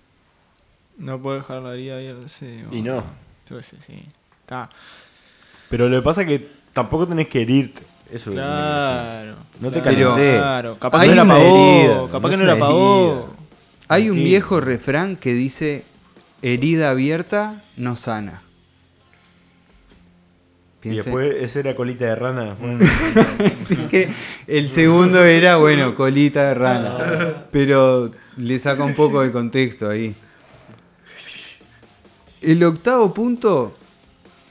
No 0.97 1.19
puedo 1.19 1.37
dejar 1.37 1.63
la 1.63 1.73
herida 1.73 1.95
abierta, 1.95 2.29
sí. 2.29 2.63
Y 2.71 2.81
no. 2.81 3.03
Yo 3.49 3.57
qué 3.57 3.63
sé, 3.63 3.77
sí. 3.85 4.05
Está. 4.41 4.69
Pero 5.69 5.89
lo 5.89 5.97
que 5.99 6.03
pasa 6.03 6.21
es 6.21 6.27
que 6.27 6.47
tampoco 6.73 7.07
tenés 7.07 7.27
que 7.27 7.41
herirte. 7.41 7.81
Eso 8.11 8.31
que 8.31 8.37
Claro. 8.37 9.35
No 9.59 9.69
te 9.71 9.81
claro, 9.81 9.97
calenté. 9.97 10.37
Claro. 10.37 10.75
Capaz 10.77 10.99
Hay 11.01 11.09
que 11.09 11.15
no 11.15 11.21
era 11.23 11.33
vos. 11.35 12.09
Capaz 12.11 12.27
no 12.27 12.29
que 12.29 12.37
no 12.37 12.43
era 12.43 12.53
herida. 12.53 13.21
Hay 13.87 14.09
un 14.09 14.17
Sí. 14.17 14.23
viejo 14.23 14.59
refrán 14.61 15.15
que 15.15 15.33
dice, 15.33 15.83
herida 16.41 16.89
abierta 16.91 17.55
no 17.77 17.95
sana. 17.95 18.41
Y 20.81 20.89
después 20.95 21.35
ese 21.41 21.59
era 21.59 21.75
colita 21.75 22.05
de 22.05 22.15
rana. 22.15 22.55
El 24.47 24.69
segundo 24.69 25.23
era, 25.25 25.57
bueno, 25.57 25.93
colita 25.93 26.47
de 26.49 26.53
rana. 26.53 27.45
Pero 27.51 28.11
le 28.37 28.59
saca 28.59 28.83
un 28.85 28.93
poco 28.95 29.21
de 29.21 29.31
contexto 29.31 29.89
ahí. 29.89 30.15
El 32.41 32.63
octavo 32.63 33.13
punto, 33.13 33.75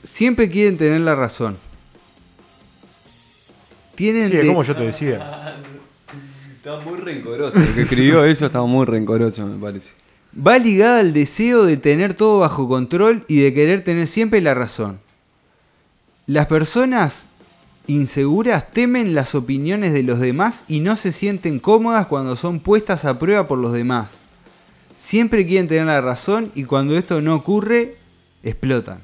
siempre 0.05 0.51
quieren 0.51 0.77
tener 0.77 1.01
la 1.01 1.15
razón. 1.15 1.57
Tienen 3.95 4.31
Sí, 4.31 4.37
de- 4.37 4.47
como 4.47 4.63
yo 4.63 4.77
te 4.77 4.85
decía. 4.85 5.57
Estaba 6.55 6.81
muy 6.81 6.99
rencoroso. 6.99 7.59
El 7.59 7.75
que 7.75 7.83
escribió 7.83 8.25
eso 8.25 8.47
estaba 8.47 8.67
muy 8.67 8.85
rencoroso, 8.87 9.47
me 9.47 9.59
parece. 9.59 9.91
va 10.47 10.59
ligada 10.59 11.01
al 11.01 11.13
deseo 11.15 11.65
de 11.65 11.77
tener 11.79 12.15
todo 12.15 12.41
bajo 12.41 12.69
control 12.69 13.25
y 13.29 13.41
de 13.41 13.55
querer 13.55 13.83
tener 13.83 14.07
siempre 14.07 14.41
la 14.41 14.55
razón. 14.55 15.01
Las 16.27 16.47
personas 16.47 17.29
inseguras 17.87 18.71
temen 18.71 19.15
las 19.15 19.35
opiniones 19.35 19.95
de 19.95 20.03
los 20.03 20.21
demás 20.21 20.65
y 20.69 20.81
no 20.81 20.97
se 20.97 21.11
sienten 21.13 21.59
cómodas 21.59 22.07
cuando 22.07 22.37
son 22.37 22.61
puestas 22.61 23.07
a 23.07 23.19
prueba 23.19 23.49
por 23.49 23.59
los 23.59 23.73
demás. 23.73 24.09
Siempre 24.99 25.47
quieren 25.47 25.69
tener 25.69 25.87
la 25.87 26.01
razón 26.01 26.53
y 26.55 26.65
cuando 26.65 26.97
esto 26.97 27.21
no 27.23 27.35
ocurre, 27.35 27.97
explotan. 28.43 29.01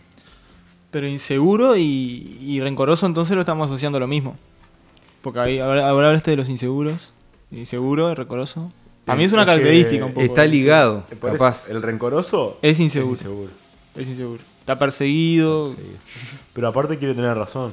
Pero 0.90 1.08
inseguro 1.08 1.76
y, 1.76 2.38
y 2.42 2.60
rencoroso, 2.60 3.06
entonces 3.06 3.34
lo 3.34 3.40
estamos 3.40 3.66
asociando 3.66 3.96
a 3.96 4.00
lo 4.00 4.06
mismo. 4.06 4.36
Porque 5.22 5.40
ahí, 5.40 5.58
ahora, 5.58 5.88
ahora 5.88 6.08
hablaste 6.08 6.32
de 6.32 6.36
los 6.36 6.48
inseguros. 6.50 7.10
Inseguro 7.50 8.10
y 8.10 8.14
rencoroso. 8.14 8.70
A 9.06 9.14
mí 9.14 9.24
es 9.24 9.32
una 9.32 9.46
característica 9.46 10.04
un 10.04 10.12
poco. 10.12 10.24
Está 10.24 10.46
ligado, 10.46 11.04
capaz. 11.20 11.68
el 11.68 11.82
rencoroso 11.82 12.58
Es 12.62 12.80
inseguro. 12.80 13.14
es 13.14 13.20
inseguro. 13.20 13.50
Es 13.96 14.08
inseguro. 14.08 14.42
Está 14.60 14.78
perseguido. 14.78 15.74
Pero 16.52 16.68
aparte 16.68 16.98
quiere 16.98 17.14
tener 17.14 17.36
razón. 17.36 17.72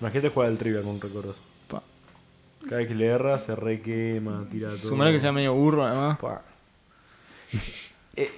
Imagínate 0.00 0.28
jugar 0.28 0.48
al 0.50 0.58
trivia 0.58 0.82
con 0.82 0.90
un 0.92 1.00
rencoroso. 1.00 1.38
Pa. 1.68 1.82
Cada 2.64 2.76
vez 2.78 2.88
que 2.88 2.94
le 2.94 3.06
erra 3.06 3.38
se 3.38 3.54
requema, 3.56 4.44
tira 4.50 4.68
todo. 4.70 4.78
Sumar 4.78 5.12
que 5.12 5.20
sea 5.20 5.32
medio 5.32 5.52
burro, 5.54 5.84
además. 5.84 6.18
Pa. 6.18 6.42
Eh, 8.16 8.30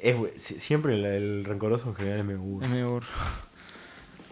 es 0.00 0.42
siempre 0.42 0.94
el, 0.94 1.04
el 1.04 1.44
rencoroso 1.44 1.88
en 1.88 1.96
general 1.96 2.20
es 2.20 2.24
medio 2.24 2.38
burro. 2.40 2.64
Es 2.64 2.70
medio 2.70 2.90
burro. 2.90 3.06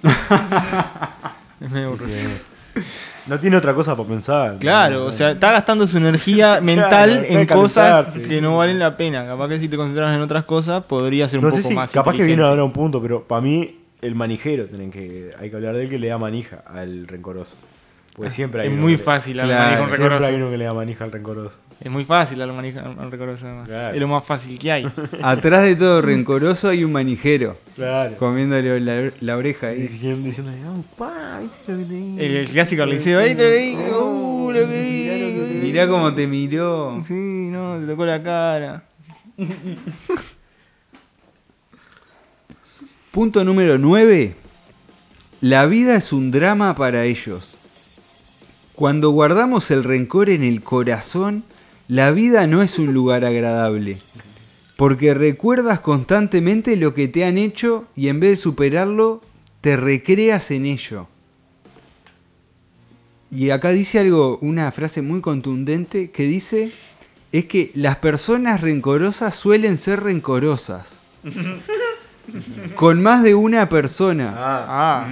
es 1.61 1.71
medio 1.71 1.91
burro. 1.91 2.07
Sí. 2.09 2.83
No 3.27 3.41
tiene 3.41 3.57
otra 3.57 3.75
cosa 3.75 3.97
para 3.97 4.09
pensar. 4.09 4.59
Claro, 4.59 5.07
o 5.07 5.12
sea, 5.12 5.33
está 5.33 5.51
gastando 5.51 5.87
su 5.87 5.97
energía 5.97 6.61
mental 6.62 7.25
en 7.29 7.47
cosas 7.47 8.07
que 8.14 8.41
no 8.41 8.59
valen 8.59 8.79
la 8.79 8.97
pena. 8.97 9.27
Capaz 9.27 9.49
que 9.49 9.59
si 9.59 9.69
te 9.69 9.77
concentras 9.77 10.14
en 10.14 10.21
otras 10.23 10.45
cosas, 10.45 10.85
podría 10.85 11.29
ser 11.29 11.41
un 11.41 11.47
No 11.47 11.51
poco 11.51 11.62
sé 11.62 11.69
si 11.69 11.75
más. 11.75 11.91
capaz 11.91 12.12
que 12.14 12.23
viene 12.23 12.43
ahora 12.45 12.62
un 12.62 12.73
punto, 12.73 13.03
pero 13.03 13.25
para 13.25 13.41
mí 13.41 13.81
el 14.03 14.14
manijero 14.14 14.67
tienen 14.67 14.91
que 14.93 15.33
hay 15.41 15.51
que 15.51 15.57
hablar 15.57 15.75
de 15.75 15.85
él 15.85 15.91
que 15.91 15.99
le 15.99 16.09
da 16.09 16.19
manija 16.19 16.62
al 16.67 17.09
rencoroso. 17.09 17.57
Porque 18.14 18.31
siempre 18.31 18.62
hay 18.62 18.69
Es 18.69 18.73
uno 18.75 18.83
muy 18.83 18.93
que 18.93 18.99
le- 18.99 19.05
fácil 19.05 19.33
Claro, 19.35 19.53
al 19.53 19.59
manejo 19.91 19.97
Siempre 19.97 20.27
hay 20.27 20.35
uno 20.37 20.51
que 20.51 20.59
le 20.59 20.64
da 20.64 20.75
manija 20.75 21.05
al 21.05 21.12
rencoroso. 21.12 21.57
Es 21.79 21.91
muy 21.91 22.05
fácil 22.07 22.41
al 22.41 22.53
manejo 22.55 22.79
al 22.81 23.11
rencoroso 23.11 23.47
además. 23.47 23.68
Claro. 23.68 23.95
Es 23.95 24.01
lo 24.01 24.09
más 24.09 24.24
fácil 24.24 24.59
que 24.59 24.72
hay. 24.72 24.87
Atrás 25.22 25.62
de 25.64 25.77
todo 25.77 26.01
rencoroso 26.01 26.68
hay 26.68 26.83
un 26.85 26.93
manijero. 26.93 27.59
Claro. 27.74 28.16
Comiéndole 28.16 28.81
la, 28.81 29.12
la 29.20 29.37
oreja 29.37 29.68
ahí. 29.68 29.83
diciendo, 29.83 30.27
diciendo, 30.27 30.53
"Oh, 30.68 30.83
pa, 30.97 31.41
¿viste 31.43 31.72
lo 31.72 31.79
que 31.79 31.85
te 31.85 31.95
digo?". 31.95 32.18
El, 32.18 32.37
el 32.37 32.49
clásico 32.49 32.83
al 32.83 32.91
liceo, 32.91 33.18
ahí 33.20 33.35
te 33.35 33.43
lo 33.45 33.51
que 33.51 33.57
digo, 33.59 34.11
uh, 34.11 34.53
lo 34.53 34.66
que 34.68 34.83
digo. 34.83 35.62
Mirá 35.62 35.87
cómo 35.87 36.14
te 36.14 36.27
miró. 36.27 37.03
Sí, 37.07 37.49
no, 37.51 37.79
te 37.79 37.87
tocó 37.87 38.07
la 38.07 38.22
cara. 38.22 38.83
Punto 43.11 43.45
número 43.45 43.77
9. 43.79 44.35
La 45.43 45.66
vida 45.66 45.97
es 45.97 46.12
un 46.12 46.31
drama 46.31 46.74
para 46.74 47.05
ellos. 47.05 47.59
Cuando 48.74 49.11
guardamos 49.11 49.70
el 49.70 49.85
rencor 49.85 50.31
en 50.31 50.43
el 50.43 50.62
corazón, 50.62 51.45
la 51.89 52.11
vida 52.11 52.47
no 52.47 52.62
es 52.62 52.78
un 52.78 52.93
lugar 52.93 53.24
agradable. 53.24 53.99
Porque 54.76 55.14
recuerdas 55.14 55.80
constantemente 55.80 56.76
lo 56.76 56.93
que 56.93 57.09
te 57.09 57.24
han 57.24 57.39
hecho 57.39 57.87
y 57.97 58.09
en 58.09 58.20
vez 58.20 58.30
de 58.30 58.37
superarlo, 58.37 59.22
te 59.61 59.76
recreas 59.76 60.51
en 60.51 60.66
ello. 60.66 61.07
Y 63.30 63.51
acá 63.51 63.70
dice 63.70 63.99
algo, 63.99 64.39
una 64.43 64.70
frase 64.72 65.03
muy 65.03 65.20
contundente 65.20 66.11
que 66.11 66.24
dice, 66.24 66.70
es 67.32 67.47
que 67.47 67.70
las 67.74 67.97
personas 67.97 68.61
rencorosas 68.61 69.34
suelen 69.34 69.78
ser 69.78 70.03
rencorosas. 70.03 70.97
con 72.74 73.03
más 73.03 73.22
de 73.22 73.34
una 73.34 73.68
persona. 73.68 74.32
Ah, 74.37 75.09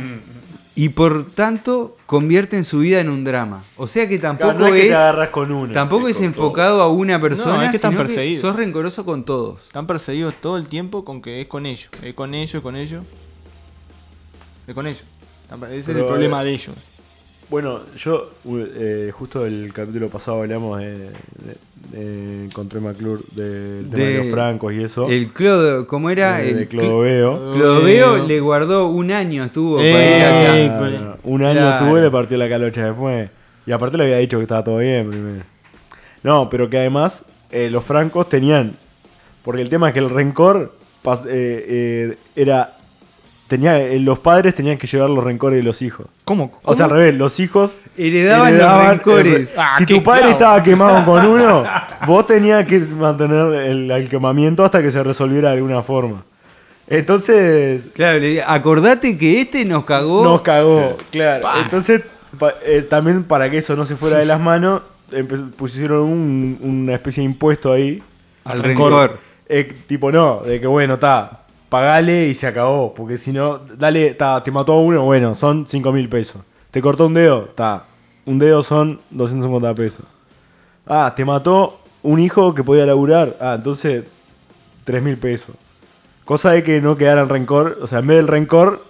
Y 0.74 0.90
por 0.90 1.30
tanto 1.30 1.93
convierten 2.06 2.64
su 2.64 2.80
vida 2.80 3.00
en 3.00 3.08
un 3.08 3.24
drama. 3.24 3.62
O 3.76 3.86
sea 3.86 4.08
que 4.08 4.18
tampoco 4.18 4.50
Claro, 4.56 4.60
no 4.68 4.74
es 4.74 4.80
que 4.80 4.86
es, 4.86 4.88
te 4.92 4.94
agarras 4.96 5.28
con 5.30 5.50
uno. 5.52 5.72
tampoco 5.72 6.08
es 6.08 6.16
con 6.16 6.24
enfocado 6.26 6.82
a 6.82 6.88
una 6.88 7.20
persona, 7.20 7.56
No, 7.56 7.62
es 7.62 7.70
que 7.70 7.76
están 7.76 7.92
sino 7.92 8.04
perseguidos. 8.04 8.42
sos 8.42 8.56
rencoroso 8.56 9.04
con 9.04 9.24
todos. 9.24 9.62
están 9.64 9.86
perseguidos 9.86 10.34
todo 10.40 10.56
el 10.56 10.66
tiempo 10.68 11.04
con 11.04 11.22
que 11.22 11.40
es 11.40 11.46
con 11.46 11.66
ellos. 11.66 11.88
Es 12.02 12.14
con 12.14 12.34
ellos, 12.34 12.62
con 12.62 12.76
ellos. 12.76 13.04
Es 14.66 14.74
con 14.74 14.86
ellos. 14.86 15.04
Ese 15.70 15.92
es 15.92 15.96
el 15.98 16.04
problema 16.06 16.42
de 16.44 16.52
ellos. 16.52 16.74
Bueno, 17.50 17.80
yo 17.98 18.30
eh, 18.58 19.10
justo 19.12 19.44
el 19.46 19.72
capítulo 19.72 20.08
pasado 20.08 20.40
hablamos 20.42 20.78
de, 20.80 20.98
de, 20.98 21.08
de- 21.92 22.48
con 22.54 22.68
Troy 22.68 22.82
McClure 22.82 23.22
del 23.34 23.88
tema 23.90 24.04
de, 24.04 24.10
De- 24.12 24.18
los 24.24 24.32
francos 24.32 24.72
y 24.72 24.82
eso. 24.82 25.08
El 25.08 25.32
Clodo, 25.32 25.86
¿cómo 25.86 26.10
era? 26.10 26.38
de, 26.38 26.50
el 26.50 26.56
de 26.60 26.68
Clodoveo. 26.68 27.52
Clodoveo 27.54 28.26
le 28.26 28.40
guardó 28.40 28.88
un 28.88 29.12
año, 29.12 29.44
estuvo 29.44 29.76
para 29.76 29.88
Eh, 29.88 30.64
acá. 30.66 31.16
un 31.24 31.44
año 31.44 31.60
Claro. 31.60 31.86
tuve 31.86 32.00
y 32.00 32.02
le 32.02 32.10
partió 32.10 32.38
la 32.38 32.48
calocha 32.48 32.86
después. 32.86 33.30
Y 33.66 33.72
aparte 33.72 33.96
le 33.98 34.04
había 34.04 34.18
dicho 34.18 34.38
que 34.38 34.44
estaba 34.44 34.64
todo 34.64 34.78
bien 34.78 35.10
primero. 35.10 35.42
No, 36.22 36.48
pero 36.50 36.68
que 36.70 36.78
además 36.78 37.24
eh, 37.50 37.68
los 37.70 37.84
francos 37.84 38.28
tenían. 38.28 38.72
Porque 39.44 39.60
el 39.62 39.68
tema 39.68 39.88
es 39.88 39.94
que 39.94 40.00
el 40.00 40.08
rencor 40.10 40.72
pas- 41.04 41.26
eh, 41.26 41.64
eh, 41.68 42.16
era. 42.36 42.72
Tenía, 43.54 43.78
eh, 43.80 44.00
los 44.00 44.18
padres 44.18 44.52
tenían 44.56 44.76
que 44.78 44.88
llevar 44.88 45.08
los 45.10 45.22
rencores 45.22 45.56
de 45.58 45.62
los 45.62 45.80
hijos. 45.80 46.06
¿Cómo? 46.24 46.58
O 46.64 46.74
sea, 46.74 46.86
al 46.86 46.90
revés, 46.90 47.14
los 47.14 47.38
hijos 47.38 47.70
Heredaban 47.96 48.58
los 48.58 48.86
rencores. 48.88 49.52
el- 49.52 49.58
Ah, 49.60 49.76
si 49.78 49.86
tu 49.86 50.02
padre 50.02 50.20
clavo. 50.22 50.32
estaba 50.32 50.62
quemado 50.64 51.04
con 51.04 51.24
uno, 51.34 51.62
vos 52.04 52.26
tenías 52.26 52.66
que 52.66 52.80
mantener 52.80 53.54
el, 53.70 53.88
el 53.92 54.08
quemamiento 54.08 54.64
hasta 54.64 54.82
que 54.82 54.90
se 54.90 55.02
resolviera 55.04 55.50
de 55.50 55.58
alguna 55.58 55.82
forma. 55.84 56.24
Entonces, 56.88 57.84
Claro, 57.94 58.20
acordate 58.46 59.16
que 59.16 59.40
este 59.40 59.64
nos 59.64 59.84
cagó. 59.84 60.24
nos 60.24 60.42
cagó, 60.42 60.96
claro. 61.12 61.46
Entonces, 61.62 62.02
pa- 62.38 62.54
eh, 62.66 62.84
también 62.88 63.22
para 63.22 63.48
que 63.50 63.58
eso 63.58 63.76
no 63.76 63.86
se 63.86 63.94
fuera 63.96 64.18
de 64.18 64.24
las 64.26 64.40
manos, 64.40 64.82
pusieron 65.56 66.00
un- 66.02 66.58
una 66.60 66.94
especie 66.94 67.22
de 67.22 67.26
impuesto 67.30 67.72
ahí. 67.72 68.02
Al 68.44 68.62
rencor. 68.62 69.18
Eh, 69.48 69.72
tipo, 69.86 70.10
no, 70.10 70.40
de 70.40 70.60
que 70.60 70.66
bueno, 70.66 70.94
está, 70.94 71.43
pagale 71.74 72.28
y 72.28 72.34
se 72.34 72.46
acabó. 72.46 72.94
Porque 72.94 73.18
si 73.18 73.32
no, 73.32 73.58
dale, 73.58 74.14
ta, 74.14 74.40
te 74.40 74.52
mató 74.52 74.74
a 74.74 74.80
uno, 74.80 75.02
bueno, 75.02 75.34
son 75.34 75.66
5 75.66 75.90
mil 75.90 76.08
pesos. 76.08 76.40
Te 76.70 76.80
cortó 76.80 77.06
un 77.06 77.14
dedo, 77.14 77.46
está, 77.46 77.82
un 78.26 78.38
dedo 78.38 78.62
son 78.62 79.00
250 79.10 79.74
pesos. 79.74 80.06
Ah, 80.86 81.12
te 81.16 81.24
mató 81.24 81.80
un 82.04 82.20
hijo 82.20 82.54
que 82.54 82.62
podía 82.62 82.86
laburar, 82.86 83.36
ah, 83.40 83.54
entonces 83.56 84.04
3 84.84 85.02
mil 85.02 85.16
pesos. 85.16 85.56
Cosa 86.24 86.52
de 86.52 86.62
que 86.62 86.80
no 86.80 86.96
quedara 86.96 87.22
el 87.22 87.28
rencor, 87.28 87.76
o 87.82 87.88
sea, 87.88 87.98
en 87.98 88.06
vez 88.06 88.18
del 88.18 88.28
rencor, 88.28 88.80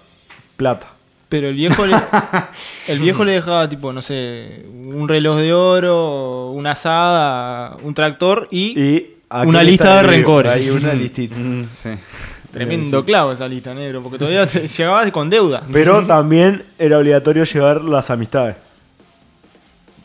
plata. 0.59 0.89
Pero 1.31 1.49
el 1.49 1.55
viejo 1.55 1.87
le, 1.87 1.97
el 2.89 2.99
viejo 2.99 3.25
le 3.25 3.33
dejaba 3.33 3.67
tipo, 3.67 3.95
no 3.95 4.03
sé, 4.03 4.67
un 4.71 5.09
reloj 5.09 5.39
de 5.39 5.55
oro, 5.55 6.51
una 6.51 6.73
asada, 6.73 7.79
un 7.83 7.95
tractor 7.95 8.47
y, 8.51 9.07
Una 9.31 9.63
lista 9.63 9.97
de 9.97 10.03
rencores. 10.03 10.53
Hay 10.53 10.69
una 10.69 10.93
listita. 11.03 11.35
Sí. 11.83 11.91
Tremendo 12.55 13.05
clavo 13.05 13.33
esa 13.33 13.47
lista 13.49 13.75
negro, 13.75 14.03
porque 14.03 14.19
todavía 14.19 14.47
te- 14.47 14.67
llegabas 14.69 15.11
con 15.11 15.29
deuda. 15.29 15.63
Pero 15.73 16.03
también 16.07 16.63
era 16.79 16.99
obligatorio 16.99 17.45
llevar 17.45 17.83
las 17.83 18.11
amistades. 18.11 18.57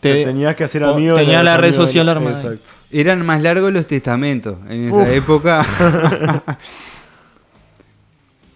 Te 0.01 0.23
tenías 0.25 0.55
que 0.55 0.63
hacer 0.63 0.83
amigos. 0.83 1.19
Tenía 1.19 1.39
de 1.39 1.43
la 1.43 1.57
red 1.57 1.73
social 1.73 2.07
armada. 2.09 2.41
Exacto. 2.41 2.63
Eran 2.91 3.25
más 3.25 3.41
largos 3.41 3.71
los 3.71 3.85
testamentos 3.85 4.57
en 4.69 4.85
esa 4.85 4.95
Uf. 4.97 5.09
época. 5.09 5.65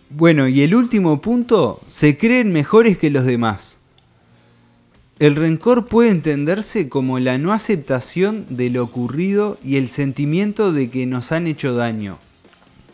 bueno, 0.10 0.48
y 0.48 0.62
el 0.62 0.76
último 0.76 1.22
punto, 1.22 1.82
se 1.88 2.18
creen 2.18 2.52
mejores 2.52 2.98
que 2.98 3.10
los 3.10 3.26
demás. 3.26 3.78
El 5.20 5.36
rencor 5.36 5.88
puede 5.88 6.10
entenderse 6.10 6.90
como 6.90 7.20
la 7.20 7.38
no 7.38 7.54
aceptación 7.54 8.46
de 8.50 8.70
lo 8.70 8.84
ocurrido 8.84 9.58
y 9.64 9.78
el 9.78 9.90
sentimiento 9.90 10.72
de 10.74 10.90
que 10.90 11.06
nos 11.06 11.32
han 11.32 11.48
hecho 11.48 11.76
daño, 11.76 12.18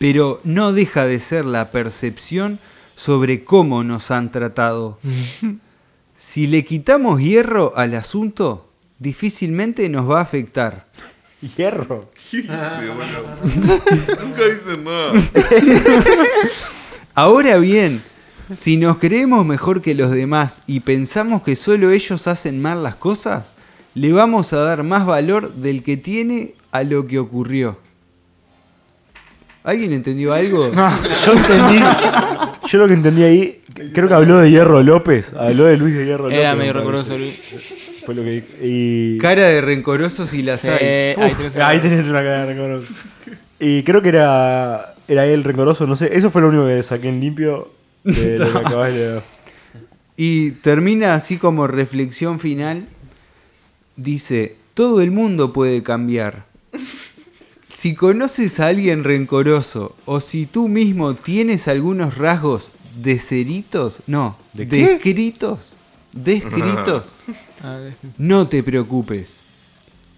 pero 0.00 0.40
no 0.44 0.72
deja 0.72 1.04
de 1.04 1.20
ser 1.20 1.44
la 1.44 1.70
percepción 1.70 2.58
sobre 2.96 3.44
cómo 3.44 3.84
nos 3.84 4.10
han 4.10 4.32
tratado. 4.32 4.98
Si 6.16 6.46
le 6.46 6.64
quitamos 6.64 7.20
hierro 7.20 7.74
al 7.76 7.94
asunto, 7.94 8.70
difícilmente 8.98 9.86
nos 9.90 10.08
va 10.10 10.20
a 10.20 10.22
afectar. 10.22 10.86
Hierro. 11.54 12.10
Sí, 12.16 12.46
bueno. 12.46 13.18
Nunca 14.22 14.44
dicen 14.46 14.84
nada. 14.84 15.12
Ahora 17.14 17.58
bien, 17.58 18.00
si 18.54 18.78
nos 18.78 18.96
creemos 18.96 19.44
mejor 19.44 19.82
que 19.82 19.94
los 19.94 20.12
demás 20.12 20.62
y 20.66 20.80
pensamos 20.80 21.42
que 21.42 21.56
solo 21.56 21.90
ellos 21.90 22.26
hacen 22.26 22.62
mal 22.62 22.82
las 22.82 22.94
cosas, 22.94 23.44
le 23.94 24.14
vamos 24.14 24.54
a 24.54 24.60
dar 24.60 24.82
más 24.82 25.04
valor 25.04 25.52
del 25.52 25.82
que 25.82 25.98
tiene 25.98 26.54
a 26.72 26.84
lo 26.84 27.06
que 27.06 27.18
ocurrió. 27.18 27.89
¿Alguien 29.64 29.92
entendió 29.92 30.32
algo? 30.32 30.70
Yo 31.26 31.32
entendí. 31.32 31.78
Yo 32.68 32.78
lo 32.78 32.86
que 32.88 32.94
entendí 32.94 33.22
ahí, 33.24 33.60
creo 33.92 34.08
que 34.08 34.14
habló 34.14 34.38
de 34.38 34.50
Hierro 34.50 34.82
López. 34.82 35.32
Habló 35.38 35.64
de 35.64 35.76
Luis 35.76 35.94
de 35.94 36.06
Hierro 36.06 36.24
López. 36.24 36.38
Era 36.38 36.52
me 36.54 36.60
medio 36.60 36.72
rencoroso 36.74 37.18
Luis. 37.18 38.02
Fue 38.06 38.14
lo 38.14 38.22
que 38.24 38.30
dijo. 38.30 38.46
Y. 38.62 39.18
Cara 39.18 39.42
de 39.48 39.60
rencorosos 39.60 40.32
y 40.34 40.42
las 40.42 40.64
hay. 40.64 41.14
Uf, 41.16 41.22
ahí 41.22 41.34
tenés 41.34 41.54
una- 41.54 41.68
ahí 41.68 41.80
tenés 41.80 42.04
una 42.06 42.22
cara 42.22 42.46
de 42.46 42.54
rencoroso. 42.54 42.92
Y 43.58 43.82
creo 43.82 44.00
que 44.02 44.08
era. 44.10 44.94
Era 45.08 45.26
él 45.26 45.42
rencoroso, 45.44 45.86
no 45.86 45.96
sé. 45.96 46.16
Eso 46.16 46.30
fue 46.30 46.40
lo 46.40 46.48
único 46.48 46.66
que 46.66 46.82
saqué 46.82 47.08
en 47.08 47.20
limpio 47.20 47.68
de 48.04 48.38
lo 48.38 48.52
que 48.52 48.58
acabas 48.66 48.94
de 48.94 48.98
leer. 48.98 49.22
Y 50.16 50.52
termina 50.52 51.14
así 51.14 51.36
como 51.36 51.66
reflexión 51.66 52.40
final. 52.40 52.86
Dice, 53.96 54.56
todo 54.74 55.00
el 55.02 55.10
mundo 55.10 55.52
puede 55.52 55.82
cambiar. 55.82 56.44
Si 57.80 57.94
conoces 57.94 58.60
a 58.60 58.66
alguien 58.66 59.04
rencoroso 59.04 59.96
o 60.04 60.20
si 60.20 60.44
tú 60.44 60.68
mismo 60.68 61.14
tienes 61.14 61.66
algunos 61.66 62.18
rasgos 62.18 62.72
deseritos, 62.96 64.02
no, 64.06 64.36
¿De 64.52 64.66
descritos, 64.66 65.76
descritos, 66.12 67.16
de- 67.62 67.94
no 68.18 68.48
te 68.48 68.62
preocupes. 68.62 69.40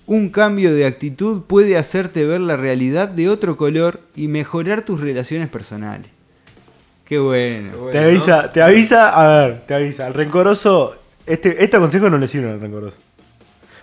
Un 0.06 0.30
cambio 0.30 0.74
de 0.74 0.86
actitud 0.86 1.42
puede 1.42 1.76
hacerte 1.76 2.26
ver 2.26 2.40
la 2.40 2.56
realidad 2.56 3.06
de 3.06 3.28
otro 3.28 3.56
color 3.56 4.00
y 4.16 4.26
mejorar 4.26 4.82
tus 4.82 5.00
relaciones 5.00 5.48
personales. 5.48 6.08
Qué 7.04 7.20
bueno. 7.20 7.76
Te 7.92 7.98
avisa, 8.00 8.50
te 8.50 8.60
avisa, 8.60 9.10
a 9.10 9.46
ver, 9.46 9.60
te 9.68 9.74
avisa. 9.74 10.08
El 10.08 10.14
rencoroso, 10.14 10.96
este, 11.26 11.62
este 11.62 11.78
consejo 11.78 12.10
no 12.10 12.18
le 12.18 12.26
sirve 12.26 12.50
al 12.50 12.60
rencoroso. 12.60 12.96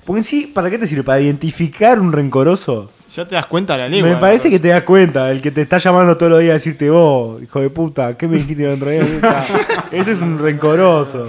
Porque 0.04 0.18
en 0.20 0.26
sí, 0.26 0.52
¿para 0.54 0.70
qué 0.70 0.78
te 0.78 0.86
sirve? 0.86 1.04
Para 1.04 1.22
identificar 1.22 2.02
un 2.02 2.12
rencoroso. 2.12 2.92
Ya 3.16 3.28
te 3.28 3.36
das 3.36 3.48
cuenta 3.48 3.74
de 3.74 3.80
la 3.80 3.90
lengua. 3.90 4.10
Me 4.12 4.18
parece 4.18 4.50
que 4.50 4.60
te 4.60 4.68
das 4.68 4.84
cuenta, 4.84 5.32
el 5.32 5.42
que 5.42 5.52
te 5.52 5.62
está 5.62 5.78
llamando 5.80 6.16
todos 6.16 6.32
los 6.32 6.42
días 6.42 6.52
a 6.52 6.54
decirte 6.54 6.90
vos, 6.90 7.42
hijo 7.42 7.60
de 7.60 7.70
puta, 7.70 8.16
¿qué 8.16 8.28
me 8.28 8.38
dijiste 8.38 8.66
el 8.66 8.72
otro 8.72 8.90
día? 8.90 9.04
Puta, 9.04 9.46
Ese 9.92 10.12
es 10.12 10.22
un 10.22 10.38
rencoroso. 10.38 11.26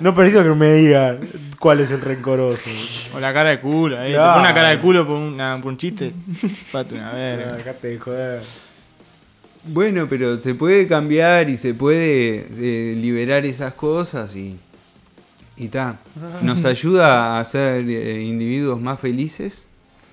No 0.00 0.14
preciso 0.14 0.42
que 0.42 0.50
me 0.50 0.74
digan 0.74 1.18
cuál 1.58 1.80
es 1.80 1.90
el 1.90 2.00
rencoroso. 2.00 2.70
O 3.14 3.20
la 3.20 3.32
cara 3.32 3.50
de 3.50 3.60
culo, 3.60 4.00
eh. 4.02 4.12
Te 4.12 4.16
pone 4.18 4.40
una 4.40 4.54
cara 4.54 4.70
de 4.70 4.78
culo 4.78 5.06
por, 5.06 5.16
una, 5.16 5.58
por 5.60 5.72
un 5.72 5.78
chiste. 5.78 6.12
Pate 6.72 6.94
una 6.94 7.12
verga. 7.12 7.52
Dejate 7.56 7.88
de 7.88 7.98
joder. 7.98 8.42
Bueno, 9.64 10.06
pero 10.10 10.38
se 10.38 10.54
puede 10.54 10.88
cambiar 10.88 11.48
y 11.48 11.56
se 11.56 11.74
puede 11.74 12.46
eh, 12.56 12.96
liberar 12.96 13.44
esas 13.44 13.74
cosas 13.74 14.34
y 14.34 14.58
Y 15.56 15.68
ta, 15.68 15.96
nos 16.42 16.64
ayuda 16.64 17.38
a 17.38 17.44
ser 17.44 17.88
eh, 17.88 18.22
individuos 18.22 18.80
más 18.80 18.98
felices. 18.98 19.66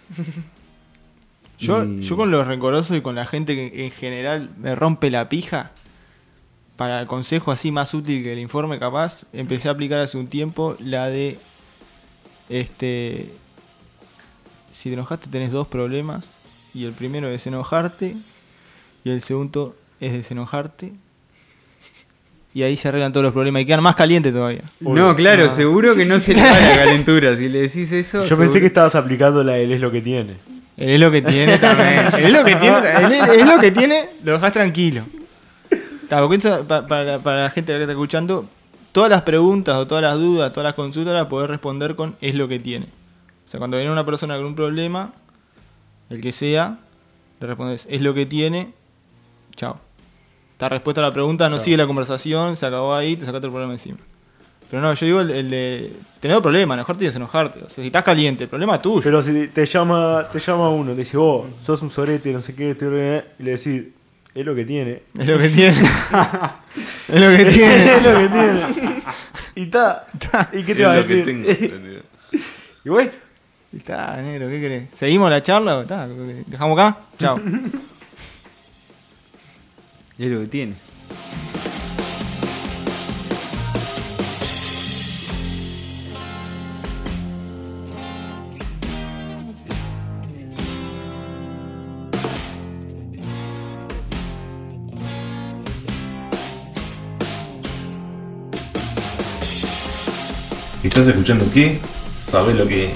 Yo, 1.60 1.84
Y- 1.84 2.02
yo 2.02 2.16
con 2.16 2.32
los 2.32 2.48
rencorosos 2.48 2.96
y 2.96 3.02
con 3.02 3.16
la 3.16 3.26
gente 3.26 3.54
que 3.54 3.86
en 3.86 3.92
general 3.92 4.50
me 4.58 4.76
rompe 4.76 5.12
la 5.12 5.28
pija, 5.28 5.72
para 6.78 7.02
el 7.02 7.08
consejo 7.08 7.52
así 7.52 7.70
más 7.72 7.94
útil 7.94 8.24
que 8.24 8.32
el 8.32 8.40
informe 8.40 8.80
capaz, 8.80 9.26
empecé 9.34 9.68
a 9.68 9.72
aplicar 9.74 10.00
hace 10.00 10.18
un 10.18 10.28
tiempo 10.28 10.78
la 10.80 11.08
de, 11.08 11.38
este, 12.48 13.30
si 14.74 14.88
te 14.88 14.94
enojaste 14.94 15.28
tenés 15.30 15.52
dos 15.52 15.68
problemas, 15.68 16.24
y 16.74 16.86
el 16.86 16.94
primero 16.94 17.28
es 17.28 17.46
enojarte, 17.48 18.16
y 19.04 19.10
el 19.10 19.22
segundo 19.22 19.76
es 20.00 20.14
desenojarte, 20.14 20.94
y 22.60 22.64
ahí 22.64 22.78
se 22.78 22.88
arreglan 22.88 23.12
todos 23.12 23.24
los 23.24 23.34
problemas 23.34 23.62
y 23.62 23.66
quedan 23.66 23.82
más 23.82 23.96
calientes 23.96 24.34
todavía. 24.34 24.62
No, 24.82 25.16
claro, 25.16 25.50
seguro 25.50 25.96
que 25.96 26.06
no 26.06 26.20
se 26.20 26.34
le 26.34 26.42
va 26.42 26.60
la 26.60 26.76
calentura. 26.76 27.36
Si 27.36 27.48
le 27.50 27.62
decís 27.62 27.92
eso. 27.92 28.26
Yo 28.26 28.38
pensé 28.38 28.60
que 28.60 28.66
estabas 28.68 28.96
aplicando 28.96 29.44
la 29.44 29.58
él 29.58 29.72
es 29.72 29.82
lo 29.82 29.90
que 29.92 30.02
tiene. 30.02 30.36
Es 30.78 31.00
lo 31.00 31.12
que 31.12 31.22
tiene 31.22 31.58
también. 31.58 32.08
es 32.20 32.32
lo 32.32 32.44
que 32.46 32.56
tiene, 32.56 32.78
es, 32.78 33.30
es 33.30 33.46
lo 33.48 33.60
que 33.60 33.72
tiene, 33.72 34.06
lo 34.24 34.34
dejas 34.34 34.54
tranquilo. 34.54 35.04
Ta, 36.08 36.20
porque 36.22 36.38
eso, 36.38 36.66
pa- 36.66 36.86
para, 36.88 37.20
para 37.20 37.44
la 37.44 37.50
gente 37.50 37.74
que 37.74 37.80
está 37.82 37.92
escuchando, 37.92 38.46
todas 38.92 39.10
las 39.10 39.22
preguntas 39.24 39.76
o 39.76 39.88
todas 39.88 40.02
las 40.02 40.16
dudas, 40.18 40.52
todas 40.54 40.66
las 40.66 40.76
consultas 40.76 41.14
las 41.14 41.28
podés 41.28 41.50
responder 41.50 41.96
con 41.96 42.16
es 42.22 42.34
lo 42.36 42.48
que 42.48 42.60
tiene. 42.60 42.88
O 43.46 43.50
sea, 43.50 43.58
cuando 43.58 43.78
viene 43.78 43.92
una 43.92 44.06
persona 44.06 44.36
con 44.38 44.46
un 44.46 44.56
problema, 44.56 45.12
el 46.10 46.22
que 46.22 46.32
sea, 46.32 46.78
le 47.40 47.48
respondes 47.48 47.86
es 47.90 48.02
lo 48.02 48.14
que 48.14 48.26
tiene, 48.26 48.70
chao. 49.56 49.80
Está 50.60 50.68
respuesta 50.68 51.00
a 51.00 51.06
la 51.06 51.14
pregunta, 51.14 51.48
no 51.48 51.58
sigue 51.58 51.78
la 51.78 51.88
conversación, 51.88 52.58
se 52.58 52.66
acabó 52.66 52.94
ahí, 52.94 53.16
te 53.16 53.26
sacaste 53.26 53.48
el 53.48 53.52
problema 53.54 53.72
encima. 53.72 53.96
Pero 54.70 54.82
no, 54.82 54.94
yo 54.94 55.06
digo 55.06 55.22
el, 55.22 55.32
el 55.32 55.50
de 55.50 55.94
tener 56.20 56.42
problema, 56.42 56.74
enojarte 56.74 57.06
y 57.06 57.08
desenojarte. 57.08 57.60
O 57.60 57.70
sea, 57.70 57.82
si 57.82 57.88
estás 57.88 58.04
caliente, 58.04 58.44
el 58.44 58.50
problema 58.50 58.76
es 58.76 58.82
tuyo. 58.82 59.00
Pero 59.02 59.24
si 59.24 59.48
te 59.48 59.66
llama, 59.66 60.28
te 60.30 60.42
llama 60.42 60.68
uno, 60.68 60.92
te 60.92 60.98
dice, 60.98 61.16
vos, 61.16 61.46
sos 61.66 61.82
un 61.82 61.90
sorete, 61.90 62.34
no 62.34 62.42
sé 62.42 62.54
qué, 62.56 62.72
estoy 62.72 62.90
re-", 62.90 63.24
y 63.40 63.44
le 63.44 63.52
decís, 63.52 63.84
es 64.36 64.46
lo 64.46 64.54
que 64.54 64.66
tiene. 64.66 65.04
Es 65.18 65.28
lo 65.30 65.38
que 65.40 65.48
tiene. 65.48 65.78
es 67.08 67.20
lo 67.22 67.38
que 67.38 67.46
tiene. 67.46 67.94
es 67.96 68.04
lo 68.04 68.20
que 68.20 68.28
tiene. 68.28 69.02
Y 69.56 69.62
está. 69.62 70.08
¿Y 70.52 70.64
qué 70.64 70.76
te 70.76 70.82
Es 70.82 70.88
va 70.90 70.92
a 70.92 70.98
lo 70.98 71.06
que 71.08 71.16
decir? 71.16 71.26
tengo. 71.26 72.02
y 72.84 72.90
bueno, 72.90 73.12
Está, 73.74 74.18
negro, 74.18 74.50
¿qué 74.50 74.60
querés? 74.60 74.90
¿Seguimos 74.94 75.30
la 75.30 75.42
charla 75.42 75.78
o 75.78 75.82
está? 75.84 76.06
¿Dejamos 76.48 76.78
acá? 76.78 76.98
Chao. 77.18 77.40
Es 80.20 80.30
lo 80.30 80.42
que 80.42 80.48
tiene. 80.48 80.74
¿Estás 100.84 101.08
escuchando 101.08 101.46
qué? 101.54 101.80
¿Sabes 102.14 102.58
lo 102.58 102.68
que 102.68 102.92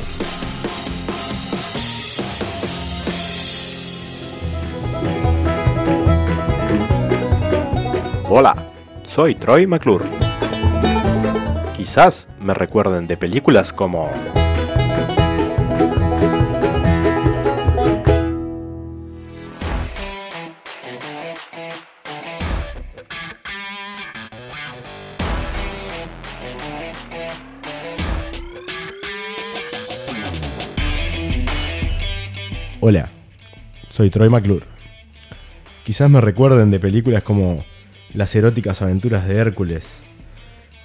Hola, 8.35 8.55
soy 9.05 9.35
Troy 9.35 9.67
McClure. 9.67 10.03
Quizás 11.77 12.27
me 12.39 12.55
recuerden 12.55 13.05
de 13.05 13.15
películas 13.15 13.71
como 13.71 14.09
Hola, 32.81 33.11
soy 33.91 34.09
Troy 34.09 34.29
McClure. 34.29 34.65
Quizás 35.83 36.09
me 36.09 36.19
recuerden 36.19 36.71
de 36.71 36.79
películas 36.79 37.21
como 37.21 37.63
Las 38.13 38.35
eróticas 38.35 38.81
aventuras 38.81 39.27
de 39.27 39.35
Hércules 39.35 40.01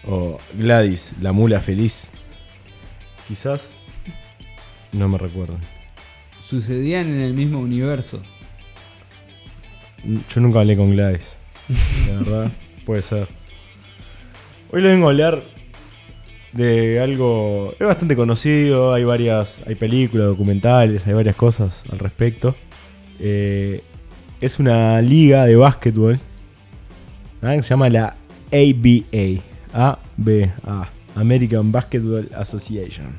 o 0.06 0.38
Gladys, 0.54 1.14
la 1.20 1.32
mula 1.32 1.60
feliz. 1.60 2.10
Quizás 3.26 3.72
no 4.92 5.08
me 5.08 5.18
recuerden. 5.18 5.58
Sucedían 6.42 7.08
en 7.08 7.20
el 7.20 7.34
mismo 7.34 7.58
universo. 7.58 8.22
Yo 10.04 10.40
nunca 10.40 10.60
hablé 10.60 10.76
con 10.76 10.92
Gladys. 10.92 11.26
La 12.06 12.14
verdad, 12.14 12.52
puede 12.86 13.02
ser. 13.02 13.28
Hoy 14.70 14.80
le 14.80 14.88
vengo 14.90 15.06
a 15.06 15.10
hablar 15.10 15.42
de 16.52 17.00
algo. 17.00 17.74
Es 17.78 17.86
bastante 17.86 18.16
conocido, 18.16 18.94
hay 18.94 19.04
varias. 19.04 19.62
hay 19.66 19.74
películas, 19.74 20.28
documentales, 20.28 21.06
hay 21.06 21.12
varias 21.12 21.36
cosas 21.36 21.84
al 21.90 21.98
respecto. 21.98 22.56
Eh, 23.20 23.82
es 24.40 24.58
una 24.58 25.02
liga 25.02 25.44
de 25.44 25.56
básquetbol. 25.56 26.20
Que 27.40 27.62
se 27.62 27.70
llama 27.70 27.88
la 27.88 28.16
ABA. 28.52 29.42
ABA. 29.72 30.90
American 31.14 31.72
Basketball 31.72 32.28
Association. 32.34 33.14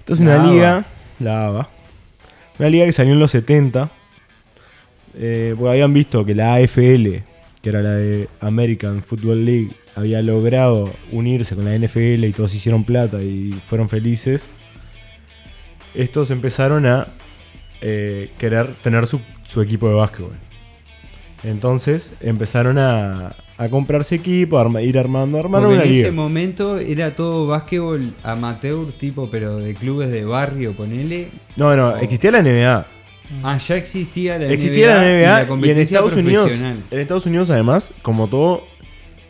Esto 0.00 0.14
es 0.14 0.20
una 0.20 0.36
ABA. 0.36 0.52
liga. 0.52 0.84
La 1.20 1.46
ABA. 1.46 1.68
Una 2.58 2.68
liga 2.70 2.86
que 2.86 2.92
salió 2.92 3.12
en 3.12 3.20
los 3.20 3.30
70. 3.30 3.90
Eh, 5.18 5.54
porque 5.56 5.70
habían 5.70 5.94
visto 5.94 6.24
que 6.24 6.34
la 6.34 6.54
AFL, 6.54 7.22
que 7.62 7.68
era 7.68 7.80
la 7.82 7.92
de 7.92 8.28
American 8.40 9.02
Football 9.02 9.44
League, 9.46 9.70
había 9.94 10.20
logrado 10.20 10.92
unirse 11.10 11.54
con 11.54 11.64
la 11.64 11.74
NFL 11.74 12.24
y 12.24 12.32
todos 12.32 12.54
hicieron 12.54 12.84
plata 12.84 13.22
y 13.22 13.52
fueron 13.66 13.88
felices. 13.88 14.46
Estos 15.94 16.30
empezaron 16.30 16.84
a 16.84 17.08
eh, 17.80 18.30
querer 18.38 18.74
tener 18.82 19.06
su, 19.06 19.20
su 19.44 19.62
equipo 19.62 19.88
de 19.88 19.94
básquetbol. 19.94 20.45
Entonces 21.46 22.12
empezaron 22.20 22.76
a, 22.78 23.36
a 23.56 23.68
comprarse 23.68 24.16
equipo, 24.16 24.58
a 24.58 24.82
ir 24.82 24.98
armando, 24.98 25.38
armaron 25.38 25.68
Porque 25.68 25.76
una 25.76 25.84
en 25.84 25.90
liga. 25.92 26.06
ese 26.08 26.12
momento 26.14 26.78
era 26.78 27.14
todo 27.14 27.46
básquetbol 27.46 28.12
amateur, 28.24 28.90
tipo, 28.92 29.30
pero 29.30 29.58
de 29.58 29.74
clubes 29.74 30.10
de 30.10 30.24
barrio, 30.24 30.72
ponele. 30.74 31.28
No, 31.54 31.76
no, 31.76 31.96
existía 31.96 32.32
la 32.32 32.42
NBA. 32.42 32.86
Ah, 33.42 33.58
ya 33.58 33.76
existía 33.76 34.38
la 34.38 34.52
Existía 34.52 34.94
NBA. 35.00 35.02
la 35.02 35.42
y 35.42 35.46
NBA 35.46 35.66
y, 35.66 35.70
en 35.70 35.78
Estados 35.78 36.12
Unidos. 36.12 36.50
En 36.50 37.00
Estados 37.00 37.26
Unidos, 37.26 37.50
además, 37.50 37.92
como 38.02 38.28
todo, 38.28 38.64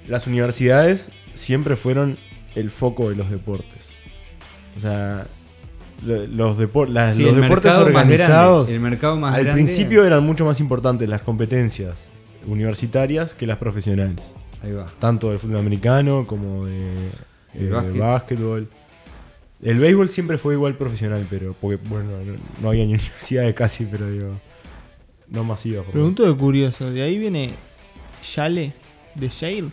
las 0.09 0.27
universidades 0.27 1.09
siempre 1.35 1.77
fueron 1.77 2.19
el 2.55 2.71
foco 2.71 3.11
de 3.11 3.17
los 3.17 3.31
deportes. 3.31 3.91
O 4.77 4.81
sea, 4.81 5.27
los, 6.05 6.59
depor- 6.59 6.88
las- 6.88 7.16
Sí, 7.16 7.22
los 7.22 7.34
el 7.34 7.40
deportes 7.40 7.72
organizados 7.72 8.66
grande, 8.68 8.74
el 8.74 8.80
mercado 8.80 9.16
más 9.16 9.34
al 9.34 9.44
grande. 9.44 9.62
principio 9.62 10.05
eran 10.05 10.24
mucho 10.24 10.44
más 10.44 10.61
importantes 10.61 11.09
las 11.09 11.22
competencias 11.22 11.94
universitarias 12.47 13.34
que 13.34 13.47
las 13.47 13.59
profesionales. 13.59 14.34
Ahí 14.62 14.72
va. 14.72 14.86
Tanto 14.99 15.30
del 15.30 15.38
fútbol 15.38 15.59
americano 15.59 16.26
como 16.26 16.64
de 16.66 16.92
El 17.55 17.66
eh, 17.66 17.70
básquet. 17.70 17.99
básquetbol. 17.99 18.68
El 19.62 19.78
béisbol 19.78 20.09
siempre 20.09 20.38
fue 20.38 20.55
igual 20.55 20.76
profesional, 20.76 21.26
pero 21.30 21.55
porque, 21.61 21.76
bueno, 21.88 22.11
no, 22.24 22.34
no 22.62 22.68
había 22.68 22.84
ni 22.84 22.90
universidades 22.94 23.55
casi, 23.55 23.86
pero 23.86 24.09
digo, 24.11 24.28
no 25.28 25.44
lo 25.44 25.92
Pregunto 25.92 26.26
de 26.26 26.36
curioso, 26.36 26.90
¿de 26.90 27.03
ahí 27.03 27.18
viene 27.18 27.55
Yale? 28.34 28.74
¿De 29.14 29.28
Yale? 29.28 29.68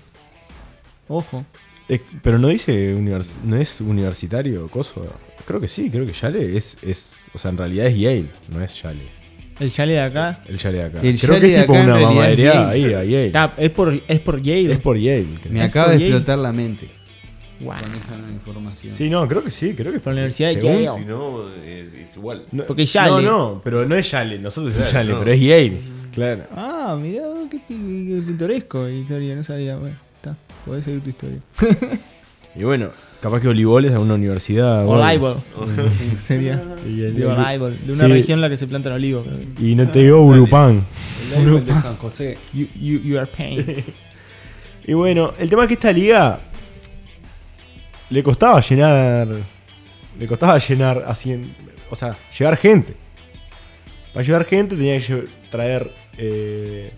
Ojo. 1.10 1.46
Es- 1.90 2.02
pero 2.22 2.38
no 2.40 2.48
dice 2.48 2.94
univers- 2.96 3.36
no 3.44 3.58
es 3.58 3.82
universitario, 3.82 4.68
coso. 4.68 5.06
Creo 5.46 5.60
que 5.60 5.68
sí, 5.68 5.90
creo 5.90 6.06
que 6.06 6.14
Yale 6.14 6.56
es, 6.58 6.78
es, 6.82 7.18
o 7.34 7.38
sea, 7.38 7.52
en 7.52 7.58
realidad 7.58 7.88
es 7.88 7.98
Yale, 8.00 8.26
no 8.54 8.64
es 8.64 8.82
Yale. 8.82 9.02
El 9.60 9.70
Yale 9.70 9.94
de 9.94 10.02
acá. 10.02 10.42
El 10.48 10.58
Yale 10.58 10.78
de 10.78 10.84
acá. 10.86 11.00
El 11.02 11.20
creo 11.20 11.34
Yale 11.36 11.42
que 11.42 11.48
de 11.48 11.56
es 11.56 11.62
tipo 11.62 11.74
acá 11.74 11.84
en 11.84 11.90
una 11.90 12.00
es 12.00 12.06
mamadería 12.08 12.54
Yale. 12.54 12.72
ahí 12.72 12.84
a 12.86 13.04
Yale. 13.04 13.26
Está, 13.28 13.54
es, 13.58 13.70
por, 13.70 13.94
es 14.08 14.20
por 14.22 14.42
Yale. 14.42 14.72
Es 14.74 14.80
por 14.80 14.98
Yale. 14.98 15.26
creo. 15.42 15.54
Me 15.54 15.60
Es 15.60 15.66
acaba 15.66 15.88
de 15.90 15.94
Yale. 16.00 16.08
explotar 16.08 16.38
la 16.40 16.52
mente 16.54 16.90
Guau. 17.60 17.80
con 17.82 17.92
esa 17.92 18.16
información. 18.34 18.94
Sí, 18.96 19.10
no, 19.10 19.28
creo 19.28 19.44
que 19.44 19.52
sí, 19.52 19.74
creo 19.76 19.92
que 19.92 20.00
Por 20.00 20.14
la 20.14 20.22
Universidad 20.22 20.50
de 20.56 20.62
Yale. 20.62 20.90
Si 21.00 21.06
no, 21.06 21.50
es, 21.66 21.94
es 21.94 22.16
igual. 22.16 22.44
No, 22.52 22.64
Porque 22.66 22.86
Yale. 22.86 23.10
No, 23.12 23.22
no, 23.22 23.62
pero 23.64 23.86
no 23.86 23.96
es 23.96 24.10
Yale, 24.10 24.40
nosotros 24.40 24.74
decimos 24.74 24.92
Claro, 24.92 25.04
Yale, 25.08 25.14
no. 25.14 25.20
pero 25.20 25.32
es 25.34 25.42
Yale. 25.42 25.82
Claro. 26.14 26.44
Ah, 26.56 26.98
mirá, 27.00 27.24
qué, 27.52 27.58
qué 27.58 28.22
pintoresco 28.26 28.88
historia, 28.90 29.36
no 29.36 29.44
sabía. 29.44 29.76
Bueno, 29.78 29.96
está, 30.24 30.36
podés 30.66 30.86
seguir 30.86 31.02
tu 31.02 31.10
historia. 31.10 31.40
Y 32.56 32.62
bueno, 32.66 32.90
capaz 33.20 33.40
que 33.42 33.48
Olivoles 33.48 33.92
es 33.92 33.98
una 33.98 34.14
universidad. 34.14 34.86
bueno. 34.86 35.04
Olival. 35.04 35.38
Sería. 36.28 36.58
De. 36.86 37.12
De 37.12 37.26
una 37.26 38.06
Sí. 38.06 38.12
región 38.12 38.38
en 38.38 38.42
la 38.42 38.50
que 38.50 38.58
se 38.58 38.68
plantan 38.68 38.94
olivos. 38.94 39.26
Y 39.60 39.74
no 39.74 39.88
te 39.88 40.00
digo 40.04 40.22
Urupán. 40.24 40.86
El 41.24 41.32
Daimler 41.46 41.66
de 41.66 41.82
San 41.82 41.96
José. 41.96 42.38
You, 42.54 42.68
you, 42.80 43.00
you 43.00 43.18
are 43.18 43.26
pain. 43.26 43.66
Y 44.86 44.94
bueno, 44.94 45.34
el 45.40 45.50
tema 45.50 45.64
es 45.64 45.68
que 45.70 45.74
esta 45.74 45.92
liga 45.92 46.42
le 48.12 48.22
costaba 48.22 48.60
llenar. 48.62 49.28
Le 50.20 50.28
costaba 50.28 50.60
llenar 50.60 51.04
así. 51.08 51.32
en- 51.32 51.56
o 51.90 51.96
sea, 51.96 52.16
llevar 52.38 52.58
gente. 52.58 52.94
Para 54.14 54.24
llevar 54.24 54.46
gente 54.46 54.76
tenía 54.76 55.00
que 55.00 55.24
traer. 55.50 55.92
Eh, 56.20 56.92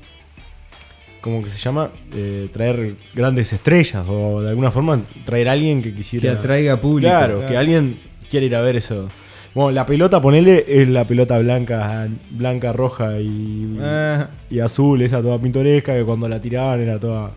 ¿Cómo 1.25 1.41
que 1.41 1.49
se 1.49 1.57
llama? 1.57 1.89
Eh, 2.13 2.49
traer 2.53 2.97
grandes 3.15 3.51
estrellas. 3.51 4.05
O 4.07 4.43
de 4.43 4.49
alguna 4.49 4.69
forma 4.69 5.01
traer 5.25 5.49
a 5.49 5.53
alguien 5.53 5.81
que 5.81 5.89
Que 5.89 5.95
quisiera. 5.95 6.33
atraiga 6.33 6.79
público. 6.79 7.09
Claro, 7.09 7.47
que 7.47 7.57
alguien 7.57 7.97
quiera 8.29 8.45
ir 8.45 8.55
a 8.55 8.61
ver 8.61 8.75
eso. 8.75 9.07
Bueno, 9.55 9.71
la 9.71 9.87
pelota, 9.87 10.21
ponele, 10.21 10.65
es 10.67 10.87
la 10.87 11.03
pelota 11.03 11.39
blanca, 11.39 12.07
blanca, 12.29 12.73
roja 12.73 13.19
y, 13.19 13.75
Ah, 13.81 14.27
y 14.51 14.59
azul, 14.59 15.01
esa 15.01 15.19
toda 15.23 15.41
pintoresca, 15.41 15.95
que 15.95 16.03
cuando 16.03 16.29
la 16.29 16.39
tiraban 16.39 16.79
era 16.79 16.99
toda, 16.99 17.31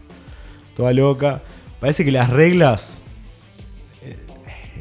toda 0.76 0.93
loca. 0.93 1.41
Parece 1.80 2.05
que 2.05 2.12
las 2.12 2.28
reglas 2.28 2.99
eh, 4.03 4.18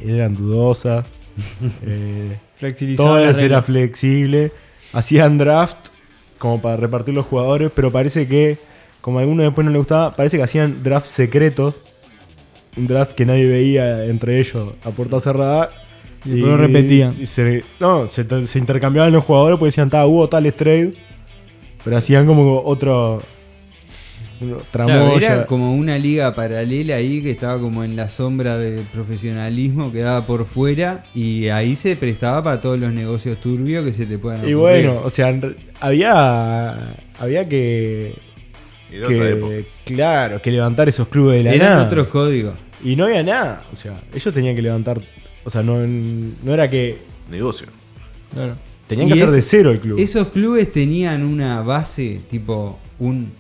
eran 0.04 0.34
dudosas. 0.36 1.06
eh, 1.86 2.38
la 2.60 3.32
era 3.40 3.62
flexible. 3.62 4.52
Hacían 4.92 5.38
draft 5.38 5.78
como 6.38 6.62
para 6.62 6.76
repartir 6.76 7.14
los 7.14 7.26
jugadores, 7.26 7.72
pero 7.74 7.90
parece 7.90 8.28
que, 8.28 8.58
como 9.08 9.20
a 9.20 9.22
alguno 9.22 9.42
después 9.42 9.64
no 9.64 9.72
le 9.72 9.78
gustaba, 9.78 10.14
parece 10.18 10.36
que 10.36 10.44
hacían 10.44 10.84
draft 10.84 11.06
secretos. 11.06 11.76
Un 12.76 12.88
draft 12.88 13.14
que 13.14 13.26
nadie 13.26 13.48
veía 13.48 14.04
entre 14.04 14.38
ellos 14.38 14.74
a 14.84 14.90
puerta 14.90 15.22
cerrada. 15.22 15.70
Y 16.26 16.32
después 16.32 16.52
lo 16.52 16.58
repetían. 16.58 17.16
y 17.18 17.26
se, 17.26 17.64
no, 17.80 18.10
se, 18.10 18.26
se 18.48 18.60
intercambiaban 18.60 19.14
los 19.14 19.24
jugadores 19.24 19.58
porque 19.58 19.70
decían, 19.70 19.90
"Ta, 19.90 20.06
hubo 20.06 20.28
tales 20.28 20.58
trade. 20.58 20.96
Pero 21.86 21.96
hacían 21.96 22.26
como 22.28 22.62
otro. 22.66 23.22
Claro, 24.74 25.18
era 25.18 25.46
como 25.46 25.74
una 25.74 25.98
liga 25.98 26.34
paralela 26.36 26.96
ahí 26.96 27.22
que 27.24 27.32
estaba 27.32 27.58
como 27.62 27.86
en 27.86 27.96
la 27.96 28.10
sombra 28.10 28.58
del 28.58 28.82
profesionalismo, 28.94 29.90
quedaba 29.94 30.28
por 30.28 30.44
fuera 30.44 31.06
y 31.16 31.48
ahí 31.48 31.78
se 31.78 31.96
prestaba 31.96 32.44
para 32.44 32.60
todos 32.60 32.78
los 32.78 32.92
negocios 32.92 33.38
turbios 33.40 33.86
que 33.86 33.94
se 33.94 34.06
te 34.06 34.20
puedan 34.20 34.42
Y 34.48 34.54
ocurrir. 34.54 34.86
bueno, 34.90 35.02
o 35.06 35.10
sea, 35.10 35.34
había. 35.80 36.94
Había 37.20 37.48
que. 37.48 38.27
Y 38.92 38.96
de 38.98 39.06
otra 39.06 39.30
época. 39.30 39.54
que 39.86 39.94
claro, 39.94 40.42
que 40.42 40.52
levantar 40.52 40.90
esos 40.90 41.08
clubes 41.08 41.38
de 41.38 41.44
la 41.44 41.54
eran 41.54 41.70
nada. 41.70 41.86
otros 41.86 42.08
códigos. 42.08 42.56
Y 42.84 42.96
no 42.96 43.06
había 43.06 43.24
nada. 43.24 43.64
O 43.74 43.76
sea, 43.76 44.02
ellos 44.14 44.34
tenían 44.34 44.56
que 44.56 44.62
levantar. 44.62 45.02
O 45.44 45.50
sea, 45.50 45.64
no, 45.64 45.86
no 45.86 46.54
era 46.54 46.70
que. 46.70 46.98
Negocio. 47.30 47.68
Claro. 48.34 48.56
Tenían 48.88 49.08
Y 49.10 49.12
que 49.14 49.22
hacer 49.22 49.32
de 49.32 49.42
cero 49.42 49.72
el 49.72 49.80
club. 49.80 50.00
Esos 50.00 50.28
clubes 50.30 50.72
tenían 50.72 51.24
una 51.24 51.58
base, 51.58 52.22
tipo 52.30 52.80
un 53.00 53.32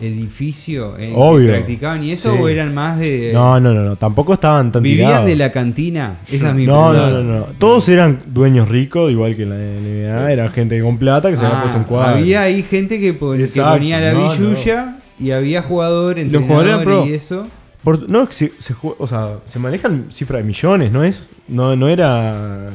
edificio 0.00 0.96
en 0.98 1.12
Obvio. 1.14 1.46
que 1.48 1.52
practicaban 1.58 2.04
y 2.04 2.12
eso 2.12 2.32
Sí. 2.32 2.38
o 2.40 2.48
eran 2.48 2.74
más 2.74 2.98
de 2.98 3.30
no, 3.34 3.58
no, 3.60 3.74
no, 3.74 3.82
no. 3.82 3.96
Tampoco 3.96 4.34
estaban 4.34 4.70
tan 4.72 4.82
vivían 4.82 5.08
tirados. 5.08 5.26
de 5.28 5.36
la 5.36 5.52
cantina. 5.52 6.18
Esa 6.30 6.48
es 6.50 6.54
mi 6.54 6.66
no, 6.66 6.92
no, 6.92 7.10
no, 7.10 7.22
no. 7.22 7.46
Todos 7.58 7.88
eran 7.88 8.20
dueños 8.26 8.68
ricos, 8.68 9.10
igual 9.10 9.34
que 9.36 9.42
en 9.42 9.50
la 9.50 9.56
NBA. 9.56 10.32
Eran 10.32 10.50
gente 10.50 10.80
con 10.80 10.98
plata 10.98 11.30
que 11.30 11.36
se 11.36 11.44
había 11.44 11.58
Ah, 11.58 11.62
puesto 11.62 11.78
un 11.78 11.84
cuadro. 11.84 12.18
había 12.18 12.42
ahí 12.42 12.62
gente 12.62 13.00
que, 13.00 13.12
pon- 13.12 13.38
que 13.38 13.60
ponía 13.62 14.00
la 14.00 14.12
No, 14.12 14.30
billulla 14.30 14.98
y 15.18 15.30
había 15.32 15.62
jugador, 15.62 16.18
Los 16.18 16.42
jugadores 16.42 16.76
pro. 16.78 17.06
y 17.06 17.12
eso. 17.14 17.48
Por- 17.82 18.08
no, 18.08 18.26
se, 18.30 18.52
se 18.58 18.74
o 18.80 19.06
sea, 19.06 19.36
se 19.46 19.58
manejan 19.58 20.06
cifras 20.10 20.42
de 20.42 20.46
millones, 20.46 20.92
¿no 20.92 21.04
es? 21.04 21.28
No, 21.48 21.74
no 21.76 21.88
era. 21.88 22.70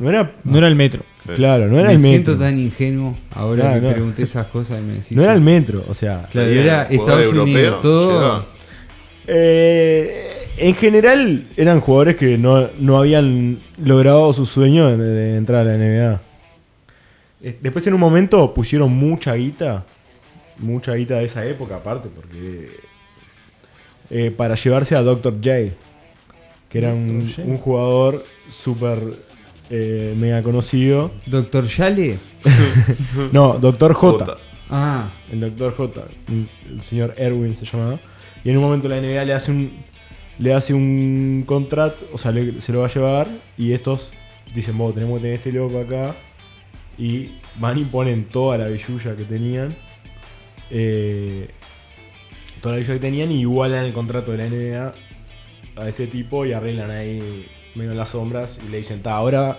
No 0.00 0.08
era. 0.08 0.32
No 0.44 0.58
era 0.58 0.68
el 0.68 0.76
metro. 0.76 1.02
Claro, 1.36 1.68
no 1.68 1.78
era 1.78 1.88
me 1.88 1.94
el 1.94 2.00
siento 2.00 2.30
metro. 2.32 2.44
tan 2.46 2.58
ingenuo 2.58 3.16
ahora 3.34 3.68
No, 3.68 3.74
que 3.74 3.80
no. 3.86 3.92
pregunté 3.92 4.22
esas 4.22 4.46
cosas 4.48 4.80
y 4.80 4.82
me 4.84 4.92
decís 4.94 5.12
No 5.12 5.22
era 5.22 5.34
el 5.34 5.40
metro, 5.40 5.84
o 5.88 5.94
sea. 5.94 6.26
Claro, 6.30 6.48
era 6.48 6.82
Estados 6.84 7.22
europeo, 7.24 7.42
Unidos, 7.42 7.80
todo. 7.82 8.44
Eh, 9.26 10.26
en 10.58 10.74
general 10.74 11.46
eran 11.56 11.80
jugadores 11.80 12.16
que 12.16 12.38
no, 12.38 12.68
no 12.78 12.98
habían 12.98 13.58
logrado 13.82 14.32
su 14.32 14.46
sueño 14.46 14.88
de, 14.96 14.96
de 14.96 15.36
entrar 15.36 15.60
a 15.60 15.64
la 15.64 15.76
NBA. 15.76 16.20
Eh, 17.42 17.58
Después 17.60 17.86
en 17.86 17.94
un 17.94 18.00
momento 18.00 18.52
pusieron 18.54 18.90
mucha 18.92 19.34
guita, 19.34 19.84
mucha 20.58 20.94
guita 20.94 21.16
de 21.18 21.26
esa 21.26 21.44
época 21.46 21.76
aparte, 21.76 22.08
porque 22.14 22.70
eh, 24.10 24.32
para 24.36 24.54
llevarse 24.56 24.96
a 24.96 25.02
Dr. 25.02 25.34
J, 25.34 25.74
que 26.68 26.78
era 26.78 26.92
un, 26.92 27.32
un 27.44 27.56
jugador 27.58 28.24
súper 28.50 28.98
eh, 29.70 30.14
mega 30.16 30.42
conocido. 30.42 31.10
Doctor 31.26 31.64
Yale. 31.66 32.18
No, 33.32 33.54
Dr. 33.58 33.92
J. 33.94 34.36
Ah, 34.70 35.10
El 35.32 35.40
Dr. 35.40 35.74
J, 35.76 36.02
el 36.28 36.82
señor 36.82 37.14
Erwin 37.16 37.54
se 37.54 37.64
llamaba. 37.66 37.98
Y 38.44 38.50
en 38.50 38.56
un 38.58 38.62
momento 38.62 38.88
la 38.88 39.00
NBA 39.00 39.24
le 39.24 39.32
hace 39.34 39.50
un 39.50 39.70
le 40.38 40.54
hace 40.54 40.72
un 40.72 41.42
contrato, 41.46 41.96
o 42.12 42.18
sea, 42.18 42.30
le- 42.30 42.60
se 42.60 42.72
lo 42.72 42.78
va 42.80 42.86
a 42.86 42.90
llevar 42.94 43.26
y 43.56 43.72
estos 43.72 44.12
dicen, 44.54 44.78
vos 44.78 44.94
tenemos 44.94 45.16
que 45.18 45.22
tener 45.22 45.36
este 45.36 45.50
loco 45.52 45.80
acá. 45.80 46.14
Y 46.96 47.30
van 47.56 47.78
y 47.78 47.84
ponen 47.84 48.24
toda 48.26 48.56
la 48.58 48.66
billulla 48.68 49.16
que 49.16 49.24
tenían. 49.24 49.74
eh, 50.70 51.48
toda 52.60 52.74
la 52.74 52.78
billulla 52.80 52.94
que 52.94 53.00
tenían 53.06 53.30
y 53.32 53.40
igualan 53.40 53.84
el 53.84 53.92
contrato 53.92 54.32
de 54.32 54.38
la 54.38 54.46
NBA 54.46 54.94
a 55.82 55.88
este 55.88 56.06
tipo 56.08 56.44
y 56.44 56.52
arreglan 56.52 56.90
ahí 56.90 57.46
medio 57.78 57.92
en 57.92 57.96
las 57.98 58.10
sombras 58.10 58.58
y 58.66 58.70
le 58.70 58.78
dicen, 58.78 59.00
ta, 59.02 59.14
ahora... 59.14 59.56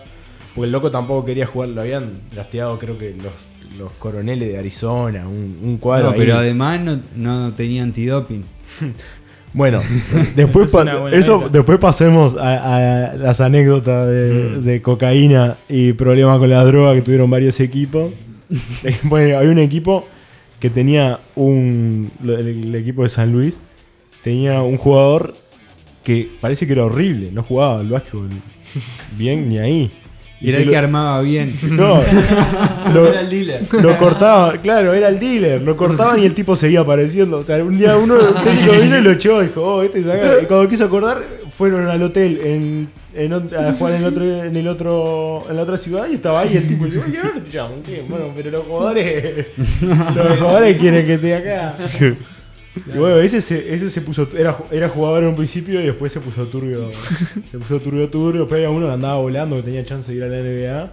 Porque 0.56 0.66
el 0.66 0.72
loco 0.72 0.90
tampoco 0.92 1.26
quería 1.26 1.46
jugar, 1.46 1.70
lo 1.70 1.82
habían 1.82 2.22
drafteado 2.34 2.78
creo 2.80 2.98
que 2.98 3.14
los, 3.16 3.32
los 3.78 3.92
coroneles 3.94 4.50
de 4.50 4.58
Arizona, 4.58 5.28
un, 5.28 5.60
un 5.64 5.78
cuadro 5.78 6.08
no, 6.08 6.12
ahí. 6.14 6.20
pero 6.20 6.38
además 6.38 6.80
no, 6.82 7.00
no 7.16 7.52
tenía 7.54 7.84
antidoping. 7.84 8.44
Bueno, 9.52 9.82
después, 10.36 10.70
pa- 10.70 11.10
eso, 11.12 11.38
meta. 11.40 11.50
después 11.50 11.80
pasemos 11.80 12.36
a, 12.38 13.10
a 13.12 13.16
las 13.16 13.42
anécdotas 13.42 14.08
de, 14.08 14.58
Mm. 14.60 14.64
de 14.64 14.82
cocaína 14.84 15.56
y 15.68 15.94
problemas 15.94 16.38
con 16.38 16.50
la 16.52 16.64
droga 16.64 16.94
que 16.94 17.02
tuvieron 17.02 17.30
varios 17.32 17.60
equipos. 17.60 18.12
Bueno, 19.04 19.38
había 19.40 19.50
un 19.52 19.58
equipo 19.60 20.06
que 20.60 20.70
tenía 20.70 21.20
un. 21.36 22.12
el 22.24 22.76
equipo 22.76 23.02
de 23.04 23.10
San 23.10 23.32
Luis 23.32 23.60
tenía 24.24 24.62
un 24.62 24.78
jugador 24.78 25.36
que 26.10 26.28
parece 26.42 26.66
que 26.66 26.74
era 26.74 26.86
horrible, 26.86 27.30
no 27.32 27.44
jugaba 27.44 27.82
al 27.82 27.88
básquetbol 27.90 28.30
bien 29.16 29.48
ni 29.48 29.60
ahí. 29.60 29.92
Y 30.42 30.50
Era 30.50 30.58
que 30.58 30.62
el 30.64 30.68
lo- 30.68 30.72
que 30.72 30.78
armaba 30.78 31.22
bien. 31.22 31.54
No, 31.72 32.02
lo, 32.94 33.08
Era 33.10 33.22
el 33.22 33.30
dealer. 33.30 33.62
lo 33.74 33.96
cortaban, 33.98 34.60
claro, 34.60 34.94
era 34.94 35.10
el 35.10 35.20
dealer. 35.20 35.62
Lo 35.62 35.76
cortaban 35.78 36.20
y 36.20 36.26
el 36.26 36.34
tipo 36.34 36.56
seguía 36.56 36.80
apareciendo. 36.80 37.38
O 37.38 37.44
sea, 37.44 37.64
un 37.64 37.78
día 37.78 37.96
uno 37.98 38.16
vino 38.82 38.98
y 38.98 39.02
lo 39.02 39.12
echó. 39.12 39.42
Dijo, 39.42 39.62
oh, 39.62 39.84
este 39.84 40.02
se 40.02 40.12
acá. 40.12 40.42
Y 40.42 40.46
cuando 40.46 40.68
quiso 40.70 40.86
acordar, 40.86 41.22
fueron 41.56 41.88
al 41.90 42.02
hotel 42.02 42.40
en, 42.44 42.90
en 43.14 43.34
a 43.34 43.74
jugar 43.74 43.94
en, 43.96 44.02
el 44.02 44.06
otro, 44.06 44.24
en, 44.46 44.56
el 44.56 44.68
otro, 44.68 45.46
en 45.50 45.56
la 45.58 45.62
otra 45.64 45.78
ciudad 45.78 46.08
y 46.10 46.16
estaba 46.16 46.40
ahí 46.40 46.56
el 46.58 46.68
tipo. 46.68 46.88
Y 46.88 46.92
dijo, 46.92 47.04
oye, 47.06 47.20
¿dónde 47.22 47.42
te 47.42 47.52
llaman? 47.52 47.80
Sí, 47.86 47.98
bueno, 48.08 48.26
pero 48.36 48.50
los 48.50 48.66
jugadores. 48.66 49.46
Los 50.16 50.38
jugadores 50.40 50.78
quieren 50.78 51.06
que 51.06 51.14
esté 51.16 51.36
acá. 51.36 51.76
Y 52.94 52.98
bueno, 52.98 53.18
ese 53.20 53.42
se, 53.42 53.74
ese 53.74 53.90
se 53.90 54.02
puso. 54.02 54.28
Era, 54.38 54.58
era 54.72 54.90
jugador 54.90 55.24
en 55.24 55.30
un 55.30 55.36
principio 55.36 55.82
y 55.82 55.86
después 55.86 56.12
se 56.12 56.20
puso 56.20 56.46
turbio. 56.48 56.90
Se 56.92 57.58
puso 57.58 57.80
turbio, 57.80 58.10
turbio. 58.10 58.42
Después 58.42 58.60
había 58.60 58.70
uno 58.70 58.88
que 58.88 58.94
andaba 58.94 59.18
volando 59.20 59.56
que 59.58 59.64
tenía 59.64 59.86
chance 59.86 60.12
de 60.12 60.18
ir 60.18 60.24
a 60.24 60.28
la 60.28 60.40
NBA. 60.42 60.92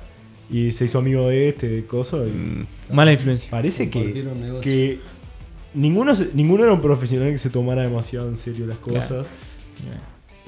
Y 0.48 0.72
se 0.72 0.84
hizo 0.84 0.98
amigo 0.98 1.28
de 1.28 1.48
este, 1.48 1.68
de 1.68 1.84
coso. 1.86 2.24
Y 2.24 2.66
Mala 2.94 3.12
influencia. 3.12 3.50
parece 3.50 3.90
que, 3.90 4.24
que 4.62 4.98
ninguno, 5.74 6.12
ninguno 6.34 6.64
era 6.64 6.72
un 6.72 6.80
profesional 6.80 7.32
que 7.32 7.38
se 7.38 7.50
tomara 7.50 7.82
demasiado 7.82 8.28
en 8.28 8.36
serio 8.36 8.66
las 8.66 8.78
cosas. 8.78 9.26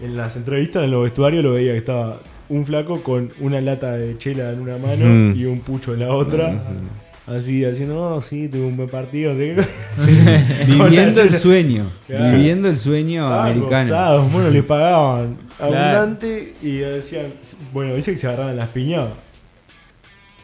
En 0.02 0.16
las 0.16 0.36
entrevistas, 0.36 0.84
en 0.84 0.92
los 0.92 1.02
vestuarios, 1.02 1.42
lo 1.42 1.52
veía 1.52 1.72
que 1.72 1.78
estaba 1.78 2.20
un 2.48 2.64
flaco 2.64 3.02
con 3.02 3.30
una 3.40 3.60
lata 3.60 3.92
de 3.96 4.16
chela 4.16 4.52
en 4.52 4.60
una 4.60 4.78
mano 4.78 5.04
Mm. 5.04 5.34
y 5.36 5.44
un 5.46 5.60
pucho 5.60 5.92
en 5.92 6.00
la 6.00 6.14
otra. 6.14 6.62
Así, 7.28 7.62
haciendo, 7.64 7.94
no, 7.94 8.22
sí, 8.22 8.48
tuve 8.48 8.62
un 8.62 8.76
buen 8.76 8.88
partido. 8.88 9.34
qué. 9.36 9.54
Viviendo 10.66 11.20
el 11.22 11.38
sueño. 11.38 11.84
Claro. 12.06 12.36
Viviendo 12.38 12.68
el 12.68 12.78
sueño 12.78 13.24
Estaban 13.24 13.46
americano. 13.52 13.88
gozados, 13.88 14.32
bueno, 14.32 14.50
le 14.50 14.62
pagaban 14.62 15.36
Claro. 15.58 15.76
abundante 15.76 16.54
y 16.62 16.76
decían, 16.78 17.26
bueno, 17.72 17.94
dice 17.94 18.12
que 18.12 18.18
se 18.18 18.26
agarraban 18.28 18.56
las 18.56 18.68
piñas. 18.68 19.08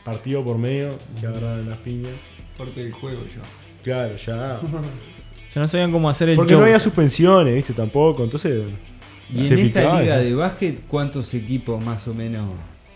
Partido 0.04 0.44
por 0.44 0.58
medio, 0.58 0.90
se 1.18 1.26
agarraban 1.26 1.68
las 1.70 1.78
piñas. 1.78 2.12
Parte 2.58 2.82
del 2.82 2.92
juego 2.92 3.22
ya. 3.24 3.42
Claro, 3.82 4.16
ya. 4.16 4.60
Ya 5.54 5.60
no 5.60 5.68
sabían 5.68 5.92
cómo 5.92 6.10
hacer 6.10 6.28
el 6.30 6.34
Porque 6.34 6.50
show. 6.50 6.58
no 6.58 6.66
había 6.66 6.80
suspensiones, 6.80 7.54
viste, 7.54 7.72
tampoco. 7.74 8.24
Entonces, 8.24 8.64
Y 9.32 9.44
se 9.44 9.54
en 9.54 9.60
esta 9.60 9.80
picaba 9.82 10.02
liga 10.02 10.16
de 10.16 10.34
básquet, 10.34 10.80
¿cuántos 10.88 11.32
equipos 11.32 11.82
más 11.84 12.08
o 12.08 12.12
menos 12.14 12.42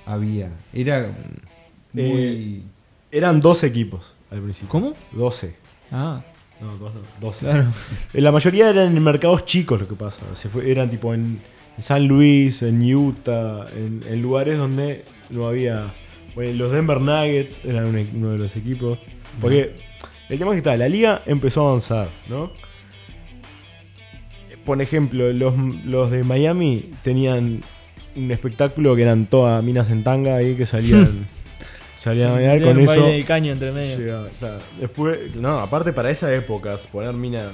había? 0.04 0.48
Era 0.74 1.12
muy... 1.92 2.02
Eh, 2.02 2.60
eran 3.10 3.40
12 3.40 3.66
equipos 3.66 4.12
al 4.30 4.40
principio. 4.40 4.68
¿Cómo? 4.68 4.92
12. 5.12 5.54
Ah, 5.92 6.20
No, 6.60 6.76
dos 6.76 6.92
no, 6.94 7.00
12. 7.20 7.46
claro. 7.46 7.66
Eh, 8.14 8.20
La 8.20 8.32
mayoría 8.32 8.68
eran 8.70 8.96
en 8.96 9.02
mercados 9.02 9.44
chicos 9.44 9.80
lo 9.80 9.88
que 9.88 9.94
pasa. 9.94 10.20
Se 10.34 10.48
fue- 10.48 10.70
eran 10.70 10.90
tipo 10.90 11.14
en 11.14 11.40
San 11.78 12.06
Luis, 12.08 12.62
en 12.62 12.82
Utah, 12.94 13.64
en, 13.76 14.02
en 14.08 14.20
lugares 14.22 14.58
donde 14.58 15.04
no 15.30 15.46
había. 15.46 15.92
Bueno, 16.34 16.52
los 16.58 16.72
Denver 16.72 17.00
Nuggets 17.00 17.64
eran 17.64 17.86
un 17.86 17.96
e- 17.98 18.10
uno 18.14 18.30
de 18.32 18.38
los 18.38 18.56
equipos. 18.56 18.98
Porque 19.40 19.76
el 20.28 20.38
tema 20.38 20.50
es 20.50 20.54
que 20.56 20.58
está, 20.58 20.76
la 20.76 20.88
liga 20.88 21.22
empezó 21.26 21.64
a 21.64 21.68
avanzar, 21.70 22.08
¿no? 22.28 22.50
por 24.64 24.82
ejemplo, 24.82 25.32
los, 25.32 25.54
los 25.86 26.10
de 26.10 26.24
Miami 26.24 26.90
tenían 27.02 27.62
un 28.14 28.30
espectáculo 28.30 28.94
que 28.96 29.02
eran 29.02 29.24
todas 29.26 29.64
minas 29.64 29.88
en 29.88 30.04
tanga 30.04 30.36
ahí 30.36 30.56
que 30.56 30.66
salían, 30.66 31.26
salían 31.98 32.30
a 32.30 32.32
bailar 32.34 32.62
con 32.62 32.76
un 32.76 32.82
eso. 32.82 33.00
baile 33.02 33.16
de 33.18 33.24
caño 33.24 33.52
entre 33.52 33.72
medio. 33.72 33.98
llegaba, 33.98 34.28
claro. 34.38 34.58
Después, 34.80 35.36
no, 35.36 35.58
aparte 35.58 35.92
para 35.92 36.10
esas 36.10 36.32
épocas, 36.32 36.86
poner 36.86 37.12
mina 37.14 37.50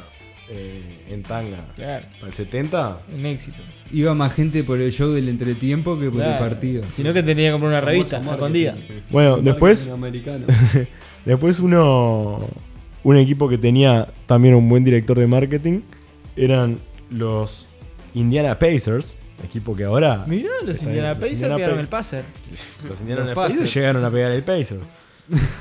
eh, 0.50 0.82
en 1.08 1.22
tanga 1.22 1.64
Claro, 1.74 2.04
para 2.20 2.28
el 2.28 2.34
70, 2.34 2.98
un 3.14 3.26
éxito. 3.26 3.62
Iba 3.90 4.14
más 4.14 4.34
gente 4.34 4.62
por 4.62 4.78
el 4.78 4.92
show 4.92 5.10
del 5.10 5.28
entretiempo 5.28 5.98
que 5.98 6.10
por 6.10 6.22
el 6.22 6.38
partido. 6.38 6.82
Sino 6.94 7.12
que 7.14 7.22
tenía 7.22 7.48
que 7.48 7.52
comprar 7.52 7.70
una 7.70 7.80
revista 7.80 8.18
escondida. 8.18 8.76
Bueno, 9.10 9.38
después, 9.38 9.90
después 11.24 11.60
uno, 11.60 12.46
un 13.02 13.16
equipo 13.16 13.48
que 13.48 13.56
tenía 13.56 14.08
también 14.26 14.54
un 14.54 14.68
buen 14.68 14.84
director 14.84 15.18
de 15.18 15.26
marketing 15.26 15.80
eran 16.36 16.78
los 17.10 17.66
Indiana 18.14 18.58
Pacers, 18.58 19.16
equipo 19.42 19.74
que 19.74 19.84
ahora 19.84 20.24
Mirá, 20.26 20.50
los 20.64 20.76
Está 20.76 20.86
Indiana 20.88 21.08
los 21.10 21.18
Pacers 21.18 21.32
Indiana 21.34 21.56
pegaron 21.56 21.76
Pa- 21.76 21.80
el 21.82 21.88
Pacer. 21.88 22.24
Los 22.88 23.00
Indiana 23.00 23.24
Los 23.24 23.34
Pacers 23.34 23.52
Pacers. 23.54 23.74
llegaron 23.74 24.04
a 24.04 24.10
pegar 24.10 24.32
el 24.32 24.42
Pacer. 24.42 24.78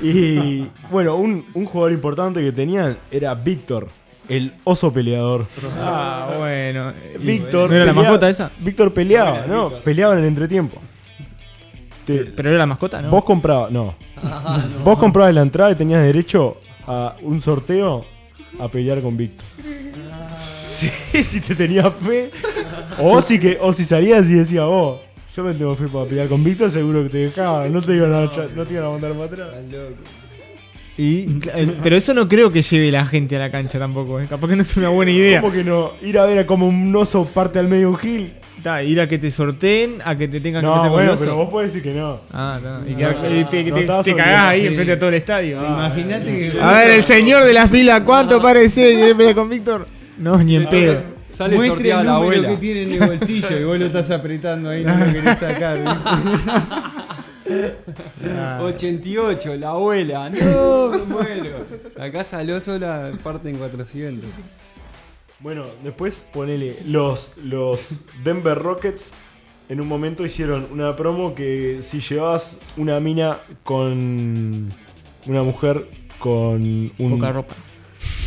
Y 0.01 0.67
bueno, 0.91 1.15
un, 1.15 1.45
un 1.53 1.65
jugador 1.65 1.91
importante 1.93 2.41
que 2.41 2.51
tenían 2.51 2.97
era 3.11 3.33
Víctor, 3.33 3.87
el 4.29 4.53
oso 4.63 4.91
peleador. 4.93 5.47
Ah, 5.79 6.35
bueno. 6.37 6.93
Víctor. 7.19 7.69
¿No 7.69 7.75
era 7.75 7.85
la 7.85 7.91
pelea- 7.93 8.03
mascota 8.03 8.29
esa? 8.29 8.51
Víctor 8.59 8.93
peleaba, 8.93 9.45
¿no? 9.47 9.69
Peleaba 9.83 10.13
en 10.13 10.19
el 10.19 10.25
entretiempo. 10.25 10.81
Te- 12.05 12.25
Pero 12.25 12.49
era 12.49 12.57
la 12.57 12.65
mascota, 12.65 13.01
¿no? 13.01 13.09
Vos 13.09 13.23
comprabas, 13.23 13.71
no. 13.71 13.95
Vos 14.83 14.97
comprabas 14.99 15.33
la 15.33 15.41
entrada 15.41 15.71
y 15.71 15.75
tenías 15.75 16.01
derecho 16.03 16.57
a 16.85 17.15
un 17.21 17.39
sorteo 17.41 18.05
a 18.59 18.67
pelear 18.67 19.01
con 19.01 19.15
Víctor. 19.17 19.45
Sí, 20.73 20.89
si 21.23 21.39
te 21.39 21.55
tenías 21.55 21.93
fe. 21.95 22.29
O 22.99 23.21
si, 23.21 23.39
que, 23.39 23.57
o 23.61 23.73
si 23.73 23.85
salías 23.85 24.29
y 24.29 24.33
decías, 24.35 24.65
vos, 24.65 24.99
yo 25.35 25.43
me 25.43 25.53
tengo 25.53 25.73
fe 25.75 25.85
para 25.87 26.05
pelear 26.05 26.27
con 26.27 26.43
Víctor, 26.43 26.69
seguro 26.71 27.03
que 27.03 27.09
te 27.09 27.17
dejaban. 27.19 27.71
No 27.73 27.81
te 27.81 27.95
iban 27.95 28.13
a, 28.13 28.21
no 28.55 28.65
te 28.65 28.73
iban 28.73 28.85
a 28.85 28.89
mandar 28.89 29.11
para 29.13 29.25
atrás. 29.25 29.47
Y, 30.95 31.39
eh, 31.55 31.73
pero 31.81 31.95
eso 31.97 32.13
no 32.13 32.27
creo 32.27 32.51
que 32.51 32.61
lleve 32.61 32.91
la 32.91 33.03
gente 33.05 33.35
a 33.35 33.39
la 33.39 33.49
cancha 33.49 33.79
tampoco, 33.79 34.19
¿eh? 34.19 34.27
Capaz 34.29 34.47
que 34.47 34.55
no 34.55 34.61
es 34.61 34.77
una 34.77 34.89
buena 34.89 35.11
idea. 35.11 35.41
¿Cómo 35.41 35.51
que 35.51 35.63
no? 35.63 35.93
Ir 36.03 36.19
a 36.19 36.25
ver 36.25 36.37
a 36.37 36.45
como 36.45 36.67
un 36.67 36.95
oso 36.95 37.25
parte 37.25 37.57
al 37.57 37.67
medio 37.67 37.89
un 37.89 37.97
gil. 37.97 38.33
Ta, 38.61 38.83
ir 38.83 39.01
a 39.01 39.07
que 39.07 39.17
te 39.17 39.31
sorteen, 39.31 39.95
a 40.05 40.15
que 40.15 40.27
te 40.27 40.39
tengan 40.39 40.61
que 40.61 40.67
No, 40.67 40.75
meter 40.75 40.91
con 40.91 40.99
el 41.01 41.07
bueno, 41.07 41.11
oso. 41.13 41.23
pero 41.23 41.35
vos 41.35 41.49
podés 41.49 41.73
decir 41.73 41.91
que 41.91 41.99
no. 41.99 42.19
Ah, 42.31 42.59
ta. 42.61 42.81
Y 42.87 42.93
que, 42.93 43.05
te, 43.49 43.63
que 43.65 43.71
no 43.71 43.75
te- 44.03 44.11
te 44.11 44.15
cagás 44.15 44.41
ahí 44.43 44.61
sí. 44.61 44.67
enfrente 44.67 44.91
de 44.91 44.97
todo 44.97 45.09
el 45.09 45.15
estadio. 45.15 45.59
Ah. 45.59 45.91
Imagínate 45.91 46.25
que. 46.51 46.61
A 46.61 46.73
ver, 46.73 46.91
el 46.91 47.03
señor 47.05 47.43
de 47.43 47.53
las 47.53 47.71
filas, 47.71 48.01
¿cuánto 48.05 48.39
parece? 48.39 48.93
¿Quiere 48.93 49.15
pelear 49.15 49.33
con 49.35 49.49
Víctor? 49.49 49.87
No, 50.19 50.37
ni 50.37 50.55
en 50.57 50.67
pedo. 50.69 51.01
Sale 51.33 51.55
Muestre 51.55 51.75
sorteada 51.77 52.01
el 52.01 52.07
la 52.07 52.13
número 52.13 52.31
abuela. 52.31 52.49
que 52.49 52.57
tiene 52.57 52.83
en 52.83 52.91
el 53.01 53.07
bolsillo 53.09 53.59
y 53.59 53.63
vos 53.63 53.79
lo 53.79 53.85
estás 53.87 54.11
apretando 54.11 54.69
ahí, 54.69 54.83
no 54.83 54.95
lo 54.95 55.05
querés 55.11 55.39
sacar. 55.39 55.79
¿viste? 57.45 57.75
88, 58.61 59.55
la 59.55 59.69
abuela. 59.71 60.29
No, 60.29 60.89
me 60.89 60.97
muero. 60.99 61.65
Acá 61.99 62.23
salió 62.23 62.59
sola 62.61 63.11
parte 63.23 63.49
en 63.49 63.57
400. 63.57 64.29
Bueno, 65.39 65.65
después 65.83 66.25
ponele. 66.33 66.77
Los, 66.85 67.31
los 67.43 67.89
Denver 68.23 68.57
Rockets 68.57 69.13
en 69.69 69.81
un 69.81 69.87
momento 69.87 70.25
hicieron 70.25 70.67
una 70.71 70.95
promo 70.95 71.35
que 71.35 71.79
si 71.81 71.99
llevabas 71.99 72.57
una 72.77 72.99
mina 72.99 73.39
con 73.63 74.69
una 75.25 75.43
mujer 75.43 75.87
con 76.19 76.61
un. 76.97 77.09
Poca 77.09 77.31
ropa. 77.31 77.55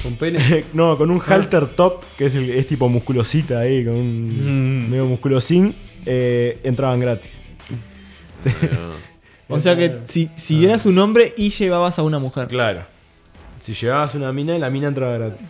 Con 0.06 0.16
pene. 0.16 0.64
no, 0.72 0.96
con 0.96 1.10
un 1.10 1.20
halter 1.26 1.66
top, 1.66 2.02
que 2.16 2.26
es, 2.26 2.34
el, 2.34 2.48
es 2.50 2.66
tipo 2.66 2.88
musculosita 2.88 3.60
ahí, 3.60 3.84
con 3.84 3.94
un 3.96 4.88
medio 4.90 5.06
musculosín, 5.06 5.74
eh, 6.04 6.60
entraban 6.64 7.00
gratis. 7.00 7.40
O 9.48 9.60
sea 9.60 9.76
que 9.76 10.00
si, 10.06 10.28
si 10.34 10.64
eras 10.64 10.86
un 10.86 10.98
hombre 10.98 11.32
y 11.36 11.50
llevabas 11.50 11.96
a 12.00 12.02
una 12.02 12.18
mujer. 12.18 12.48
Claro. 12.48 12.82
Si 13.60 13.74
llevabas 13.74 14.12
una 14.16 14.32
mina, 14.32 14.58
la 14.58 14.70
mina 14.70 14.88
entraba 14.88 15.14
gratis. 15.14 15.46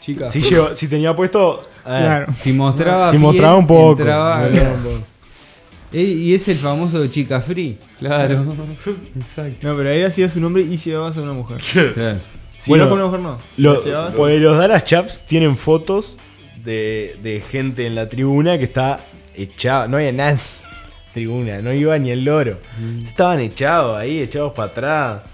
Chica. 0.00 0.26
Si, 0.26 0.40
lleva- 0.42 0.74
si 0.74 0.88
tenía 0.88 1.14
puesto. 1.14 1.62
eh, 1.62 1.84
Claro. 1.84 2.26
Si 2.34 2.52
mostraba. 2.52 3.08
Si 3.10 3.18
mostraba 3.18 3.54
un 3.56 3.66
poco. 3.68 3.92
entraba-. 4.02 4.48
Eh, 5.92 6.02
y 6.02 6.34
es 6.34 6.48
el 6.48 6.56
famoso 6.58 7.06
chica 7.06 7.40
free. 7.40 7.78
Claro. 8.00 8.44
Exacto. 9.16 9.68
No, 9.68 9.76
pero 9.76 9.90
ahí 9.90 10.02
hacías 10.02 10.34
un 10.34 10.44
hombre 10.44 10.62
y 10.64 10.76
llevabas 10.76 11.16
a 11.16 11.22
una 11.22 11.32
mujer. 11.32 11.60
Claro. 11.94 12.18
Si 12.66 12.70
Bueno, 12.70 12.84
no 12.86 12.90
con 12.90 12.98
una 12.98 13.06
mujer 13.06 13.20
no. 13.20 13.38
Si 13.54 13.62
Lo- 13.62 14.10
pues 14.16 14.40
los 14.40 14.58
Dallas 14.58 14.84
Chaps 14.84 15.22
tienen 15.24 15.56
fotos 15.56 16.18
de, 16.64 17.16
de 17.22 17.40
gente 17.40 17.86
en 17.86 17.94
la 17.94 18.08
tribuna 18.08 18.58
que 18.58 18.64
está 18.64 18.98
echada. 19.36 19.86
No 19.86 19.98
había 19.98 20.10
nadie 20.10 20.32
en 20.32 20.36
la 20.38 21.12
tribuna, 21.14 21.62
no 21.62 21.72
iba 21.72 21.96
ni 21.96 22.10
el 22.10 22.24
loro. 22.24 22.58
Estaban 23.00 23.38
echados 23.38 23.96
ahí, 23.96 24.18
echados 24.18 24.52
para 24.52 24.68
atrás, 24.72 25.24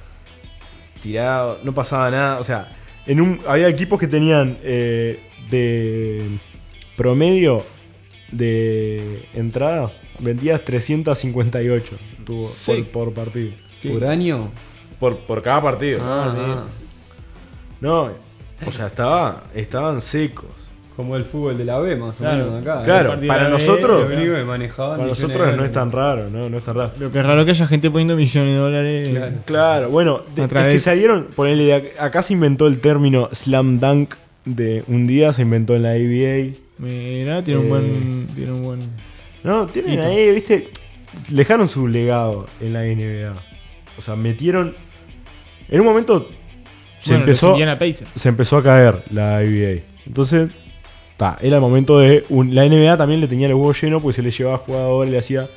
tirados, 1.01 1.65
no 1.65 1.73
pasaba 1.73 2.11
nada. 2.11 2.39
O 2.39 2.45
sea, 2.45 2.69
en 3.07 3.21
un, 3.23 3.41
había 3.49 3.67
equipos 3.69 3.99
que 3.99 4.07
tenían 4.09 4.59
eh, 4.63 5.19
de 5.51 6.27
promedio 6.99 7.65
de 8.31 9.25
entradas, 9.35 10.03
vendidas 10.19 10.63
358 10.65 11.97
tuvo 12.27 12.45
Sí. 12.47 12.87
por, 12.93 13.07
por 13.13 13.25
partido. 13.25 13.53
¿Por 13.83 14.05
año? 14.05 14.51
Por, 15.01 15.17
por 15.19 15.43
cada 15.43 15.61
partido. 15.63 15.99
Ah, 16.03 16.65
No, 17.83 18.11
o 18.67 18.73
sea, 18.73 18.87
estaba, 18.87 19.45
estaban 19.55 20.01
secos. 20.01 20.47
Como 20.97 21.17
el 21.17 21.25
fútbol 21.25 21.57
de 21.57 21.65
la 21.65 21.79
B, 21.79 21.97
más 21.97 22.21
o 22.21 22.23
menos 22.25 22.61
acá. 22.63 22.83
Claro, 22.83 23.19
para 23.27 23.45
B, 23.45 23.51
nosotros, 23.51 24.11
lo 24.11 24.45
manejaban 24.47 24.97
para 24.99 25.09
nosotros 25.09 25.57
no 25.57 25.65
es 25.65 25.73
tan 25.73 25.91
raro, 25.91 26.29
¿no? 26.29 26.51
No 26.51 26.59
es 26.59 26.65
tan 26.65 26.75
raro. 26.77 26.93
Lo 26.99 27.11
que 27.11 27.19
es 27.19 27.25
raro 27.27 27.45
que 27.47 27.51
haya 27.53 27.67
gente 27.67 27.91
poniendo 27.91 28.15
millones 28.15 28.51
de 28.53 28.57
dólares. 28.59 29.09
Claro. 29.09 29.33
Claro, 29.47 29.89
bueno, 29.91 30.21
de- 30.37 30.43
es 30.45 30.51
que 30.51 30.79
salieron, 30.79 31.29
ponele, 31.35 31.95
acá 31.99 32.23
se 32.23 32.35
inventó 32.35 32.67
el 32.67 32.79
término 32.81 33.31
slam 33.33 33.81
dunk 33.81 34.15
de 34.45 34.85
un 34.87 35.07
día, 35.07 35.33
se 35.33 35.43
inventó 35.43 35.75
en 35.75 35.83
la 35.83 35.93
ABA. 35.93 36.55
Mira, 36.79 37.43
tiene 37.43 37.61
un 37.61 37.67
Eh. 37.67 37.69
buen. 37.71 38.27
Tiene 38.35 38.53
un 38.53 38.63
buen. 38.63 38.81
No, 39.45 39.67
tienen 39.67 39.95
Hito. 39.95 40.03
ahí, 40.07 40.31
viste, 40.33 40.69
dejaron 41.31 41.69
su 41.69 41.89
legado 41.89 42.47
en 42.61 42.73
la 42.75 42.85
NBA. 42.85 43.33
O 43.99 44.03
sea, 44.03 44.15
metieron... 44.15 44.75
En 45.71 45.81
un 45.81 45.87
momento 45.87 46.29
se 47.03 47.11
Bueno, 47.15 47.25
empezó... 47.25 47.53
Se 48.15 48.29
empezó 48.29 48.57
a 48.59 48.63
caer 48.63 49.03
la 49.11 49.39
ABA. 49.39 49.83
Entonces, 50.07 50.51
ta, 51.17 51.37
era 51.41 51.57
el 51.57 51.61
momento 51.63 51.99
de. 51.99 52.25
un- 52.29 52.55
la 52.55 52.65
NBA 52.67 52.97
también 52.97 53.21
le 53.21 53.27
tenía 53.29 53.47
el 53.49 53.55
huevo 53.55 53.73
lleno 53.73 54.01
porque 54.01 54.15
se 54.17 54.23
le 54.23 54.31
llevaba 54.31 54.59
jugadores, 54.59 55.11
le 55.11 55.19
hacía. 55.19 55.49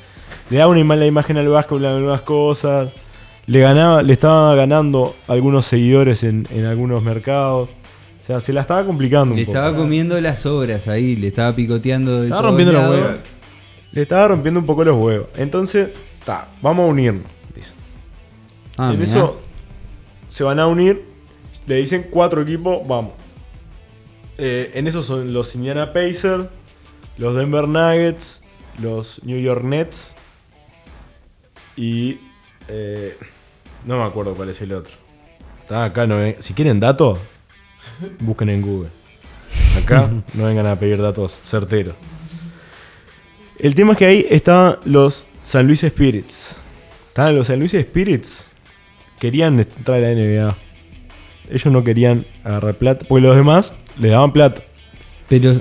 Le 0.50 0.58
daba 0.58 0.70
una 0.72 0.82
mala 0.84 1.06
imagen 1.06 1.36
al 1.36 1.48
básquet, 1.48 1.82
algunas 1.84 2.20
cosas. 2.22 2.90
Le 3.46 3.60
ganaba, 3.60 4.02
le 4.02 4.12
estaba 4.12 4.54
ganando 4.56 5.14
algunos 5.28 5.66
seguidores 5.66 6.24
en, 6.24 6.46
en 6.50 6.64
algunos 6.64 7.02
mercados. 7.02 7.68
O 8.20 8.24
sea, 8.26 8.40
se 8.40 8.52
la 8.52 8.62
estaba 8.62 8.84
complicando 8.84 9.34
un 9.34 9.38
Le 9.38 9.46
poco. 9.46 9.56
estaba 9.56 9.76
comiendo 9.76 10.20
las 10.20 10.44
obras 10.46 10.88
ahí, 10.88 11.14
le 11.14 11.28
estaba 11.28 11.54
picoteando 11.54 12.18
de 12.22 12.24
Estaba 12.26 12.42
rompiendo 12.42 12.72
los 12.72 12.90
huevos. 12.90 13.10
Le 13.92 14.02
estaba 14.02 14.28
rompiendo 14.28 14.58
un 14.58 14.66
poco 14.66 14.84
los 14.84 14.96
huevos. 14.96 15.28
Entonces, 15.36 15.90
ta, 16.24 16.48
vamos 16.60 16.84
a 16.86 16.88
unirnos. 16.88 17.22
dice. 17.54 17.70
Ah, 18.76 18.90
en 18.92 18.98
mirá. 18.98 19.10
eso 19.10 19.40
se 20.28 20.42
van 20.42 20.58
a 20.58 20.66
unir. 20.66 21.04
Le 21.66 21.76
dicen 21.76 22.06
cuatro 22.10 22.42
equipos, 22.42 22.86
vamos. 22.86 23.12
Eh, 24.38 24.72
en 24.74 24.86
eso 24.86 25.02
son 25.02 25.32
los 25.32 25.54
Indiana 25.54 25.92
Pacers, 25.92 26.46
los 27.18 27.34
Denver 27.34 27.66
Nuggets, 27.66 28.42
los 28.80 29.22
New 29.24 29.40
York 29.40 29.64
Nets 29.64 30.14
y 31.76 32.18
eh, 32.68 33.16
no 33.84 33.98
me 33.98 34.04
acuerdo 34.04 34.34
cuál 34.34 34.50
es 34.50 34.60
el 34.60 34.72
otro. 34.72 34.92
Está 35.62 35.84
acá 35.84 36.06
no 36.06 36.16
Si 36.40 36.54
quieren 36.54 36.80
datos, 36.80 37.18
busquen 38.20 38.50
en 38.50 38.62
Google. 38.62 38.90
Acá 39.76 40.10
no 40.34 40.44
vengan 40.44 40.66
a 40.66 40.78
pedir 40.78 41.00
datos 41.00 41.40
certeros. 41.42 41.94
El 43.58 43.74
tema 43.74 43.92
es 43.92 43.98
que 43.98 44.06
ahí 44.06 44.26
estaban 44.28 44.78
los 44.84 45.26
San 45.42 45.66
Luis 45.66 45.80
Spirits. 45.80 46.56
Estaban 47.08 47.36
los 47.36 47.46
San 47.46 47.58
Luis 47.58 47.72
Spirits. 47.72 48.46
Querían 49.18 49.58
entrar 49.58 49.98
a 49.98 50.00
la 50.00 50.14
NBA. 50.14 50.56
Ellos 51.50 51.72
no 51.72 51.84
querían 51.84 52.24
agarrar 52.44 52.74
plata. 52.74 53.06
Porque 53.08 53.22
los 53.26 53.36
demás 53.36 53.74
les 53.98 54.10
daban 54.10 54.32
plata. 54.32 54.62
Pero 55.28 55.60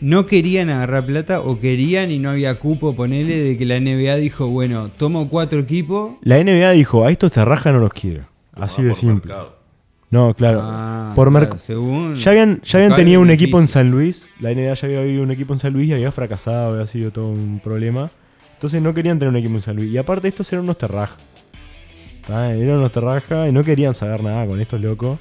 no 0.00 0.26
querían 0.26 0.68
agarrar 0.70 1.06
plata 1.06 1.40
o 1.40 1.58
querían 1.58 2.10
y 2.10 2.18
no 2.18 2.30
había 2.30 2.58
cupo, 2.58 2.94
ponele, 2.94 3.40
de 3.40 3.56
que 3.56 3.64
la 3.64 3.78
NBA 3.78 4.16
dijo, 4.16 4.48
bueno, 4.48 4.90
tomo 4.90 5.28
cuatro 5.28 5.60
equipos. 5.60 6.16
La 6.22 6.42
NBA 6.42 6.72
dijo, 6.72 7.04
a 7.04 7.10
estos 7.10 7.32
te 7.32 7.44
raja 7.44 7.72
no 7.72 7.78
los 7.78 7.92
quiero. 7.92 8.24
Así 8.52 8.82
Va 8.82 8.88
de 8.88 8.94
simple. 8.94 9.28
mercado. 9.28 9.62
No, 10.10 10.34
claro. 10.34 10.60
Ah, 10.62 11.12
por 11.16 11.30
claro, 11.30 11.56
según 11.58 12.16
Ya 12.16 12.32
habían, 12.32 12.60
ya 12.62 12.78
habían 12.80 12.94
tenido 12.96 13.20
un 13.22 13.30
equipo 13.30 13.58
en 13.58 13.66
San 13.66 13.90
Luis. 13.90 14.28
La 14.40 14.52
NBA 14.52 14.74
ya 14.74 14.86
había 14.86 15.00
habido 15.00 15.22
un 15.22 15.30
equipo 15.30 15.54
en 15.54 15.58
San 15.58 15.72
Luis 15.72 15.88
y 15.88 15.94
había 15.94 16.12
fracasado, 16.12 16.74
había 16.74 16.86
sido 16.86 17.10
todo 17.12 17.28
un 17.28 17.60
problema. 17.64 18.10
Entonces 18.54 18.82
no 18.82 18.92
querían 18.92 19.18
tener 19.18 19.30
un 19.30 19.36
equipo 19.36 19.54
en 19.54 19.62
San 19.62 19.76
Luis. 19.76 19.90
Y 19.90 19.96
aparte 19.96 20.28
estos 20.28 20.52
eran 20.52 20.64
unos 20.64 20.76
terrajas. 20.76 21.16
Ah, 22.28 22.50
Eran 22.54 22.78
unos 22.78 22.92
terrajas 22.92 23.48
y 23.48 23.52
no 23.52 23.64
querían 23.64 23.94
saber 23.94 24.22
nada 24.22 24.46
con 24.46 24.60
estos 24.60 24.80
locos. 24.80 25.18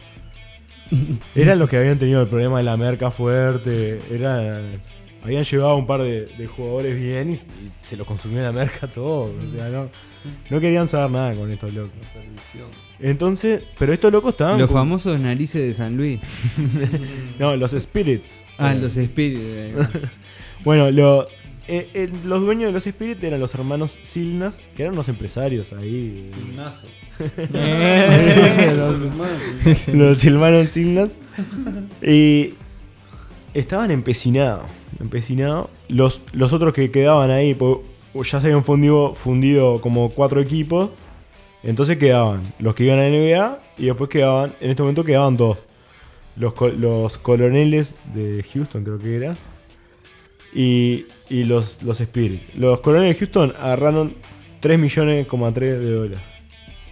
Eran 1.36 1.58
los 1.60 1.70
que 1.70 1.78
habían 1.78 1.98
tenido 1.98 2.22
el 2.22 2.28
problema 2.28 2.58
de 2.58 2.64
la 2.64 2.76
merca 2.78 3.12
fuerte. 3.12 4.00
Eran, 4.12 4.82
habían 5.24 5.44
llevado 5.46 5.76
un 5.78 5.88
par 5.88 6.02
de, 6.02 6.26
de 6.26 6.48
jugadores 6.48 6.96
bien 7.00 7.30
y, 7.32 7.34
y 7.34 7.72
se 7.82 7.96
los 7.98 8.06
consumió 8.06 8.42
la 8.44 8.52
merca 8.52 8.88
todo. 8.88 9.32
O 9.34 9.48
sea, 9.56 9.70
no, 9.70 9.88
no 10.50 10.60
querían 10.60 10.88
saber 10.88 11.12
nada 11.12 11.34
con 11.34 11.50
estos 11.52 11.74
locos. 11.74 11.92
Entonces, 13.00 13.64
pero 13.80 13.94
estos 13.94 14.12
locos 14.12 14.32
estaban. 14.34 14.60
Los 14.60 14.68
con- 14.68 14.78
famosos 14.78 15.20
narices 15.20 15.62
de 15.62 15.74
San 15.74 15.96
Luis. 15.98 16.20
No, 17.40 17.56
los 17.56 17.72
Spirits. 17.72 18.46
Ah, 18.58 18.74
Eh, 18.74 18.80
los 18.80 18.96
espíritus. 18.98 19.44
Bueno, 20.64 20.92
lo- 20.92 21.26
eh, 21.74 21.90
eh, 21.94 22.10
los 22.26 22.42
dueños 22.42 22.66
de 22.68 22.74
los 22.74 22.84
Spirits 22.84 23.24
eran 23.24 23.40
los 23.40 23.56
hermanos 23.56 23.98
Silnas, 24.02 24.62
que 24.76 24.84
eran 24.84 24.94
unos 24.94 25.08
empresarios 25.08 25.72
ahí. 25.72 26.30
los, 28.76 29.00
los 29.94 30.26
hermanos 30.26 30.68
Silnas. 30.68 31.22
Y 32.02 32.56
estaban 33.54 33.90
empecinados. 33.90 34.66
Empecinados. 35.00 35.70
Los, 35.88 36.20
los 36.34 36.52
otros 36.52 36.74
que 36.74 36.92
quedaban 36.92 37.32
ahí, 37.32 37.56
ya 38.16 38.42
se 38.42 38.48
habían 38.48 38.66
fundido, 38.66 39.16
fundido 39.16 39.80
como 39.80 40.10
cuatro 40.10 40.42
equipos. 40.42 40.90
Entonces 41.64 41.98
quedaban 41.98 42.42
los 42.60 42.76
que 42.76 42.84
iban 42.84 43.00
a 43.00 43.04
la 43.04 43.10
NBA 43.10 43.60
y 43.78 43.86
después 43.86 44.10
quedaban, 44.10 44.56
en 44.60 44.72
este 44.72 44.84
momento 44.84 45.06
quedaban 45.06 45.38
dos. 45.38 45.58
Los, 46.36 46.54
los 46.78 47.18
coloneles 47.18 47.96
de 48.14 48.44
Houston, 48.52 48.84
creo 48.84 49.00
que 49.00 49.16
era. 49.16 49.38
Y, 50.54 51.06
y 51.32 51.44
los, 51.46 51.82
los 51.84 52.00
Spirit. 52.02 52.42
Los 52.56 52.82
coloneles 52.82 53.16
de 53.16 53.20
Houston 53.20 53.54
agarraron 53.58 54.14
3 54.60 54.78
millones, 54.80 55.28
de 55.28 55.92
dólares. 55.92 56.20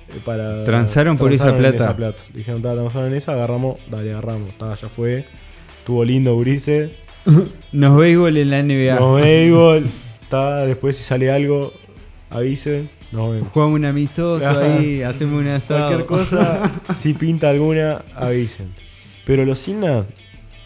eh, 0.09 0.19
Para, 0.25 0.63
Transaron 0.63 1.17
por 1.17 1.31
esa 1.33 1.49
en 1.49 1.57
plata. 1.57 1.95
Dijeron, 2.33 2.61
"Ta, 2.61 2.73
transaron 2.73 3.09
en 3.09 3.15
esa, 3.15 3.33
agarramos, 3.33 3.77
dale, 3.91 4.11
agarramos. 4.11 4.57
Ta, 4.57 4.75
ya 4.75 4.87
fue. 4.89 5.25
Estuvo 5.79 6.03
lindo, 6.03 6.35
Urice. 6.35 6.91
Nos 7.71 7.97
béisbol 7.97 8.37
en 8.37 8.49
la 8.49 8.63
NBA. 8.63 8.99
No 8.99 9.15
béisbol. 9.15 9.85
Ta, 10.29 10.65
después 10.65 10.95
si 10.97 11.03
sale 11.03 11.31
algo, 11.31 11.73
avisen. 12.29 12.89
Nos 13.11 13.31
vemos. 13.33 13.49
Jugamos 13.49 13.75
un 13.79 13.85
amistoso 13.85 14.47
ahí, 14.47 15.01
hacemos 15.01 15.41
un 15.41 15.47
asado. 15.47 16.05
Cualquier 16.05 16.05
cosa, 16.05 16.71
si 16.93 17.13
pinta 17.13 17.49
alguna, 17.49 18.03
avisen. 18.15 18.67
Pero 19.25 19.45
los 19.45 19.59
Signas 19.59 20.05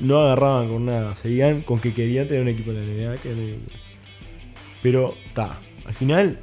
no 0.03 0.19
agarraban 0.21 0.67
con 0.69 0.85
nada. 0.85 1.15
Seguían 1.15 1.61
con 1.61 1.79
que 1.79 1.93
querían 1.93 2.27
tener 2.27 2.43
un 2.43 2.49
equipo 2.49 2.71
en 2.71 2.77
la 2.77 2.83
NBA. 3.13 3.17
que 3.21 3.57
Pero, 4.81 5.15
ta. 5.33 5.57
Al 5.85 5.93
final, 5.95 6.39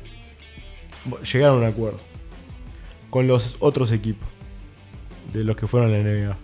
llegaron 1.33 1.57
a 1.59 1.67
un 1.67 1.73
acuerdo. 1.73 1.99
Con 3.11 3.27
los 3.27 3.57
otros 3.61 3.93
equipos. 3.93 4.29
De 5.33 5.45
los 5.45 5.57
que 5.57 5.67
fueron 5.67 5.91
a 5.91 5.93
la 5.93 5.99
NBA. 6.03 6.37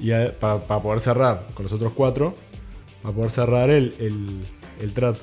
Y 0.00 0.12
a- 0.12 0.38
para, 0.38 0.58
para 0.66 0.82
poder 0.82 1.00
cerrar 1.00 1.46
con 1.54 1.64
los 1.64 1.72
otros 1.72 1.92
cuatro. 1.92 2.34
Para 3.02 3.14
poder 3.14 3.30
cerrar 3.30 3.70
el, 3.70 3.94
el- 3.98 4.44
el 4.80 4.92
trato. 4.94 5.20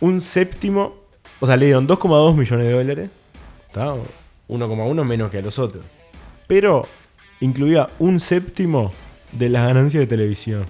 Un 0.00 0.20
séptimo. 0.20 0.94
O 1.40 1.46
sea, 1.46 1.56
le 1.56 1.66
dieron 1.66 1.86
2,2 1.86 2.34
millones 2.36 2.66
de 2.66 2.72
dólares. 2.72 3.10
¿Está? 3.66 3.94
1,1 4.48 5.04
menos 5.04 5.30
que 5.30 5.38
a 5.38 5.42
los 5.42 5.58
otros. 5.58 5.84
Pero 6.46 6.86
incluía 7.40 7.88
un 7.98 8.20
séptimo 8.20 8.92
de 9.32 9.48
las 9.48 9.66
ganancias 9.66 10.00
de 10.00 10.06
televisión. 10.06 10.64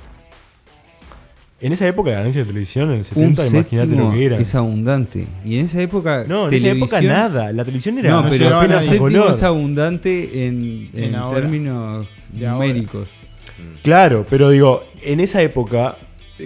En 1.61 1.73
esa 1.73 1.89
época, 1.89 2.11
las 2.11 2.19
ganancias 2.21 2.47
de 2.47 2.53
televisión, 2.53 2.85
en 2.93 3.01
el 3.01 3.07
Un 3.17 3.35
70, 3.37 3.47
imagínate 3.49 3.97
lo 3.97 4.13
que 4.13 4.25
era. 4.27 4.39
es 4.39 4.55
abundante. 4.55 5.27
Y 5.45 5.59
en 5.59 5.65
esa 5.65 5.81
época. 5.83 6.25
No, 6.29 6.47
en 6.49 6.55
esa 6.55 6.69
época 6.69 6.99
televisión- 7.01 7.13
nada. 7.13 7.53
La 7.53 7.65
televisión 7.65 7.99
era 7.99 8.11
No, 8.11 8.23
no 8.23 8.31
pero 8.31 8.57
apenas 8.59 8.85
séptimo 8.85 9.25
es 9.27 9.43
abundante 9.43 10.47
en, 10.47 10.91
en 10.95 11.05
En 11.05 11.15
ahora. 11.17 11.41
términos 11.41 12.07
De 12.33 12.47
ahora. 12.47 12.67
numéricos. 12.67 13.09
Claro, 13.83 14.25
pero 14.31 14.51
digo, 14.51 14.85
en 15.03 15.19
esa 15.19 15.43
época, 15.43 15.97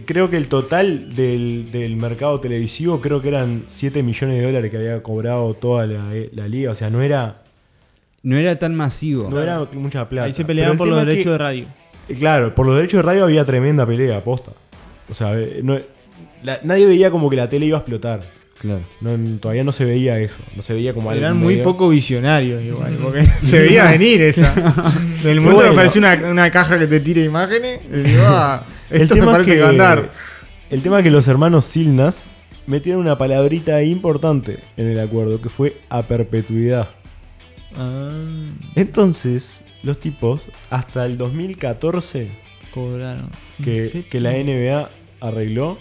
creo 0.07 0.31
que 0.31 0.39
el 0.39 0.49
total 0.49 1.15
del, 1.15 1.69
del 1.71 1.97
mercado 1.97 2.41
televisivo, 2.41 3.03
creo 3.03 3.21
que 3.21 3.29
eran 3.29 3.65
7 3.67 4.03
millones 4.03 4.39
de 4.39 4.45
dólares 4.47 4.71
que 4.71 4.79
había 4.79 5.03
cobrado 5.03 5.53
toda 5.53 5.87
la, 5.87 6.11
la 6.33 6.49
liga. 6.49 6.71
O 6.71 6.75
sea, 6.75 6.89
no 6.89 7.03
era, 7.03 7.42
No 8.23 8.37
era 8.37 8.57
tan 8.57 8.75
masivo. 8.75 9.29
no 9.31 9.41
era 9.41 9.67
mucha 9.73 10.09
plata. 10.09 10.27
Ahí 10.27 10.33
se 10.33 10.45
peleaban 10.45 10.77
por 10.77 10.87
los 10.89 10.99
el 11.01 11.07
derechos 11.07 11.25
que- 11.25 11.31
de 11.33 11.39
radio. 11.39 11.65
Eh, 12.09 12.15
Claro, 12.19 12.55
por 12.55 12.67
los 12.67 12.77
derechos 12.77 12.99
de 12.99 13.03
radio 13.03 13.25
había 13.25 13.45
tremenda 13.45 13.87
pelea, 13.87 14.19
aposta. 14.19 14.53
O 15.11 15.15
sea, 15.15 15.39
eh, 15.39 15.61
no- 15.63 15.79
la- 16.43 16.61
nadie 16.63 16.87
veía 16.87 17.11
como 17.11 17.29
que 17.31 17.37
la 17.37 17.49
tele 17.49 17.67
iba 17.67 17.79
a 17.79 17.81
explotar. 17.81 18.21
Claro. 18.61 18.81
No, 19.01 19.11
todavía 19.41 19.65
no 19.65 19.73
se 19.73 19.85
veía 19.85 20.19
eso. 20.21 20.37
No 20.55 20.63
se 20.63 20.73
veía 20.73 20.95
como 20.95 21.11
algo 21.11 21.21
Eran 21.21 21.37
muy 21.37 21.55
medio- 21.55 21.65
poco 21.65 21.89
visionarios 21.89 22.63
igual, 22.63 22.97
porque 23.03 23.23
se 23.45 23.59
veía 23.61 23.91
venir 23.91 24.21
esa. 24.23 24.55
Del 25.25 25.41
momento 25.41 25.57
bueno. 25.57 25.61
que 25.63 25.81
aparece 25.81 25.99
una, 25.99 26.15
una 26.31 26.51
caja 26.53 26.79
que 26.79 26.87
te 26.87 27.01
tire 27.01 27.25
imágenes, 27.25 27.81
digo, 27.91 28.23
ah, 28.27 28.65
esto 28.89 29.15
me 29.17 29.21
tema 29.21 29.33
es 29.33 29.39
parece 29.39 29.55
que 29.57 29.61
va 29.63 29.67
a 29.67 29.71
andar. 29.71 30.11
El 30.71 30.81
tema 30.81 30.99
es 30.99 31.03
que 31.05 31.11
los 31.11 31.27
hermanos 31.27 31.65
Silnas 31.65 32.27
metieron 32.69 33.01
una 33.01 33.19
palabrita 33.19 33.83
importante 33.83 34.59
en 34.77 34.87
el 34.87 35.01
acuerdo, 35.01 35.41
que 35.41 35.49
fue 35.49 35.77
a 35.89 36.03
perpetuidad. 36.03 36.89
Ah, 37.77 38.11
Entonces, 38.75 39.63
los 39.83 39.99
tipos, 39.99 40.43
hasta 40.71 41.07
el 41.07 41.19
2014, 41.19 42.29
cobraron. 42.73 43.31
que, 43.63 44.07
que 44.11 44.21
la 44.21 44.33
NBA 44.33 44.91
arregló, 45.21 45.79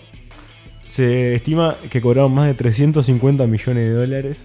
se 0.87 1.33
estima 1.35 1.75
que 1.89 2.01
cobraron 2.01 2.33
más 2.33 2.47
de 2.47 2.53
350 2.53 3.47
millones 3.47 3.87
de 3.87 3.93
dólares 3.93 4.43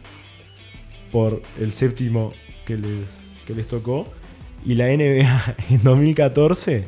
por 1.11 1.43
el 1.61 1.73
séptimo 1.73 2.33
que 2.65 2.77
les, 2.77 3.17
que 3.47 3.55
les 3.55 3.67
tocó. 3.67 4.07
Y 4.65 4.75
la 4.75 4.87
NBA 4.87 5.57
en 5.71 5.83
2014, 5.83 6.85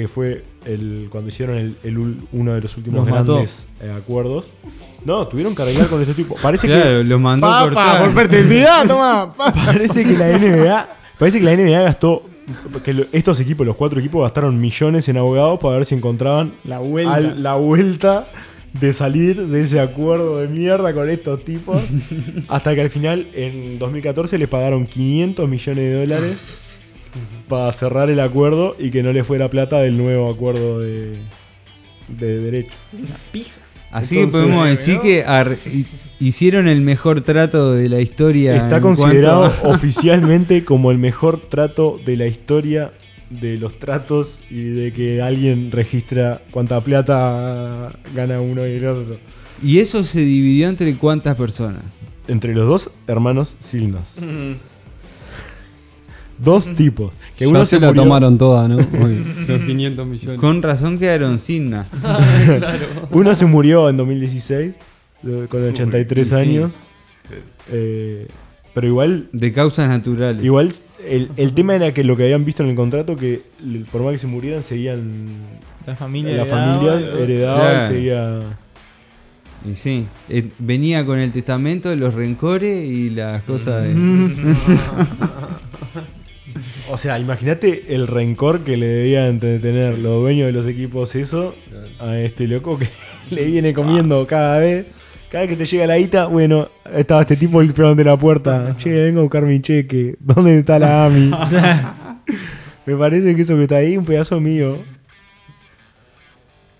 que 0.00 0.08
fue 0.08 0.44
el, 0.66 1.08
cuando 1.10 1.28
hicieron 1.30 1.56
el, 1.56 1.76
el 1.82 1.96
ul- 1.96 2.16
uno 2.32 2.52
de 2.52 2.60
los 2.60 2.76
últimos 2.76 3.06
Los 3.08 3.24
grandes 3.26 3.66
eh, 3.80 3.90
acuerdos, 3.96 4.44
no, 5.06 5.26
tuvieron 5.26 5.54
que 5.54 5.62
arreglar 5.62 5.86
con 5.86 6.02
este 6.02 6.12
tipo. 6.12 6.36
Parece 6.42 6.66
Claro, 6.66 7.02
los 7.02 7.18
mandó 7.18 7.46
Papa, 7.46 7.64
cortar. 7.64 8.04
por 8.04 8.14
perpetuidad, 8.14 8.84
toma. 8.88 9.32
pa. 9.34 9.52
que, 9.54 9.60
parece 9.64 10.04
que 10.04 10.12
la 10.18 10.36
NBA, 10.38 10.88
parece 11.18 11.38
que 11.40 11.44
la 11.46 11.56
NBA 11.56 11.80
gastó, 11.82 12.24
que 12.84 12.92
lo- 12.92 13.06
estos 13.12 13.40
equipos, 13.40 13.66
los 13.66 13.74
cuatro 13.76 13.98
equipos, 13.98 14.20
gastaron 14.22 14.60
millones 14.60 15.08
en 15.08 15.16
abogados 15.16 15.58
para 15.60 15.76
ver 15.78 15.86
si 15.86 15.94
encontraban 15.94 16.52
La 16.64 16.78
vuelta. 16.78 17.14
al- 17.14 17.42
la 17.42 17.54
vuelta 17.54 18.26
de 18.74 18.92
salir 18.92 19.46
de 19.46 19.62
ese 19.62 19.80
acuerdo 19.80 20.40
de 20.40 20.48
mierda 20.48 20.92
con 20.92 21.08
estos 21.08 21.42
tipos. 21.42 21.80
hasta 22.48 22.74
que 22.74 22.82
al 22.82 22.90
final, 22.90 23.28
en 23.32 23.78
2014, 23.78 24.36
les 24.36 24.48
pagaron 24.48 24.86
500 24.86 25.48
millones 25.48 25.76
de 25.84 26.00
dólares 26.00 26.60
para 27.48 27.70
cerrar 27.72 28.10
el 28.10 28.20
acuerdo 28.20 28.76
y 28.78 28.90
que 28.90 29.02
no 29.02 29.12
les 29.12 29.26
fuera 29.26 29.48
plata 29.48 29.80
del 29.80 29.96
nuevo 29.96 30.30
acuerdo 30.30 30.80
de, 30.80 31.18
de 32.08 32.40
derecho. 32.40 32.72
Así 33.90 34.18
Entonces, 34.18 34.40
que 34.40 34.46
podemos 34.46 34.68
decir 34.68 34.96
¿no? 34.96 35.02
que 35.02 35.86
hicieron 36.20 36.68
el 36.68 36.80
mejor 36.80 37.20
trato 37.22 37.72
de 37.72 37.88
la 37.88 38.00
historia. 38.00 38.56
Está 38.56 38.80
considerado 38.80 39.50
cuanto 39.50 39.68
oficialmente 39.76 40.64
como 40.66 40.90
el 40.90 40.98
mejor 40.98 41.40
trato 41.40 41.98
de 42.04 42.16
la 42.16 42.26
historia 42.26 42.92
de 43.30 43.56
los 43.56 43.78
tratos 43.78 44.40
y 44.50 44.64
de 44.64 44.92
que 44.92 45.22
alguien 45.22 45.70
registra 45.72 46.42
cuánta 46.50 46.80
plata 46.80 47.92
gana 48.14 48.40
uno 48.40 48.66
y 48.66 48.72
el 48.72 48.86
otro. 48.86 49.18
Y 49.62 49.78
eso 49.78 50.04
se 50.04 50.20
dividió 50.20 50.68
entre 50.68 50.94
cuántas 50.96 51.36
personas. 51.36 51.82
Entre 52.28 52.54
los 52.54 52.68
dos 52.68 52.90
hermanos 53.06 53.56
Silnos. 53.58 54.16
Dos 56.38 56.66
tipos. 56.74 57.12
Que 57.38 57.44
ya 57.44 57.50
uno 57.50 57.64
se, 57.64 57.76
se 57.76 57.80
la 57.80 57.88
murió- 57.88 58.02
tomaron 58.02 58.38
toda, 58.38 58.68
¿no? 58.68 58.76
Uy, 59.04 59.24
los 59.48 59.60
500 59.62 60.06
millones. 60.06 60.40
Con 60.40 60.62
razón 60.62 60.98
quedaron 60.98 61.38
sin 61.38 61.70
nada. 61.70 61.86
Uno 63.10 63.34
se 63.34 63.46
murió 63.46 63.88
en 63.88 63.96
2016 63.96 64.74
eh, 65.26 65.46
con 65.48 65.64
83 65.64 66.28
sí. 66.28 66.34
años. 66.34 66.72
Eh, 67.72 68.28
pero 68.74 68.86
igual 68.86 69.28
De 69.32 69.52
causas 69.52 69.88
naturales. 69.88 70.44
Igual 70.44 70.72
el, 71.08 71.30
el 71.36 71.54
tema 71.54 71.74
era 71.74 71.92
que 71.94 72.04
lo 72.04 72.16
que 72.16 72.24
habían 72.24 72.44
visto 72.44 72.62
en 72.62 72.68
el 72.70 72.76
contrato 72.76 73.16
que 73.16 73.42
por 73.90 74.02
más 74.02 74.12
que 74.12 74.18
se 74.18 74.26
murieran 74.26 74.62
seguían 74.62 75.26
La 75.86 75.96
familia. 75.96 76.36
la 76.36 76.42
heredaba, 76.42 76.66
familia 76.80 77.00
y- 77.00 77.22
heredaba 77.22 77.60
Claro. 77.70 77.84
y 77.84 77.88
seguía 77.94 78.40
Y 79.70 79.74
sí, 79.76 80.06
eh, 80.28 80.50
venía 80.58 81.04
con 81.06 81.18
el 81.18 81.32
testamento, 81.32 81.94
los 81.96 82.12
rencores 82.14 82.86
y 82.88 83.08
las 83.10 83.42
cosas 83.44 83.82
de... 83.84 83.94
o 86.90 86.96
sea 86.96 87.18
imagínate 87.18 87.94
el 87.94 88.06
rencor 88.06 88.60
que 88.60 88.76
le 88.76 88.86
debían 88.86 89.38
de 89.38 89.58
tener 89.58 89.98
los 89.98 90.20
dueños 90.20 90.46
de 90.46 90.52
los 90.52 90.66
equipos 90.66 91.14
eso 91.14 91.54
a 91.98 92.18
este 92.18 92.46
loco 92.46 92.78
que 92.78 92.88
le 93.30 93.44
viene 93.44 93.74
comiendo 93.74 94.26
cada 94.26 94.58
vez 94.58 94.86
cada 95.30 95.42
vez 95.42 95.50
que 95.50 95.56
te 95.56 95.66
llega 95.66 95.86
la 95.86 95.98
guita 95.98 96.26
bueno 96.26 96.68
estaba 96.94 97.22
este 97.22 97.36
tipo 97.36 97.60
esperando 97.62 98.02
en 98.02 98.08
la 98.08 98.16
puerta 98.16 98.76
che 98.78 98.90
vengo 98.90 99.20
a 99.20 99.22
buscar 99.22 99.44
mi 99.44 99.60
cheque 99.60 100.16
¿dónde 100.20 100.58
está 100.58 100.78
la 100.78 101.06
AMI? 101.06 101.30
me 102.86 102.96
parece 102.96 103.34
que 103.34 103.42
eso 103.42 103.56
que 103.56 103.62
está 103.62 103.76
ahí 103.76 103.92
es 103.92 103.98
un 103.98 104.04
pedazo 104.04 104.40
mío 104.40 104.78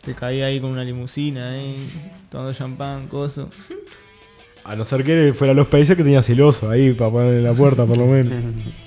Te 0.06 0.14
caía 0.14 0.46
ahí 0.46 0.60
con 0.60 0.70
una 0.70 0.84
limusina, 0.84 1.58
eh, 1.58 1.74
tomando 2.30 2.54
champán, 2.54 3.08
coso. 3.08 3.50
A 4.64 4.76
no 4.76 4.84
ser 4.84 5.02
que 5.02 5.34
fuera 5.34 5.52
los 5.52 5.66
países 5.66 5.96
que 5.96 6.04
tenía 6.04 6.22
celoso 6.22 6.70
ahí 6.70 6.92
para 6.92 7.10
poner 7.10 7.34
en 7.34 7.42
la 7.42 7.52
puerta, 7.52 7.84
por 7.84 7.96
lo 7.96 8.06
menos. 8.06 8.32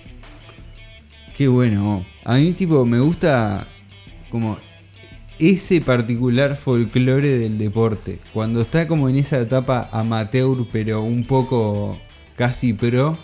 Qué 1.39 1.47
bueno. 1.47 2.05
A 2.25 2.35
mí, 2.35 2.51
tipo, 2.51 2.85
me 2.85 2.99
gusta 2.99 3.65
como 4.29 4.57
ese 5.39 5.79
particular 5.79 6.57
folclore 6.57 7.37
del 7.37 7.57
deporte. 7.57 8.19
Cuando 8.33 8.59
está 8.59 8.89
como 8.89 9.07
en 9.07 9.15
esa 9.15 9.39
etapa 9.39 9.87
amateur, 9.93 10.67
pero 10.69 11.01
un 11.01 11.23
poco 11.23 11.97
casi 12.35 12.73
pro. 12.73 13.17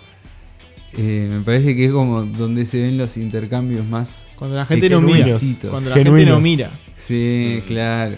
eh, 0.97 1.28
me 1.30 1.41
parece 1.41 1.76
que 1.76 1.88
es 1.88 1.91
como 1.91 2.24
donde 2.24 2.66
se 2.66 2.84
ven 2.84 2.97
los 2.97 3.18
intercambios 3.18 3.86
más. 3.86 4.26
Cuando 4.38 4.55
la 4.55 4.66
gente 4.66 4.89
no 4.89 5.01
mira. 5.01 5.38
Cuando 5.70 5.89
la 5.89 5.95
gente 5.97 6.26
no 6.26 6.39
mira. 6.39 6.72
Sí, 6.95 7.63
claro. 7.68 8.16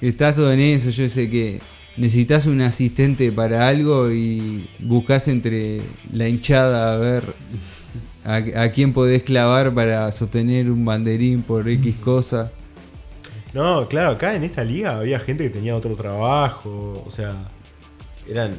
Que 0.00 0.08
estás 0.08 0.34
todo 0.34 0.50
en 0.50 0.60
eso, 0.60 0.88
yo 0.88 1.10
sé 1.10 1.28
que 1.28 1.60
necesitas 1.98 2.46
un 2.46 2.62
asistente 2.62 3.30
para 3.32 3.68
algo 3.68 4.10
y 4.10 4.66
buscas 4.78 5.28
entre 5.28 5.82
la 6.10 6.26
hinchada 6.26 6.94
a 6.94 6.96
ver 6.96 7.34
a, 8.24 8.36
a 8.62 8.68
quién 8.70 8.92
podés 8.92 9.22
clavar 9.22 9.72
para 9.74 10.10
sostener 10.12 10.70
un 10.70 10.84
banderín 10.84 11.42
por 11.42 11.68
X 11.68 11.94
cosa. 12.02 12.50
No, 13.52 13.86
claro, 13.88 14.10
acá 14.10 14.34
en 14.34 14.42
esta 14.44 14.64
liga 14.64 14.98
había 14.98 15.18
gente 15.20 15.44
que 15.44 15.50
tenía 15.50 15.76
otro 15.76 15.94
trabajo, 15.94 17.04
o 17.06 17.10
sea, 17.10 17.48
eran 18.28 18.52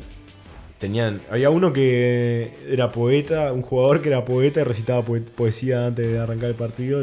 tenían 0.77 1.21
había 1.31 1.49
uno 1.49 1.71
que 1.73 2.51
era 2.69 2.89
poeta, 2.91 3.51
un 3.53 3.61
jugador 3.61 4.01
que 4.01 4.09
era 4.09 4.23
poeta 4.25 4.59
y 4.61 4.63
recitaba 4.65 5.03
poe- 5.03 5.21
poesía 5.21 5.87
antes 5.87 6.05
de 6.05 6.19
arrancar 6.19 6.49
el 6.49 6.55
partido. 6.55 7.01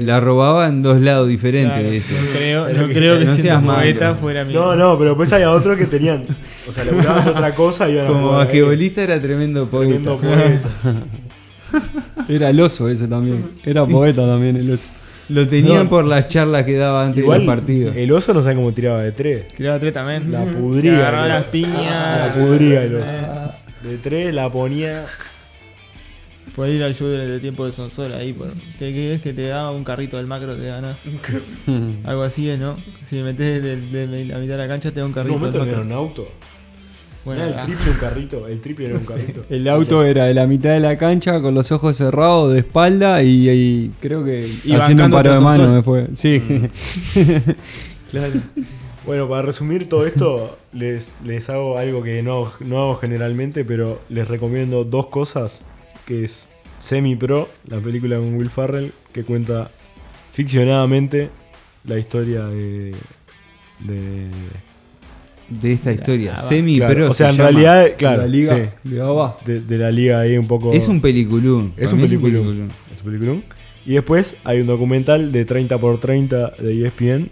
la 0.00 0.20
robaba 0.20 0.68
en 0.68 0.82
dos 0.82 1.00
lados 1.00 1.26
diferentes 1.28 1.72
Claro, 1.72 1.90
de 1.90 1.96
eso. 1.96 2.14
no 2.14 2.38
creo, 2.38 2.68
no 2.82 2.88
que- 2.88 2.94
creo 2.94 3.18
que 3.18 3.24
no 3.24 3.36
seas 3.36 3.62
poeta 3.62 4.14
fuera 4.14 4.44
mi. 4.44 4.52
No, 4.54 4.76
no, 4.76 4.96
pero 4.98 5.10
después 5.10 5.32
había 5.32 5.50
otros 5.50 5.76
que 5.78 5.86
tenían, 5.86 6.26
o 6.68 6.72
sea, 6.72 6.84
laburaban 6.84 7.24
de 7.24 7.30
otra 7.32 7.54
cosa 7.54 7.88
y 7.88 7.92
iban 7.94 8.06
a 8.06 8.08
Como 8.10 8.30
basquetbolista 8.32 9.02
era 9.02 9.20
tremendo 9.20 9.68
poeta. 9.68 9.94
Tremendo 9.94 10.16
poeta. 10.18 10.68
Era 12.28 12.50
el 12.50 12.60
oso 12.60 12.88
ese 12.88 13.08
también. 13.08 13.44
Era 13.64 13.84
poeta 13.86 14.26
también 14.26 14.56
el 14.56 14.70
oso. 14.70 14.86
Lo 15.28 15.46
tenían 15.48 15.84
No. 15.84 15.90
por 15.90 16.04
las 16.04 16.28
charlas 16.28 16.62
que 16.64 16.76
daba 16.76 17.04
antes 17.04 17.22
Igual 17.22 17.40
de 17.40 17.46
los 17.46 17.54
partidos. 17.56 17.96
el 17.96 18.12
oso 18.12 18.32
no 18.32 18.42
sabe 18.42 18.54
cómo 18.54 18.72
tiraba 18.72 19.02
de 19.02 19.10
tres. 19.12 19.48
Tiraba 19.48 19.78
tres 19.80 19.92
también. 19.92 20.30
La 20.30 20.44
Se 20.44 20.52
pudría. 20.52 20.98
agarraba 20.98 21.26
las 21.28 21.44
piñas. 21.44 22.28
La 22.28 22.34
pudría 22.34 22.82
el 22.84 22.94
oso. 22.96 23.12
De 23.82 23.98
tres 23.98 24.32
la 24.34 24.50
ponía. 24.50 25.04
Puedes 26.54 26.74
ir 26.76 26.82
al 26.84 26.94
show 26.94 27.08
de 27.08 27.38
tiempo 27.40 27.66
de 27.66 27.72
Sonsol 27.72 28.12
ahí. 28.14 28.32
Por, 28.32 28.48
¿Qué 28.78 28.92
qué 28.94 29.14
es 29.14 29.20
que 29.20 29.32
te 29.34 29.48
da 29.48 29.70
un 29.72 29.84
carrito 29.84 30.16
del 30.16 30.26
macro? 30.26 30.54
Te 30.54 30.66
ganas. 30.66 30.96
Algo 32.04 32.22
así 32.22 32.48
es, 32.48 32.58
¿no? 32.58 32.76
Si 33.04 33.16
metes 33.16 33.62
de, 33.62 33.76
de- 33.80 34.06
de 34.06 34.24
la 34.26 34.38
mitad 34.38 34.52
de 34.54 34.58
la 34.58 34.68
cancha, 34.68 34.90
te 34.90 35.00
da 35.00 35.06
un 35.06 35.10
En 35.10 35.14
carrito 35.14 35.34
un 35.34 35.40
momento 35.40 35.58
del 35.58 35.66
no 35.66 35.72
era 35.72 35.82
macro. 35.84 36.00
un 36.00 36.06
auto. 36.08 36.28
Bueno, 37.26 37.42
era 37.42 37.52
el 37.52 37.58
ah, 37.58 37.64
triple 37.66 37.90
un 37.90 37.96
carrito. 37.98 38.46
El 38.48 38.60
triple 38.60 38.86
era 38.86 38.94
un 38.98 39.04
carrito. 39.04 39.44
El 39.50 39.68
auto 39.68 40.02
era 40.04 40.24
de 40.24 40.32
la 40.34 40.46
mitad 40.46 40.70
de 40.70 40.80
la 40.80 40.96
cancha 40.96 41.42
con 41.42 41.54
los 41.54 41.70
ojos 41.72 41.96
cerrados 41.96 42.52
de 42.54 42.60
espalda 42.60 43.22
y, 43.22 43.50
y 43.50 43.92
creo 44.00 44.24
que 44.24 44.48
Y 44.64 44.72
haciendo 44.72 45.04
un 45.04 45.10
paro 45.10 45.34
de 45.34 45.40
mano 45.40 45.74
después. 45.74 46.08
Sí. 46.14 46.40
claro. 48.10 48.32
Bueno, 49.04 49.28
para 49.28 49.42
resumir 49.42 49.88
todo 49.88 50.06
esto, 50.06 50.58
les, 50.72 51.12
les 51.24 51.48
hago 51.50 51.78
algo 51.78 52.02
que 52.02 52.22
no, 52.22 52.32
hago- 52.46 52.54
no 52.60 52.78
hago 52.82 52.96
generalmente, 52.96 53.64
pero 53.64 54.00
les 54.08 54.26
recomiendo 54.26 54.84
dos 54.84 55.06
cosas, 55.06 55.64
que 56.06 56.24
es 56.24 56.48
Semi 56.80 57.14
Pro, 57.14 57.48
la 57.68 57.78
película 57.80 58.16
con 58.16 58.34
Will 58.36 58.50
Farrell, 58.50 58.92
que 59.12 59.22
cuenta 59.22 59.70
ficcionadamente 60.32 61.30
la 61.84 61.98
historia 61.98 62.46
de... 62.46 62.94
de 63.80 64.26
De 65.48 65.72
esta 65.72 65.92
historia. 65.92 66.34
Ah. 66.36 66.42
Semi 66.42 66.78
claro, 66.78 66.94
pro 66.94 67.10
o 67.10 67.14
sea, 67.14 67.28
se 67.28 67.32
en 67.32 67.38
llama. 67.38 67.50
realidad, 67.50 67.94
claro, 67.96 68.22
la 68.22 68.28
liga 68.28 68.56
sí, 68.56 68.90
de 68.90 69.52
de, 69.54 69.60
de 69.60 69.78
la 69.78 69.90
liga 69.90 70.20
ahí 70.20 70.36
un 70.36 70.46
poco... 70.46 70.72
Es 70.72 70.88
un 70.88 71.00
peliculón. 71.00 71.72
Es 71.76 71.92
un 71.92 72.00
peliculón. 72.00 72.68
Es 72.92 73.00
un 73.00 73.04
peliculón. 73.06 73.44
Y 73.84 73.94
después 73.94 74.36
hay 74.42 74.60
un 74.60 74.66
documental 74.66 75.30
de 75.30 75.46
30x30 75.46 76.56
de 76.56 76.86
ESPN 76.86 77.30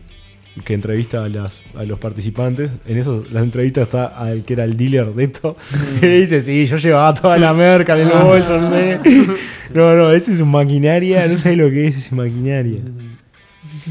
que 0.64 0.74
entrevista 0.74 1.24
a, 1.24 1.28
las, 1.28 1.62
a 1.74 1.82
los 1.82 1.98
participantes. 1.98 2.70
En 2.86 2.98
eso, 2.98 3.24
la 3.32 3.40
entrevista 3.40 3.82
está 3.82 4.06
al 4.06 4.44
que 4.44 4.52
era 4.52 4.64
el 4.64 4.76
dealer 4.76 5.06
de 5.06 5.24
esto. 5.24 5.56
que 6.00 6.06
dice, 6.06 6.40
sí, 6.40 6.66
yo 6.66 6.76
llevaba 6.76 7.12
toda 7.12 7.36
la 7.38 7.52
merca 7.52 7.98
en 7.98 8.06
el 8.06 8.12
bolso. 8.16 8.60
No, 8.60 8.70
sé". 8.70 9.00
no, 9.74 9.96
no, 9.96 10.12
ese 10.12 10.32
es 10.32 10.40
un 10.40 10.50
maquinaria. 10.50 11.26
No 11.26 11.38
sé 11.38 11.56
lo 11.56 11.70
que 11.70 11.88
es 11.88 11.96
ese 11.96 12.14
maquinaria. 12.14 12.80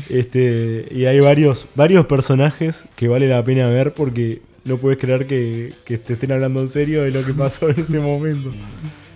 Este, 0.09 0.87
y 0.91 1.05
hay 1.05 1.19
varios, 1.19 1.67
varios 1.75 2.05
personajes 2.05 2.85
que 2.95 3.07
vale 3.07 3.27
la 3.27 3.43
pena 3.43 3.67
ver 3.69 3.93
porque 3.93 4.41
no 4.65 4.77
puedes 4.77 4.97
creer 4.99 5.27
que, 5.27 5.73
que 5.85 5.97
te 5.97 6.13
estén 6.13 6.31
hablando 6.31 6.61
en 6.61 6.67
serio 6.69 7.03
de 7.03 7.11
lo 7.11 7.23
que 7.25 7.33
pasó 7.33 7.69
en 7.69 7.79
ese 7.79 7.99
momento. 7.99 8.51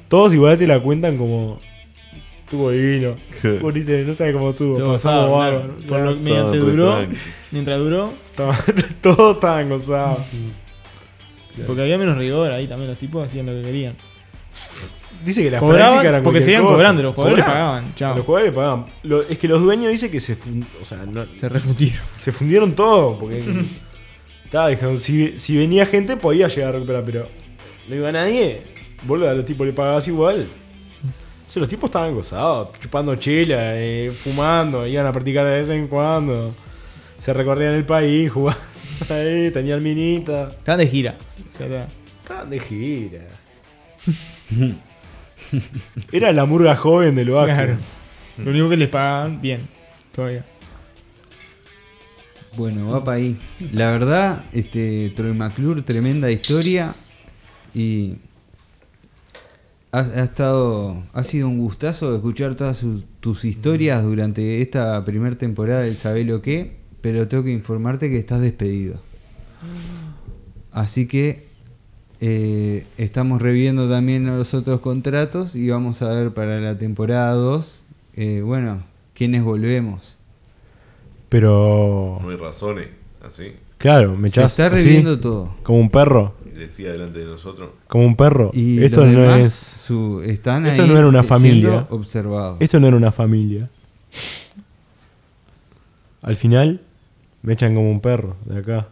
Todos 0.09 0.33
igual 0.33 0.57
te 0.57 0.67
la 0.67 0.79
cuentan 0.81 1.17
como 1.17 1.59
estuvo 2.43 2.71
divino. 2.71 3.15
¿Qué? 3.41 3.59
Vos 3.59 3.73
dices, 3.73 4.05
no 4.07 4.13
sabes 4.13 4.33
cómo 4.33 4.51
estuvo. 4.51 4.73
Pasamos 4.75 4.93
pasado, 5.01 5.35
claro. 5.35 5.75
Por 5.87 5.99
lo- 5.99 6.15
mientras 6.15 6.59
duró, 6.59 6.95
tranqui. 6.97 7.17
mientras 7.51 7.79
duró, 7.79 8.13
Todos 9.01 9.35
estaban 9.35 9.69
gozados. 9.69 10.19
porque 11.65 11.81
había 11.81 11.97
menos 11.97 12.17
rigor 12.17 12.51
ahí 12.51 12.67
también, 12.67 12.89
los 12.89 12.99
tipos 12.99 13.25
hacían 13.25 13.47
lo 13.47 13.53
que 13.53 13.63
querían. 13.63 13.95
Dice 15.25 15.43
que 15.43 15.51
las 15.51 15.59
Cobraban 15.59 16.05
eran 16.05 16.23
porque 16.23 16.41
seguían 16.41 16.63
cosa. 16.63 16.75
cobrando, 16.75 17.03
los 17.03 17.15
jugadores 17.15 17.43
pagaban, 17.45 17.95
chao. 17.95 18.15
Los 18.15 18.25
jugadores 18.25 18.53
pagaban. 18.55 18.85
Lo- 19.03 19.21
es 19.21 19.37
que 19.37 19.47
los 19.47 19.61
dueños 19.61 19.91
dicen 19.91 20.09
que 20.11 20.19
se, 20.19 20.35
fun- 20.35 20.65
o 20.81 20.85
sea, 20.85 20.99
no- 21.05 21.25
Se 21.33 21.49
refutieron. 21.49 22.01
se 22.19 22.31
fundieron 22.31 22.73
todo. 22.75 23.17
Porque 23.19 23.41
estaba, 24.45 24.69
dijeron, 24.69 24.99
si, 24.99 25.37
si 25.37 25.57
venía 25.57 25.85
gente 25.85 26.15
podía 26.17 26.47
llegar 26.47 26.69
a 26.69 26.71
recuperar, 26.73 27.03
pero 27.05 27.27
no 27.89 27.95
iba 27.95 28.11
nadie. 28.11 28.61
Vos 29.03 29.21
a 29.23 29.33
los 29.33 29.45
tipos 29.45 29.65
le 29.67 29.73
pagabas 29.73 30.07
igual. 30.07 30.47
Los 31.55 31.67
tipos 31.69 31.87
estaban 31.89 32.13
gozados, 32.13 32.69
chupando 32.81 33.15
chela, 33.15 33.71
eh, 33.79 34.11
fumando, 34.11 34.85
iban 34.85 35.05
a 35.05 35.11
practicar 35.13 35.45
de 35.45 35.55
vez 35.55 35.69
en 35.69 35.87
cuando. 35.87 36.53
Se 37.19 37.33
recorrían 37.33 37.73
el 37.73 37.85
país, 37.85 38.31
jugaban 38.33 38.59
ahí, 39.09 39.49
tenían 39.51 39.81
minita. 39.81 40.49
Estaban 40.49 40.79
de 40.79 40.87
gira. 40.87 41.15
Estaban 42.23 42.49
de 42.49 42.59
gira. 42.59 43.21
Era 46.11 46.31
la 46.31 46.45
murga 46.45 46.75
joven 46.75 47.15
del 47.15 47.29
básquet. 47.29 47.55
Claro. 47.55 47.77
Lo 48.43 48.51
único 48.51 48.69
que 48.69 48.77
les 48.77 48.89
pagaban, 48.89 49.41
bien. 49.41 49.61
Todavía. 50.13 50.45
Bueno, 52.55 52.89
va 52.89 53.03
para 53.03 53.17
ahí. 53.17 53.37
La 53.71 53.91
verdad, 53.91 54.43
este 54.51 55.11
Troy 55.15 55.33
McClure, 55.33 55.81
tremenda 55.83 56.31
historia. 56.31 56.95
Y 57.73 58.15
ha, 59.91 59.99
ha 59.99 60.23
estado. 60.23 61.03
Ha 61.13 61.23
sido 61.23 61.47
un 61.47 61.59
gustazo 61.59 62.15
escuchar 62.15 62.55
todas 62.55 62.77
sus- 62.77 63.03
tus 63.19 63.45
historias 63.45 64.03
durante 64.03 64.61
esta 64.61 65.03
primera 65.05 65.37
temporada 65.37 65.81
del 65.81 65.95
Sabé 65.95 66.23
lo 66.23 66.41
que. 66.41 66.77
Pero 67.01 67.27
tengo 67.27 67.43
que 67.43 67.51
informarte 67.51 68.09
que 68.09 68.17
estás 68.17 68.41
despedido. 68.41 68.99
Así 70.71 71.07
que 71.07 71.46
eh, 72.21 72.85
estamos 72.97 73.41
reviendo 73.41 73.89
también 73.89 74.25
los 74.25 74.53
otros 74.53 74.79
contratos 74.81 75.55
y 75.55 75.69
vamos 75.69 76.01
a 76.01 76.09
ver 76.09 76.31
para 76.31 76.59
la 76.59 76.77
temporada 76.77 77.33
2, 77.33 77.83
eh, 78.15 78.41
bueno, 78.43 78.83
quiénes 79.13 79.43
volvemos. 79.43 80.17
Pero. 81.29 82.19
No 82.21 82.29
hay 82.29 82.37
razones, 82.37 82.87
así. 83.25 83.53
Claro, 83.77 84.15
me 84.15 84.29
Se 84.29 84.39
echás 84.39 84.51
está 84.53 84.67
así, 84.67 84.75
reviendo 84.83 85.19
todo. 85.19 85.53
Como 85.63 85.79
un 85.79 85.89
perro. 85.89 86.33
Decía 86.57 86.91
delante 86.91 87.19
de 87.19 87.25
nosotros. 87.25 87.69
Como 87.87 88.05
un 88.05 88.15
perro. 88.15 88.49
Y 88.53 88.83
esto 88.83 89.05
los 89.05 89.13
no 89.13 89.21
demás 89.21 89.41
es. 89.41 89.53
su- 89.53 90.21
están 90.25 90.65
esto 90.65 90.81
ahí 90.81 90.89
no 90.89 90.97
era 90.97 91.07
una 91.07 91.21
familia. 91.21 91.85
observados. 91.91 92.57
Esto 92.59 92.79
no 92.79 92.87
era 92.87 92.97
una 92.97 93.11
familia. 93.11 93.69
Al 96.23 96.35
final, 96.35 96.81
me 97.43 97.53
echan 97.53 97.75
como 97.75 97.91
un 97.91 97.99
perro 98.01 98.35
de 98.45 98.57
acá. 98.59 98.87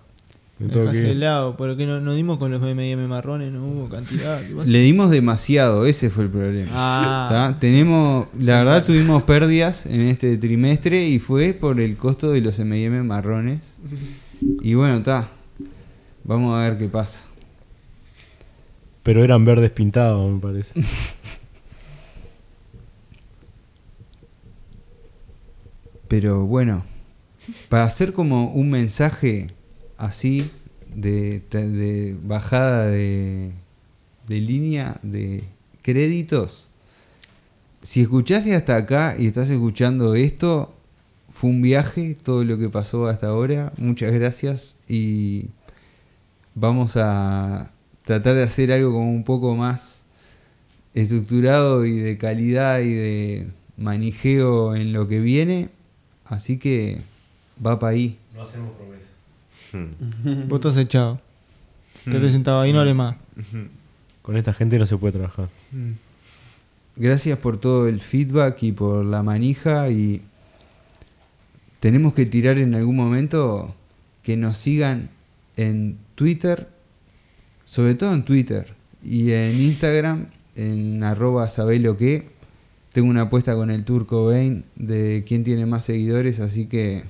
Me 0.57 0.67
tengo 0.69 0.85
Dejás 0.85 0.95
que- 1.03 1.11
el 1.11 1.19
lado, 1.19 1.57
porque 1.57 1.85
no, 1.85 1.99
no 1.99 2.13
dimos 2.13 2.37
con 2.39 2.49
los 2.49 2.61
M&M 2.63 3.07
marrones, 3.07 3.51
no 3.51 3.65
hubo 3.65 3.89
cantidad. 3.89 4.39
¿qué? 4.41 4.53
Le 4.65 4.79
dimos 4.79 5.09
demasiado, 5.11 5.85
ese 5.85 6.09
fue 6.09 6.23
el 6.23 6.29
problema. 6.29 6.69
Ah. 6.73 7.55
Tenemos, 7.59 8.27
la 8.39 8.59
verdad 8.63 8.85
tuvimos 8.85 9.23
pérdidas 9.23 9.85
en 9.85 10.01
este 10.01 10.37
trimestre 10.37 11.09
y 11.09 11.19
fue 11.19 11.51
por 11.53 11.81
el 11.81 11.97
costo 11.97 12.31
de 12.31 12.39
los 12.39 12.57
M&M 12.57 13.03
marrones. 13.03 13.63
Y 14.61 14.75
bueno, 14.75 14.95
está. 14.97 15.27
Vamos 16.23 16.55
a 16.55 16.59
ver 16.69 16.77
qué 16.77 16.87
pasa. 16.87 17.21
Pero 19.03 19.23
eran 19.25 19.43
verdes 19.43 19.71
pintados, 19.71 20.31
me 20.33 20.39
parece. 20.39 20.71
Pero 26.07 26.45
bueno, 26.45 26.83
para 27.69 27.83
hacer 27.83 28.13
como 28.13 28.51
un 28.51 28.69
mensaje 28.69 29.47
así 29.97 30.51
de, 30.93 31.41
de 31.49 32.15
bajada 32.23 32.87
de, 32.87 33.51
de 34.27 34.41
línea 34.41 34.99
de 35.03 35.43
créditos, 35.81 36.69
si 37.81 38.01
escuchaste 38.01 38.55
hasta 38.55 38.77
acá 38.77 39.15
y 39.17 39.27
estás 39.27 39.49
escuchando 39.49 40.15
esto, 40.15 40.73
fue 41.29 41.51
un 41.51 41.61
viaje 41.61 42.15
todo 42.15 42.43
lo 42.43 42.57
que 42.57 42.69
pasó 42.69 43.07
hasta 43.07 43.27
ahora. 43.27 43.73
Muchas 43.77 44.11
gracias 44.11 44.77
y 44.87 45.49
vamos 46.55 46.97
a 46.97 47.71
tratar 48.03 48.35
de 48.35 48.43
hacer 48.43 48.71
algo 48.71 48.93
como 48.93 49.11
un 49.11 49.23
poco 49.23 49.55
más 49.55 50.03
estructurado 50.95 51.85
y 51.85 51.99
de 51.99 52.17
calidad 52.17 52.79
y 52.79 52.93
de 52.93 53.47
manijeo 53.77 54.75
en 54.75 54.93
lo 54.93 55.07
que 55.07 55.19
viene. 55.19 55.69
Así 56.25 56.57
que 56.57 57.01
va 57.63 57.77
para 57.77 57.91
ahí. 57.91 58.17
No 58.33 58.41
hacemos 58.41 58.71
promesas. 58.77 59.04
Hmm. 59.75 60.47
Vos 60.47 60.59
estás 60.59 60.77
echado. 60.77 61.19
Quédate 62.05 62.29
sentado 62.29 62.61
ahí, 62.61 62.71
no 62.71 62.79
hable 62.79 62.93
más. 62.93 63.15
Con 64.21 64.37
esta 64.37 64.53
gente 64.53 64.79
no 64.79 64.85
se 64.85 64.97
puede 64.97 65.13
trabajar. 65.13 65.49
Gracias 66.95 67.37
por 67.39 67.57
todo 67.57 67.87
el 67.87 67.99
feedback 67.99 68.63
y 68.63 68.71
por 68.71 69.03
la 69.03 69.21
manija 69.21 69.89
y 69.89 70.21
tenemos 71.79 72.13
que 72.13 72.25
tirar 72.25 72.57
en 72.57 72.73
algún 72.73 72.95
momento 72.95 73.75
que 74.23 74.37
nos 74.37 74.57
sigan 74.57 75.09
en 75.57 75.97
Twitter, 76.15 76.69
sobre 77.65 77.95
todo 77.95 78.13
en 78.13 78.23
Twitter 78.23 78.73
y 79.03 79.31
en 79.31 79.59
Instagram, 79.59 80.27
en 80.55 81.03
arroba 81.03 81.49
sabelo 81.49 81.97
que. 81.97 82.33
Tengo 82.95 83.09
una 83.09 83.23
apuesta 83.23 83.53
con 83.55 83.71
el 83.71 83.83
turco 83.83 84.27
Bain 84.27 84.63
de 84.77 85.25
quién 85.27 85.43
tiene 85.43 85.65
más 85.65 85.83
seguidores, 85.83 86.39
así 86.39 86.67
que 86.67 87.03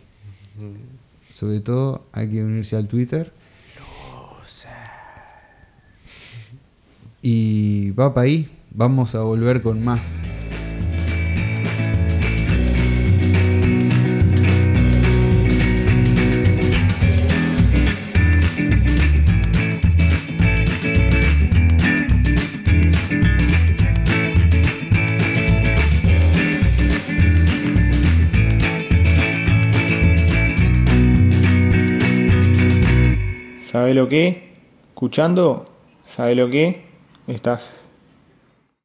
sobre 1.36 1.60
todo 1.60 2.06
hay 2.14 2.30
que 2.30 2.42
unirse 2.42 2.78
al 2.78 2.88
Twitter. 2.88 3.34
Y 7.22 7.92
va 7.92 8.14
para 8.14 8.24
ahí, 8.24 8.50
vamos 8.72 9.16
a 9.16 9.20
volver 9.20 9.62
con 9.62 9.84
más. 9.84 10.18
¿Sabe 33.76 33.94
lo 33.94 34.08
que? 34.08 34.54
Escuchando, 34.92 35.66
¿sabe 36.06 36.34
lo 36.34 36.50
que? 36.50 36.86
Estás. 37.28 37.85